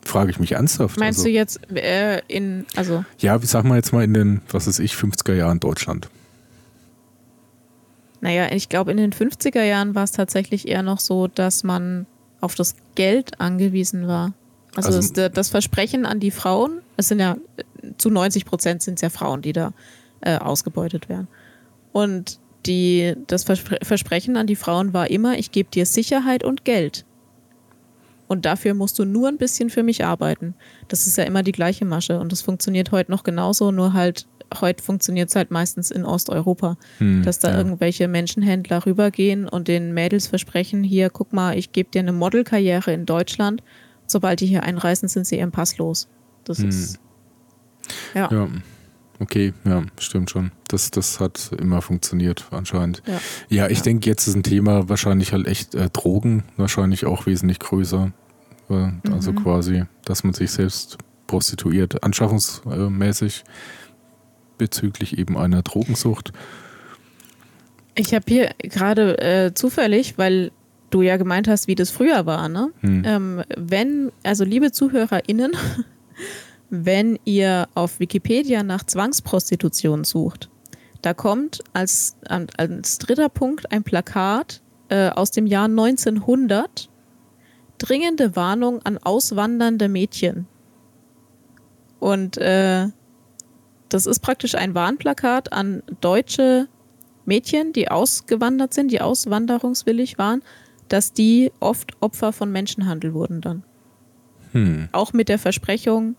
Frage 0.03 0.31
ich 0.31 0.39
mich 0.39 0.53
ernsthaft. 0.53 0.99
meinst 0.99 1.19
Also- 1.19 1.29
du 1.29 1.33
jetzt 1.33 1.59
äh, 1.71 2.21
in, 2.27 2.65
also 2.75 3.03
ja, 3.19 3.41
wie 3.41 3.45
sagen 3.45 3.69
wir 3.69 3.75
jetzt 3.75 3.93
mal 3.93 4.03
in 4.03 4.13
den, 4.13 4.41
was 4.51 4.67
weiß 4.67 4.79
ich, 4.79 4.93
50er 4.93 5.33
Jahren 5.33 5.59
Deutschland. 5.59 6.09
Naja, 8.21 8.51
ich 8.51 8.69
glaube, 8.69 8.91
in 8.91 8.97
den 8.97 9.11
50er 9.13 9.63
Jahren 9.63 9.95
war 9.95 10.03
es 10.03 10.11
tatsächlich 10.11 10.67
eher 10.67 10.83
noch 10.83 10.99
so, 10.99 11.27
dass 11.27 11.63
man 11.63 12.05
auf 12.41 12.55
das 12.55 12.75
Geld 12.95 13.39
angewiesen 13.39 14.07
war. 14.07 14.33
Also, 14.75 14.89
Also- 14.89 15.13
das, 15.13 15.31
das 15.33 15.49
Versprechen 15.49 16.05
an 16.05 16.19
die 16.19 16.31
Frauen, 16.31 16.81
es 16.97 17.07
sind 17.07 17.19
ja 17.19 17.37
zu 17.97 18.09
90 18.09 18.45
Prozent 18.45 18.81
sind 18.81 18.95
es 18.95 19.01
ja 19.01 19.09
Frauen, 19.09 19.41
die 19.41 19.53
da 19.53 19.73
äh, 20.21 20.37
ausgebeutet 20.37 21.09
werden. 21.09 21.27
Und 21.93 22.39
die, 22.65 23.15
das 23.27 23.43
Verspre 23.43 23.77
Versprechen 23.83 24.35
an 24.35 24.47
die 24.47 24.55
Frauen 24.55 24.93
war 24.93 25.09
immer, 25.09 25.37
ich 25.37 25.51
gebe 25.51 25.69
dir 25.69 25.85
Sicherheit 25.85 26.43
und 26.43 26.65
Geld. 26.65 27.05
Und 28.27 28.45
dafür 28.45 28.73
musst 28.73 28.99
du 28.99 29.05
nur 29.05 29.29
ein 29.29 29.37
bisschen 29.37 29.69
für 29.69 29.83
mich 29.83 30.03
arbeiten. 30.03 30.53
Das 30.89 31.07
ist 31.07 31.17
ja 31.17 31.23
immer 31.23 31.43
die 31.43 31.53
gleiche 31.53 31.85
Masche 31.85 32.19
und 32.19 32.31
das 32.31 32.41
funktioniert 32.41 32.91
heute 32.91 33.09
noch 33.09 33.23
genauso, 33.23 33.71
nur 33.71 33.93
halt, 33.93 34.27
heute 34.61 34.83
funktioniert 34.83 35.29
es 35.29 35.35
halt 35.35 35.51
meistens 35.51 35.91
in 35.91 36.05
Osteuropa 36.05 36.77
Hm, 36.99 37.23
dass 37.23 37.39
da 37.39 37.51
ja. 37.51 37.57
irgendwelche 37.57 38.07
Menschenhändler 38.07 38.85
rübergehen 38.85 39.47
und 39.47 39.67
den 39.67 39.93
Mädels 39.93 40.27
versprechen, 40.27 40.83
hier, 40.83 41.09
guck 41.09 41.33
mal, 41.33 41.57
ich 41.57 41.71
gebe 41.71 41.89
dir 41.91 41.99
eine 41.99 42.13
Modelkarriere 42.13 42.93
in 42.93 43.05
Deutschland. 43.05 43.61
Sobald 44.05 44.39
die 44.39 44.45
hier 44.47 44.63
einreisen, 44.63 45.09
sind 45.09 45.27
sie 45.27 45.37
ihren 45.37 45.51
Pass 45.51 45.77
los. 45.77 46.07
Das 46.45 46.59
Hm. 46.59 46.69
ist. 46.69 46.99
Ja. 48.13 48.29
Ja, 48.31 48.47
okay, 49.19 49.53
ja, 49.65 49.83
stimmt 49.99 50.29
schon. 50.29 50.51
Das, 50.69 50.91
das 50.91 51.19
hat 51.19 51.51
immer 51.59 51.81
funktioniert 51.81 52.45
anscheinend. 52.51 53.01
Ja. 53.05 53.19
Ja, 53.49 53.67
ich 53.69 53.77
Ja. 53.79 53.83
denke, 53.83 54.09
jetzt 54.09 54.27
ist 54.27 54.35
ein 54.35 54.43
Thema 54.43 54.89
wahrscheinlich 54.89 55.33
halt 55.33 55.47
echt 55.47 55.75
äh, 55.75 55.89
Drogen, 55.89 56.43
wahrscheinlich 56.57 57.05
auch 57.05 57.25
wesentlich 57.25 57.59
größer. 57.59 58.11
Äh, 58.69 58.89
Also 59.11 59.31
Mhm. 59.31 59.43
quasi, 59.43 59.83
dass 60.05 60.23
man 60.23 60.33
sich 60.33 60.51
selbst 60.51 60.97
prostituiert, 61.27 62.03
anschaffungsmäßig 62.03 63.43
bezüglich 64.57 65.17
eben 65.17 65.37
einer 65.37 65.61
Drogensucht. 65.61 66.31
Ich 67.95 68.13
habe 68.13 68.25
hier 68.27 68.51
gerade 68.59 69.17
äh, 69.19 69.53
zufällig, 69.53 70.17
weil 70.17 70.51
du 70.89 71.01
ja 71.01 71.17
gemeint 71.17 71.47
hast, 71.47 71.67
wie 71.67 71.75
das 71.75 71.89
früher 71.89 72.25
war, 72.25 72.47
ne? 72.47 72.71
Hm. 72.81 73.03
Ähm, 73.05 73.43
wenn, 73.55 74.11
also 74.23 74.43
liebe 74.43 74.71
ZuhörerInnen, 74.71 75.53
wenn 76.69 77.19
ihr 77.25 77.67
auf 77.73 77.99
Wikipedia 77.99 78.63
nach 78.63 78.83
Zwangsprostitution 78.83 80.03
sucht, 80.03 80.49
da 81.01 81.13
kommt 81.13 81.63
als, 81.73 82.17
als 82.27 82.97
dritter 82.97 83.29
Punkt 83.29 83.71
ein 83.71 83.83
Plakat 83.83 84.61
äh, 84.89 85.09
aus 85.09 85.31
dem 85.31 85.47
Jahr 85.47 85.65
1900. 85.65 86.89
Dringende 87.77 88.35
Warnung 88.35 88.81
an 88.83 88.97
auswandernde 88.97 89.87
Mädchen. 89.87 90.47
Und 91.99 92.37
äh, 92.37 92.87
das 93.89 94.05
ist 94.05 94.19
praktisch 94.19 94.55
ein 94.55 94.75
Warnplakat 94.75 95.53
an 95.53 95.83
deutsche 96.01 96.67
Mädchen, 97.25 97.73
die 97.73 97.89
ausgewandert 97.89 98.73
sind, 98.73 98.91
die 98.91 99.01
auswanderungswillig 99.01 100.17
waren, 100.17 100.41
dass 100.87 101.13
die 101.13 101.51
oft 101.59 101.91
Opfer 102.01 102.31
von 102.33 102.51
Menschenhandel 102.51 103.13
wurden 103.13 103.41
dann. 103.41 103.63
Hm. 104.53 104.89
Auch 104.93 105.13
mit 105.13 105.29
der 105.29 105.39
Versprechung, 105.39 106.15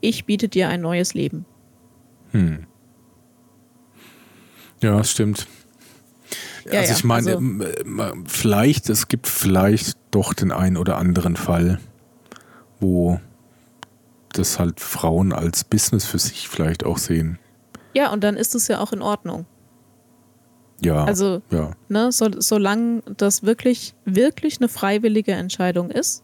ich 0.00 0.24
biete 0.24 0.48
dir 0.48 0.68
ein 0.68 0.80
neues 0.80 1.14
Leben. 1.14 1.44
Hm. 2.32 2.66
Ja, 4.82 4.98
das 4.98 5.10
stimmt. 5.10 5.46
Ja, 6.64 6.80
also 6.80 6.92
ich 6.92 7.04
meine, 7.04 7.36
also- 7.36 8.14
vielleicht, 8.26 8.88
es 8.88 9.08
gibt 9.08 9.26
vielleicht 9.26 9.96
doch 10.10 10.34
den 10.34 10.52
einen 10.52 10.76
oder 10.76 10.96
anderen 10.96 11.36
Fall, 11.36 11.78
wo 12.78 13.20
das 14.32 14.58
halt 14.58 14.80
Frauen 14.80 15.32
als 15.32 15.64
Business 15.64 16.04
für 16.04 16.18
sich 16.18 16.48
vielleicht 16.48 16.84
auch 16.84 16.98
sehen. 16.98 17.38
Ja, 17.94 18.12
und 18.12 18.22
dann 18.22 18.36
ist 18.36 18.54
es 18.54 18.68
ja 18.68 18.80
auch 18.80 18.92
in 18.92 19.02
Ordnung. 19.02 19.46
Ja. 20.80 21.04
Also, 21.04 21.42
ja. 21.50 21.72
ne, 21.88 22.10
so, 22.12 22.28
solange 22.38 23.02
das 23.16 23.42
wirklich, 23.42 23.94
wirklich 24.04 24.58
eine 24.58 24.68
freiwillige 24.68 25.32
Entscheidung 25.32 25.90
ist, 25.90 26.22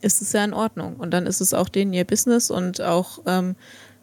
ist 0.00 0.20
es 0.20 0.32
ja 0.32 0.44
in 0.44 0.52
Ordnung. 0.52 0.96
Und 0.96 1.12
dann 1.12 1.26
ist 1.26 1.40
es 1.40 1.54
auch 1.54 1.68
denen 1.68 1.92
ihr 1.94 2.04
Business 2.04 2.50
und 2.50 2.80
auch 2.82 3.20
ähm, 3.26 3.56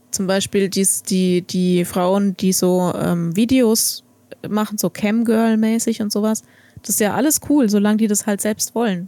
zum 0.10 0.28
Beispiel 0.28 0.70
dies, 0.70 1.04
die, 1.04 1.42
die 1.44 1.86
Frauen, 1.86 2.36
die 2.38 2.54
so 2.54 2.92
ähm, 2.96 3.36
Videos 3.36 4.04
machen, 4.48 4.78
so 4.78 4.90
Camgirl-mäßig 4.90 6.02
und 6.02 6.12
sowas, 6.12 6.44
das 6.82 6.90
ist 6.96 7.00
ja 7.00 7.14
alles 7.14 7.42
cool, 7.50 7.70
solange 7.70 7.98
die 7.98 8.08
das 8.08 8.26
halt 8.26 8.42
selbst 8.42 8.74
wollen. 8.74 9.08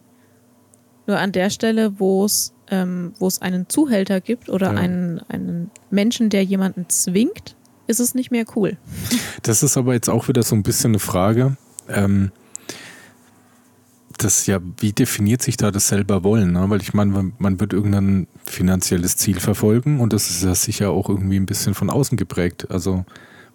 Nur 1.07 1.17
an 1.17 1.31
der 1.31 1.49
Stelle, 1.49 1.99
wo 1.99 2.25
es 2.25 2.52
ähm, 2.69 3.13
wo 3.19 3.27
es 3.27 3.41
einen 3.41 3.69
Zuhälter 3.69 4.21
gibt 4.21 4.49
oder 4.49 4.73
Ja. 4.73 4.79
einen, 4.79 5.19
einen 5.29 5.71
Menschen, 5.89 6.29
der 6.29 6.43
jemanden 6.43 6.87
zwingt, 6.89 7.55
ist 7.87 7.99
es 7.99 8.15
nicht 8.15 8.31
mehr 8.31 8.45
cool. 8.55 8.77
Das 9.41 9.63
ist 9.63 9.77
aber 9.77 9.93
jetzt 9.93 10.09
auch 10.09 10.27
wieder 10.27 10.43
so 10.43 10.55
ein 10.55 10.63
bisschen 10.63 10.91
eine 10.91 10.99
Frage. 10.99 11.57
Ähm, 11.89 12.31
das 14.17 14.45
ja, 14.45 14.59
wie 14.79 14.93
definiert 14.93 15.41
sich 15.41 15.57
da 15.57 15.71
das 15.71 15.87
selber 15.87 16.23
wollen? 16.23 16.51
Ne? 16.53 16.69
Weil 16.69 16.81
ich 16.81 16.93
meine, 16.93 17.33
man, 17.37 17.59
wird 17.59 17.73
irgendein 17.73 18.27
finanzielles 18.45 19.17
Ziel 19.17 19.39
verfolgen 19.39 19.99
und 19.99 20.13
das 20.13 20.29
ist 20.29 20.43
ja 20.43 20.55
sicher 20.55 20.91
auch 20.91 21.09
irgendwie 21.09 21.37
ein 21.37 21.45
bisschen 21.45 21.73
von 21.73 21.89
außen 21.89 22.17
geprägt. 22.17 22.67
Also 22.69 23.05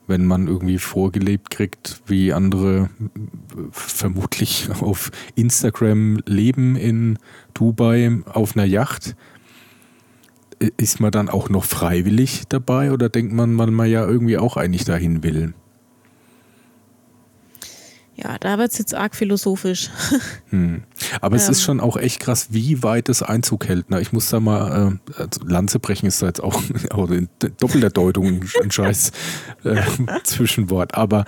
wenn 0.09 0.27
man 0.27 0.49
irgendwie 0.49 0.79
vorgelebt 0.79 1.51
kriegt, 1.51 2.03
wie 2.07 2.33
andere 2.33 2.91
äh, 2.99 3.61
vermutlich 3.71 4.69
auf 4.81 5.11
Instagram 5.37 6.21
leben 6.27 6.75
in 6.75 7.19
Dubai 7.55 8.19
auf 8.25 8.57
einer 8.57 8.65
Yacht, 8.65 9.15
äh, 10.59 10.71
ist 10.77 11.01
man 11.01 11.13
dann 11.13 11.29
auch 11.29 11.49
noch 11.49 11.65
freiwillig 11.65 12.45
dabei 12.49 12.91
oder 12.93 13.09
denkt 13.09 13.33
man, 13.33 13.53
man 13.53 13.73
mal 13.73 13.87
ja 13.87 14.05
irgendwie 14.05 14.39
auch 14.39 14.57
eigentlich 14.57 14.85
dahin 14.85 15.23
will? 15.23 15.55
Ja, 18.21 18.37
da 18.39 18.59
wird 18.59 18.73
es 18.73 18.79
jetzt 18.79 18.95
arg 18.95 19.15
philosophisch. 19.15 19.91
Hm. 20.51 20.83
Aber 21.21 21.37
es 21.37 21.45
Ähm. 21.45 21.53
ist 21.53 21.63
schon 21.63 21.79
auch 21.79 21.99
echt 21.99 22.21
krass, 22.21 22.49
wie 22.51 22.83
weit 22.83 23.11
es 23.11 23.23
Einzug 23.23 23.69
hält. 23.69 23.91
Ne? 23.91 24.01
Ich 24.01 24.13
muss 24.13 24.31
da 24.31 24.41
mal, 24.41 24.99
äh, 25.15 25.21
also 25.21 25.41
Lanze 25.45 25.79
brechen 25.79 26.07
ist 26.07 26.23
da 26.23 26.27
jetzt 26.27 26.43
auch, 26.43 26.63
in 27.11 27.29
doppelter 27.61 27.91
Deutung 27.91 28.41
ein, 28.63 28.71
scheiß 28.71 29.13
äh, 29.65 29.83
Zwischenwort. 30.25 30.95
Aber 30.95 31.27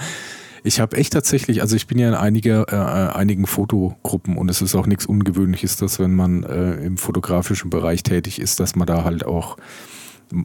ich 0.64 0.80
habe 0.80 0.97
echt 0.97 1.12
tatsächlich, 1.12 1.61
also 1.61 1.76
ich 1.76 1.86
bin 1.86 1.99
ja 1.99 2.09
in 2.09 2.14
einiger, 2.14 2.64
äh, 2.72 3.14
einigen 3.14 3.47
Fotogruppen 3.47 4.38
und 4.38 4.49
es 4.51 4.62
ist 4.62 4.74
auch 4.74 4.86
nichts 4.86 5.05
Ungewöhnliches, 5.05 5.76
dass 5.76 5.99
wenn 5.99 6.14
man 6.14 6.43
äh, 6.45 6.74
im 6.76 6.97
fotografischen 6.97 7.68
Bereich 7.68 8.03
tätig 8.03 8.41
ist, 8.41 8.59
dass 8.59 8.74
man 8.74 8.86
da 8.86 9.05
halt 9.05 9.26
auch 9.26 9.59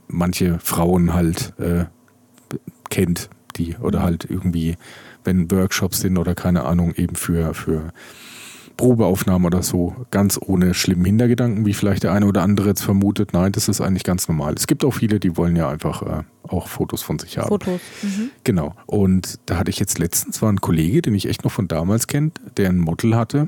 manche 0.07 0.59
Frauen 0.59 1.13
halt 1.13 1.53
äh, 1.59 1.85
kennt, 2.89 3.29
die 3.55 3.77
oder 3.77 4.03
halt 4.03 4.25
irgendwie, 4.29 4.75
wenn 5.25 5.51
Workshops 5.51 5.99
sind 5.99 6.17
oder 6.17 6.35
keine 6.35 6.65
Ahnung, 6.65 6.93
eben 6.95 7.15
für, 7.15 7.53
für 7.53 7.91
Probeaufnahmen 8.77 9.45
oder 9.45 9.63
so, 9.63 9.95
ganz 10.11 10.39
ohne 10.41 10.73
schlimmen 10.73 11.05
Hintergedanken, 11.05 11.65
wie 11.65 11.73
vielleicht 11.73 12.03
der 12.03 12.11
eine 12.11 12.25
oder 12.25 12.41
andere 12.41 12.69
jetzt 12.69 12.83
vermutet. 12.83 13.33
Nein, 13.33 13.51
das 13.51 13.67
ist 13.67 13.81
eigentlich 13.81 14.03
ganz 14.03 14.27
normal. 14.27 14.53
Es 14.55 14.67
gibt 14.67 14.83
auch 14.83 14.91
viele, 14.91 15.19
die 15.19 15.37
wollen 15.37 15.55
ja 15.55 15.69
einfach 15.69 16.01
äh, 16.01 16.23
auch 16.43 16.67
Fotos 16.67 17.01
von 17.01 17.19
sich 17.19 17.37
haben. 17.37 17.47
Fotos. 17.47 17.79
Mhm. 18.01 18.29
Genau. 18.43 18.75
Und 18.85 19.39
da 19.45 19.57
hatte 19.57 19.69
ich 19.69 19.79
jetzt 19.79 19.97
letztens 19.97 20.41
war 20.41 20.51
ein 20.51 20.61
Kollege, 20.61 21.01
den 21.01 21.15
ich 21.15 21.27
echt 21.27 21.43
noch 21.43 21.51
von 21.51 21.67
damals 21.67 22.07
kennt, 22.07 22.39
der 22.57 22.69
ein 22.69 22.79
Model 22.79 23.15
hatte. 23.15 23.47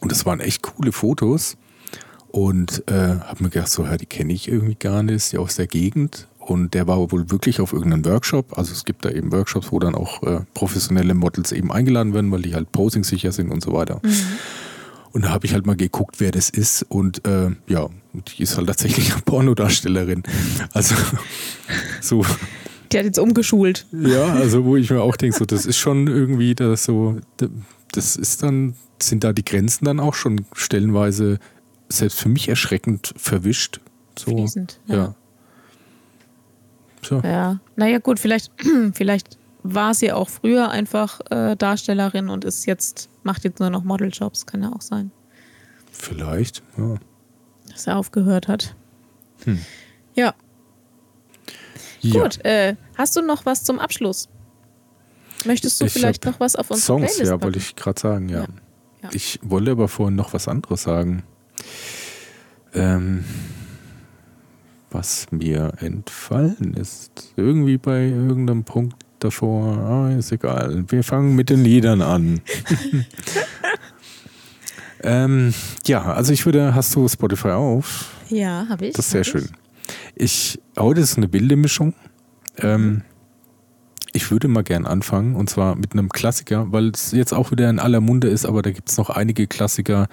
Und 0.00 0.12
das 0.12 0.26
waren 0.26 0.40
echt 0.40 0.62
coole 0.62 0.92
Fotos. 0.92 1.56
Und 2.28 2.82
äh, 2.88 3.20
habe 3.20 3.44
mir 3.44 3.50
gedacht, 3.50 3.70
so, 3.70 3.84
ja, 3.84 3.96
die 3.96 4.06
kenne 4.06 4.32
ich 4.32 4.48
irgendwie 4.48 4.74
gar 4.74 5.04
nicht, 5.04 5.14
ist 5.14 5.32
ja 5.32 5.38
aus 5.38 5.54
der 5.54 5.68
Gegend. 5.68 6.26
Und 6.46 6.74
der 6.74 6.86
war 6.86 7.10
wohl 7.10 7.30
wirklich 7.30 7.60
auf 7.60 7.72
irgendeinem 7.72 8.04
Workshop. 8.04 8.58
Also 8.58 8.72
es 8.72 8.84
gibt 8.84 9.04
da 9.04 9.10
eben 9.10 9.32
Workshops, 9.32 9.72
wo 9.72 9.78
dann 9.78 9.94
auch 9.94 10.22
äh, 10.22 10.40
professionelle 10.52 11.14
Models 11.14 11.52
eben 11.52 11.72
eingeladen 11.72 12.12
werden, 12.12 12.30
weil 12.30 12.42
die 12.42 12.54
halt 12.54 12.70
posing-sicher 12.72 13.32
sind 13.32 13.50
und 13.50 13.62
so 13.62 13.72
weiter. 13.72 14.00
Und 15.12 15.24
da 15.24 15.30
habe 15.30 15.46
ich 15.46 15.54
halt 15.54 15.64
mal 15.64 15.76
geguckt, 15.76 16.16
wer 16.18 16.32
das 16.32 16.50
ist. 16.50 16.84
Und 16.88 17.26
äh, 17.26 17.50
ja, 17.66 17.88
die 18.12 18.42
ist 18.42 18.56
halt 18.58 18.66
tatsächlich 18.66 19.12
eine 19.12 19.22
Pornodarstellerin. 19.22 20.22
Also 20.72 20.94
so 22.02 22.26
Die 22.92 22.98
hat 22.98 23.04
jetzt 23.06 23.18
umgeschult. 23.18 23.86
ja, 23.92 24.26
also 24.34 24.64
wo 24.64 24.76
ich 24.76 24.90
mir 24.90 25.00
auch 25.00 25.16
denke, 25.16 25.36
so, 25.38 25.44
das 25.46 25.64
ist 25.64 25.78
schon 25.78 26.08
irgendwie 26.08 26.54
das 26.54 26.84
so, 26.84 27.16
das 27.92 28.16
ist 28.16 28.42
dann, 28.42 28.74
sind 29.00 29.24
da 29.24 29.32
die 29.32 29.44
Grenzen 29.44 29.86
dann 29.86 29.98
auch 29.98 30.14
schon 30.14 30.44
stellenweise 30.52 31.38
selbst 31.88 32.20
für 32.20 32.28
mich 32.28 32.48
erschreckend 32.48 33.14
verwischt. 33.16 33.80
So, 34.18 34.32
Fließend. 34.36 34.80
ja. 34.88 35.14
So. 37.04 37.20
Ja, 37.20 37.60
naja 37.76 37.98
gut, 37.98 38.18
vielleicht, 38.18 38.52
vielleicht 38.94 39.38
war 39.62 39.94
sie 39.94 40.12
auch 40.12 40.28
früher 40.28 40.70
einfach 40.70 41.20
äh, 41.30 41.56
Darstellerin 41.56 42.28
und 42.28 42.44
ist 42.44 42.66
jetzt, 42.66 43.08
macht 43.22 43.44
jetzt 43.44 43.60
nur 43.60 43.70
noch 43.70 43.84
Modeljobs, 43.84 44.46
kann 44.46 44.62
ja 44.62 44.70
auch 44.72 44.82
sein, 44.82 45.10
Vielleicht, 45.90 46.62
ja. 46.76 46.96
dass 47.70 47.86
er 47.86 47.96
aufgehört 47.96 48.48
hat. 48.48 48.74
Hm. 49.44 49.60
Ja, 50.14 50.34
ja. 52.00 52.22
gut. 52.22 52.44
Äh, 52.44 52.76
hast 52.96 53.16
du 53.16 53.22
noch 53.22 53.46
was 53.46 53.64
zum 53.64 53.78
Abschluss? 53.78 54.28
Möchtest 55.44 55.80
du 55.80 55.86
Ich 55.86 55.92
vielleicht 55.92 56.24
noch 56.24 56.40
was 56.40 56.56
auf 56.56 56.70
unsere 56.70 56.86
Songs, 56.86 57.14
Playlist 57.14 57.32
ja, 57.32 57.42
wollte 57.42 57.58
ich 57.58 57.76
gerade 57.76 58.00
sagen, 58.00 58.28
ja. 58.28 58.42
Ja, 58.42 58.46
ja. 59.02 59.08
Ich 59.12 59.38
wollte 59.42 59.70
aber 59.70 59.88
vorhin 59.88 60.14
noch 60.14 60.32
was 60.32 60.48
anderes 60.48 60.82
sagen. 60.82 61.22
Ähm, 62.74 63.24
was 64.94 65.26
mir 65.30 65.72
entfallen 65.80 66.74
ist. 66.74 67.34
Irgendwie 67.36 67.76
bei 67.76 68.06
irgendeinem 68.06 68.64
Punkt 68.64 68.96
davor, 69.18 69.76
ah, 69.78 70.10
ist 70.16 70.32
egal. 70.32 70.84
Wir 70.88 71.02
fangen 71.02 71.34
mit 71.34 71.50
den 71.50 71.64
Liedern 71.64 72.00
an. 72.00 72.40
ähm, 75.02 75.52
ja, 75.86 76.02
also 76.14 76.32
ich 76.32 76.46
würde, 76.46 76.74
hast 76.74 76.94
du 76.94 77.08
Spotify 77.08 77.48
auf? 77.48 78.10
Ja, 78.30 78.66
habe 78.68 78.86
ich. 78.86 78.94
Das 78.94 79.06
ist 79.06 79.12
sehr 79.12 79.24
schön. 79.24 79.44
Ich. 79.44 79.64
Ich, 80.16 80.60
heute 80.78 81.00
ist 81.00 81.16
eine 81.16 81.32
wilde 81.32 81.56
Mischung. 81.56 81.92
Ähm, 82.58 83.02
ich 84.12 84.30
würde 84.30 84.46
mal 84.46 84.62
gern 84.62 84.86
anfangen 84.86 85.34
und 85.34 85.50
zwar 85.50 85.74
mit 85.74 85.92
einem 85.92 86.08
Klassiker, 86.08 86.70
weil 86.70 86.90
es 86.90 87.10
jetzt 87.10 87.34
auch 87.34 87.50
wieder 87.50 87.68
in 87.68 87.80
aller 87.80 88.00
Munde 88.00 88.28
ist, 88.28 88.46
aber 88.46 88.62
da 88.62 88.70
gibt 88.70 88.88
es 88.88 88.96
noch 88.96 89.10
einige 89.10 89.48
Klassiker 89.48 90.06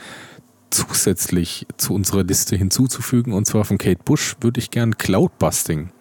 zusätzlich 0.72 1.68
zu 1.78 1.94
unserer 1.94 2.24
Liste 2.24 2.56
hinzuzufügen 2.56 3.34
und 3.34 3.46
zwar 3.46 3.66
von 3.66 3.78
Kate 3.78 4.02
Bush 4.04 4.36
würde 4.42 4.60
ich 4.60 4.72
gern 4.72 4.98
Cloudbusting. 4.98 5.92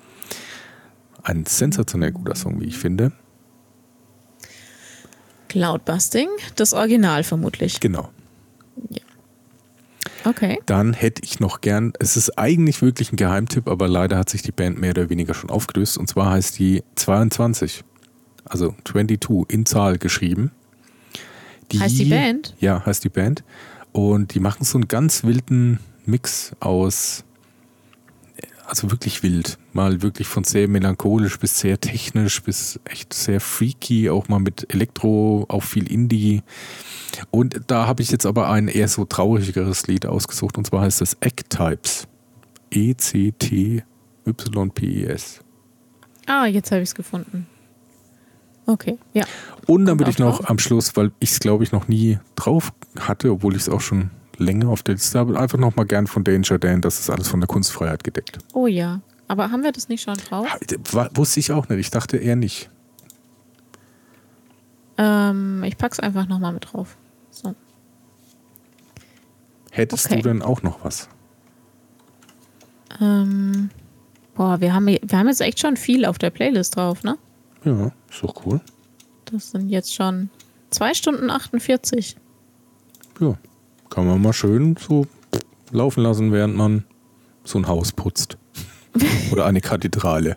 Ein 1.23 1.45
sensationell 1.45 2.13
guter 2.13 2.35
Song, 2.35 2.61
wie 2.61 2.67
ich 2.67 2.79
finde. 2.79 3.13
Cloudbusting, 5.49 6.29
das 6.57 6.73
Original 6.73 7.25
vermutlich. 7.25 7.81
Genau. 7.81 8.11
Okay. 10.25 10.61
Dann 10.67 10.93
hätte 10.93 11.23
ich 11.25 11.41
noch 11.41 11.61
gern, 11.61 11.93
es 11.99 12.17
ist 12.17 12.39
eigentlich 12.39 12.83
wirklich 12.83 13.13
ein 13.13 13.17
Geheimtipp, 13.17 13.69
aber 13.69 13.89
leider 13.89 14.19
hat 14.19 14.29
sich 14.29 14.43
die 14.43 14.53
Band 14.53 14.79
mehr 14.79 14.91
oder 14.91 15.11
weniger 15.11 15.35
schon 15.35 15.51
aufgelöst. 15.51 15.99
Und 15.99 16.09
zwar 16.09 16.31
heißt 16.31 16.59
die 16.59 16.83
22, 16.95 17.83
also 18.45 18.75
22 18.85 19.47
in 19.49 19.67
Zahl 19.67 19.99
geschrieben. 19.99 20.53
Heißt 21.79 21.99
die 21.99 22.07
Band? 22.07 22.55
Ja, 22.61 22.85
heißt 22.85 23.05
die 23.05 23.09
Band. 23.09 23.45
Und 23.93 24.35
die 24.35 24.41
machen 24.41 24.65
so 24.65 24.79
einen 24.79 24.89
ganz 24.89 25.25
wilden 25.25 25.81
Mix 26.07 26.53
aus, 26.61 27.25
also 28.67 28.91
wirklich 28.91 29.23
wild. 29.23 29.59
Mal 29.73 30.03
wirklich 30.03 30.29
von 30.29 30.45
sehr 30.45 30.69
melancholisch 30.69 31.39
bis 31.39 31.59
sehr 31.59 31.81
technisch 31.81 32.43
bis 32.43 32.79
echt 32.85 33.13
sehr 33.13 33.41
freaky, 33.41 34.11
auch 34.11 34.29
mal 34.29 34.39
mit 34.39 34.73
Elektro, 34.73 35.45
auch 35.49 35.63
viel 35.65 35.91
Indie. 35.91 36.43
Und 37.31 37.63
da 37.67 37.87
habe 37.87 38.03
ich 38.03 38.11
jetzt 38.11 38.27
aber 38.27 38.51
ein 38.51 38.69
eher 38.69 38.89
so 38.89 39.05
traurigeres 39.05 39.87
Lied 39.87 40.07
ausgesucht 40.07 40.57
und 40.59 40.67
zwar 40.67 40.83
heißt 40.83 41.03
es 41.03 41.17
Ecktypes. 41.21 42.07
E 42.73 42.91
E-C-T-Y-P-E-S. 42.91 43.85
Ah, 46.27 46.47
jetzt 46.47 46.71
habe 46.71 46.83
ich 46.83 46.91
es 46.91 46.95
gefunden. 46.95 47.49
Okay, 48.73 48.99
ja. 49.15 49.25
Und 49.67 49.85
dann 49.87 49.99
würde 49.99 50.11
ich 50.11 50.19
noch 50.19 50.39
drauf? 50.39 50.51
am 50.51 50.59
Schluss, 50.59 50.95
weil 50.97 51.11
ich 51.19 51.33
es 51.33 51.41
glaube 51.41 51.65
ich 51.65 51.73
noch 51.73 51.89
nie 51.89 52.19
drauf 52.37 52.73
hatte, 52.99 53.33
obwohl 53.33 53.55
ich 53.57 53.63
es 53.63 53.69
auch 53.69 53.81
schon 53.81 54.11
länger 54.39 54.69
auf 54.69 54.83
der 54.83 54.95
Liste 54.95 55.19
habe, 55.19 55.39
einfach 55.39 55.59
noch 55.59 55.75
mal 55.77 55.85
gern 55.85 56.07
von 56.07 56.23
Danger 56.25 56.59
Dan, 56.59 56.81
das 56.81 57.01
ist 57.01 57.11
alles 57.11 57.29
von 57.29 57.41
der 57.41 57.49
Kunstfreiheit 57.49 58.05
gedeckt. 58.05 58.39
Oh 58.53 58.67
ja. 58.67 59.01
Aber 59.29 59.51
haben 59.51 59.63
wir 59.63 59.73
das 59.73 59.89
nicht 59.89 60.03
schon 60.03 60.15
drauf? 60.17 60.47
War, 60.93 61.11
wusste 61.15 61.41
ich 61.41 61.53
auch 61.53 61.69
nicht, 61.69 61.79
ich 61.79 61.91
dachte 61.91 62.17
eher 62.17 62.37
nicht. 62.37 62.71
Ähm, 64.99 65.63
ich 65.65 65.77
pack's 65.79 66.01
einfach 66.01 66.27
nochmal 66.29 66.53
mit 66.53 66.73
drauf. 66.73 66.97
So. 67.31 67.55
Hättest 69.71 70.07
Okay. 70.07 70.17
du 70.17 70.23
denn 70.29 70.43
auch 70.43 70.63
noch 70.63 70.85
was? 70.85 71.09
Ähm, 73.01 73.71
boah, 74.35 74.61
wir 74.61 74.75
haben, 74.75 74.87
wir 74.87 75.19
haben 75.19 75.29
jetzt 75.29 75.41
echt 75.41 75.61
schon 75.61 75.77
viel 75.77 76.05
auf 76.05 76.19
der 76.19 76.31
Playlist 76.31 76.77
drauf, 76.77 77.03
ne? 77.05 77.17
Ja, 77.65 77.93
ist 78.11 78.23
doch 78.23 78.35
cool. 78.47 78.61
Das 79.27 79.51
sind 79.51 79.69
jetzt 79.69 79.95
schon 79.95 80.31
2 80.71 80.95
Stunden 80.95 81.31
48. 81.31 82.17
Ja, 83.21 83.37
kann 83.91 84.07
man 84.07 84.21
mal 84.23 84.33
schön 84.33 84.77
so 84.77 85.07
laufen 85.71 86.03
lassen, 86.03 86.33
während 86.33 86.57
man 86.57 86.85
so 87.45 87.59
ein 87.59 87.67
Haus 87.69 87.93
putzt. 87.93 88.39
Oder 89.33 89.47
eine 89.47 89.61
Kathedrale. 89.61 90.37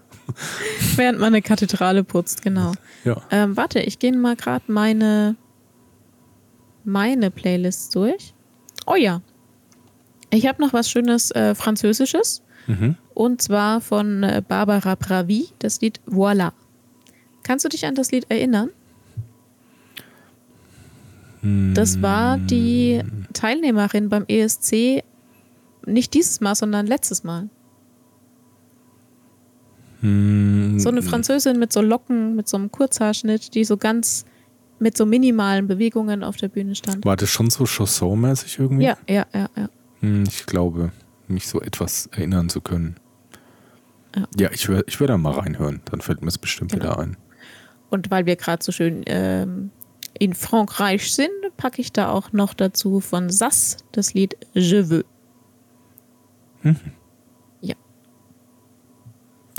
Während 0.95 1.19
man 1.19 1.28
eine 1.28 1.41
Kathedrale 1.41 2.03
putzt, 2.03 2.41
genau. 2.41 2.74
Ja. 3.03 3.21
Ähm, 3.32 3.57
warte, 3.57 3.80
ich 3.80 3.99
gehe 3.99 4.15
mal 4.15 4.36
gerade 4.36 4.71
meine, 4.71 5.36
meine 6.84 7.32
Playlist 7.32 7.95
durch. 7.95 8.34
Oh 8.86 8.95
ja. 8.95 9.21
Ich 10.30 10.47
habe 10.47 10.61
noch 10.61 10.74
was 10.74 10.89
Schönes 10.89 11.32
äh, 11.32 11.55
Französisches. 11.55 12.41
Mhm. 12.67 12.95
Und 13.13 13.41
zwar 13.41 13.82
von 13.82 14.24
äh, 14.24 14.41
Barbara 14.47 14.95
Pravi, 14.95 15.49
das 15.59 15.82
Lied 15.82 15.99
Voilà. 16.07 16.51
Kannst 17.43 17.65
du 17.65 17.69
dich 17.69 17.85
an 17.85 17.95
das 17.95 18.11
Lied 18.11 18.25
erinnern? 18.29 18.69
Das 21.73 22.01
war 22.01 22.37
die 22.37 23.01
Teilnehmerin 23.33 24.07
beim 24.07 24.23
ESC 24.29 25.03
nicht 25.85 26.13
dieses 26.13 26.39
Mal, 26.39 26.55
sondern 26.55 26.87
letztes 26.87 27.25
Mal. 27.25 27.49
Hm, 29.99 30.79
So 30.79 30.89
eine 30.89 31.01
Französin 31.01 31.59
mit 31.59 31.73
so 31.73 31.81
Locken, 31.81 32.35
mit 32.35 32.47
so 32.47 32.55
einem 32.57 32.71
Kurzhaarschnitt, 32.71 33.53
die 33.55 33.65
so 33.65 33.75
ganz 33.75 34.25
mit 34.79 34.97
so 34.97 35.05
minimalen 35.05 35.67
Bewegungen 35.67 36.23
auf 36.23 36.37
der 36.37 36.47
Bühne 36.49 36.75
stand. 36.75 37.05
War 37.05 37.15
das 37.17 37.29
schon 37.29 37.49
so 37.49 37.65
Chanson-mäßig 37.65 38.59
irgendwie? 38.59 38.85
Ja, 38.85 38.97
ja, 39.09 39.25
ja, 39.33 39.49
ja. 39.55 39.69
Hm, 39.99 40.23
ich 40.27 40.45
glaube, 40.45 40.91
mich 41.27 41.47
so 41.47 41.61
etwas 41.61 42.07
erinnern 42.07 42.49
zu 42.49 42.61
können. 42.61 42.95
Ja. 44.15 44.27
Ja, 44.39 44.51
ich 44.51 44.69
werde 44.69 44.83
ich 44.87 44.99
werd 44.99 45.09
da 45.09 45.17
mal 45.17 45.31
reinhören. 45.33 45.81
Dann 45.85 46.01
fällt 46.01 46.21
mir 46.21 46.27
es 46.27 46.37
bestimmt 46.37 46.71
Genau. 46.71 46.83
wieder 46.85 46.99
ein. 46.99 47.17
Und 47.93 48.09
weil 48.09 48.25
wir 48.25 48.35
gerade 48.35 48.63
so 48.63 48.71
schön 48.71 49.03
ähm, 49.05 49.69
in 50.17 50.33
Frankreich 50.33 51.13
sind, 51.13 51.29
packe 51.57 51.79
ich 51.79 51.93
da 51.93 52.09
auch 52.09 52.33
noch 52.33 52.55
dazu 52.55 52.99
von 52.99 53.29
Sass 53.29 53.77
das 53.91 54.15
Lied 54.15 54.35
Je 54.53 54.89
veux. 54.89 55.05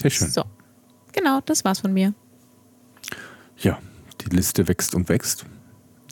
Sehr 0.00 0.10
schön. 0.10 0.30
So. 0.30 0.42
Genau, 1.12 1.40
das 1.46 1.64
war's 1.64 1.78
von 1.78 1.92
mir. 1.92 2.12
Ja, 3.56 3.78
die 4.20 4.34
Liste 4.34 4.66
wächst 4.66 4.96
und 4.96 5.08
wächst. 5.08 5.46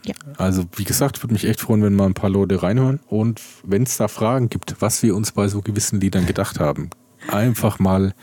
Ja. 0.04 0.14
Also, 0.38 0.64
wie 0.76 0.84
gesagt, 0.84 1.22
würde 1.22 1.32
mich 1.34 1.44
echt 1.44 1.60
freuen, 1.60 1.82
wenn 1.82 1.94
mal 1.94 2.06
ein 2.06 2.14
paar 2.14 2.30
Leute 2.30 2.62
reinhören. 2.62 3.00
Und 3.08 3.40
wenn 3.64 3.82
es 3.82 3.96
da 3.96 4.06
Fragen 4.06 4.48
gibt, 4.48 4.80
was 4.80 5.02
wir 5.02 5.16
uns 5.16 5.32
bei 5.32 5.48
so 5.48 5.60
gewissen 5.60 6.00
Liedern 6.00 6.24
gedacht 6.24 6.60
haben, 6.60 6.90
einfach 7.28 7.78
mal 7.78 8.14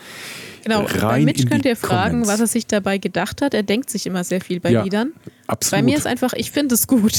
Genau, 0.64 0.84
bei 0.84 1.00
rein 1.00 1.26
Mitch 1.26 1.42
in 1.42 1.46
die 1.48 1.52
könnt 1.52 1.66
ihr 1.66 1.76
fragen, 1.76 2.22
Comments. 2.22 2.30
was 2.30 2.40
er 2.42 2.48
sich 2.48 2.68
dabei 2.68 2.98
gedacht 2.98 3.42
hat. 3.42 3.54
Er 3.54 3.64
denkt 3.64 3.90
sich 3.90 4.06
immer 4.06 4.24
sehr 4.24 4.42
viel 4.42 4.60
bei 4.60 4.72
Ja, 4.72 4.84
Liedern. 4.84 5.14
absolut. 5.48 5.72
Bei 5.72 5.82
mir 5.84 5.98
ist 5.98 6.06
einfach, 6.06 6.34
ich 6.34 6.52
finde 6.52 6.76
es 6.76 6.86
gut. 6.86 7.14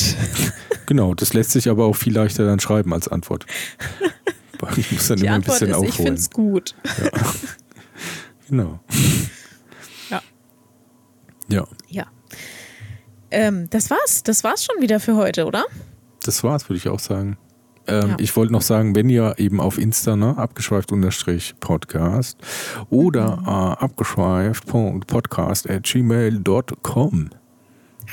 genau, 0.86 1.14
das 1.14 1.32
lässt 1.32 1.50
sich 1.52 1.68
aber 1.68 1.86
auch 1.86 1.94
viel 1.96 2.12
leichter 2.14 2.44
dann 2.44 2.60
schreiben 2.60 2.92
als 2.92 3.08
Antwort. 3.08 3.46
Ich 4.76 4.92
muss 4.92 5.08
dann 5.08 5.16
Die 5.16 5.22
immer 5.24 5.32
ein 5.32 5.36
Antwort 5.36 5.60
bisschen 5.60 5.74
ist, 5.74 5.88
ich 5.88 5.94
finde 5.94 6.12
aufholen. 6.12 6.14
es 6.14 6.30
gut. 6.30 6.74
Genau. 8.48 8.80
Ja. 10.10 10.22
Ja, 11.48 11.64
Ja. 11.88 12.06
Ähm, 13.30 13.70
das 13.70 13.90
war's. 13.90 14.22
Das 14.24 14.42
war's 14.42 14.64
schon 14.64 14.82
wieder 14.82 14.98
für 14.98 15.14
heute, 15.16 15.44
oder? 15.46 15.64
das 16.24 16.42
war's, 16.44 16.68
würde 16.68 16.76
ich 16.78 16.88
auch 16.88 16.98
sagen. 16.98 17.38
Ähm, 17.91 18.09
Ja. 18.11 18.16
Ich 18.18 18.34
wollte 18.36 18.53
noch 18.53 18.62
sagen, 18.62 18.95
wenn 18.95 19.09
ihr 19.09 19.34
eben 19.38 19.61
auf 19.61 19.78
Insta, 19.78 20.16
ne, 20.16 20.36
abgeschweift 20.38 20.93
unterstrich 20.93 21.55
Podcast 21.61 22.38
oder 22.88 23.36
Mhm. 23.38 23.47
äh, 23.47 23.51
abgeschweift.podcast 23.84 25.68
at 25.68 25.82
gmail.com. 25.84 27.30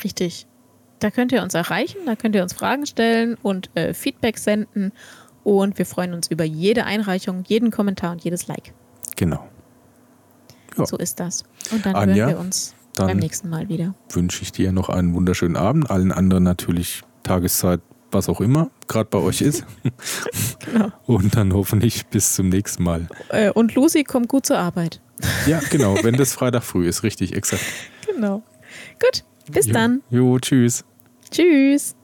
Richtig. 0.04 0.48
Da 1.00 1.12
könnt 1.12 1.32
ihr 1.32 1.44
uns 1.44 1.54
erreichen, 1.54 1.98
da 2.06 2.16
könnt 2.16 2.36
ihr 2.36 2.42
uns 2.44 2.54
Fragen 2.54 2.86
stellen 2.88 3.38
und 3.44 3.70
äh, 3.76 3.94
Feedback 3.94 4.38
senden. 4.40 4.92
Und 5.44 5.78
wir 5.78 5.86
freuen 5.86 6.14
uns 6.14 6.28
über 6.30 6.44
jede 6.44 6.86
Einreichung, 6.86 7.44
jeden 7.48 7.72
Kommentar 7.72 8.12
und 8.12 8.24
jedes 8.24 8.48
Like. 8.48 8.74
Genau. 9.16 9.48
Ja. 10.78 10.86
So 10.86 10.98
ist 10.98 11.20
das. 11.20 11.44
Und 11.72 11.86
dann 11.86 11.96
Anja, 11.96 12.26
hören 12.26 12.30
wir 12.36 12.40
uns 12.40 12.74
beim 12.96 13.18
nächsten 13.18 13.50
Mal 13.50 13.70
wieder. 13.70 13.94
Wünsche 14.12 14.42
ich 14.42 14.52
dir 14.52 14.72
noch 14.72 14.90
einen 14.90 15.14
wunderschönen 15.14 15.56
Abend. 15.56 15.90
Allen 15.90 16.12
anderen 16.12 16.44
natürlich 16.44 17.04
Tageszeit, 17.24 17.80
was 18.12 18.30
auch 18.30 18.42
immer, 18.42 18.70
gerade 18.88 19.10
bei 19.10 19.20
euch 19.20 19.42
ist. 19.42 19.66
Genau. 20.66 20.92
Und 21.06 21.36
dann 21.38 21.54
hoffentlich 21.54 22.08
bis 22.08 22.36
zum 22.36 22.50
nächsten 22.50 22.84
Mal. 22.84 23.08
Äh, 23.30 23.52
und 23.52 23.74
Lucy 23.76 24.04
kommt 24.04 24.28
gut 24.28 24.46
zur 24.46 24.58
Arbeit. 24.58 25.00
Ja, 25.46 25.62
genau, 25.70 25.96
wenn 26.04 26.16
das 26.18 26.34
Freitag 26.34 26.64
früh 26.64 26.88
ist, 26.90 27.04
richtig, 27.04 27.34
exakt. 27.36 27.64
Genau. 28.06 28.44
Gut, 29.02 29.24
bis 29.50 29.68
Jo. 29.68 29.74
dann. 29.74 30.02
Jo, 30.10 30.38
tschüss. 30.40 30.84
Tschüss. 31.32 31.96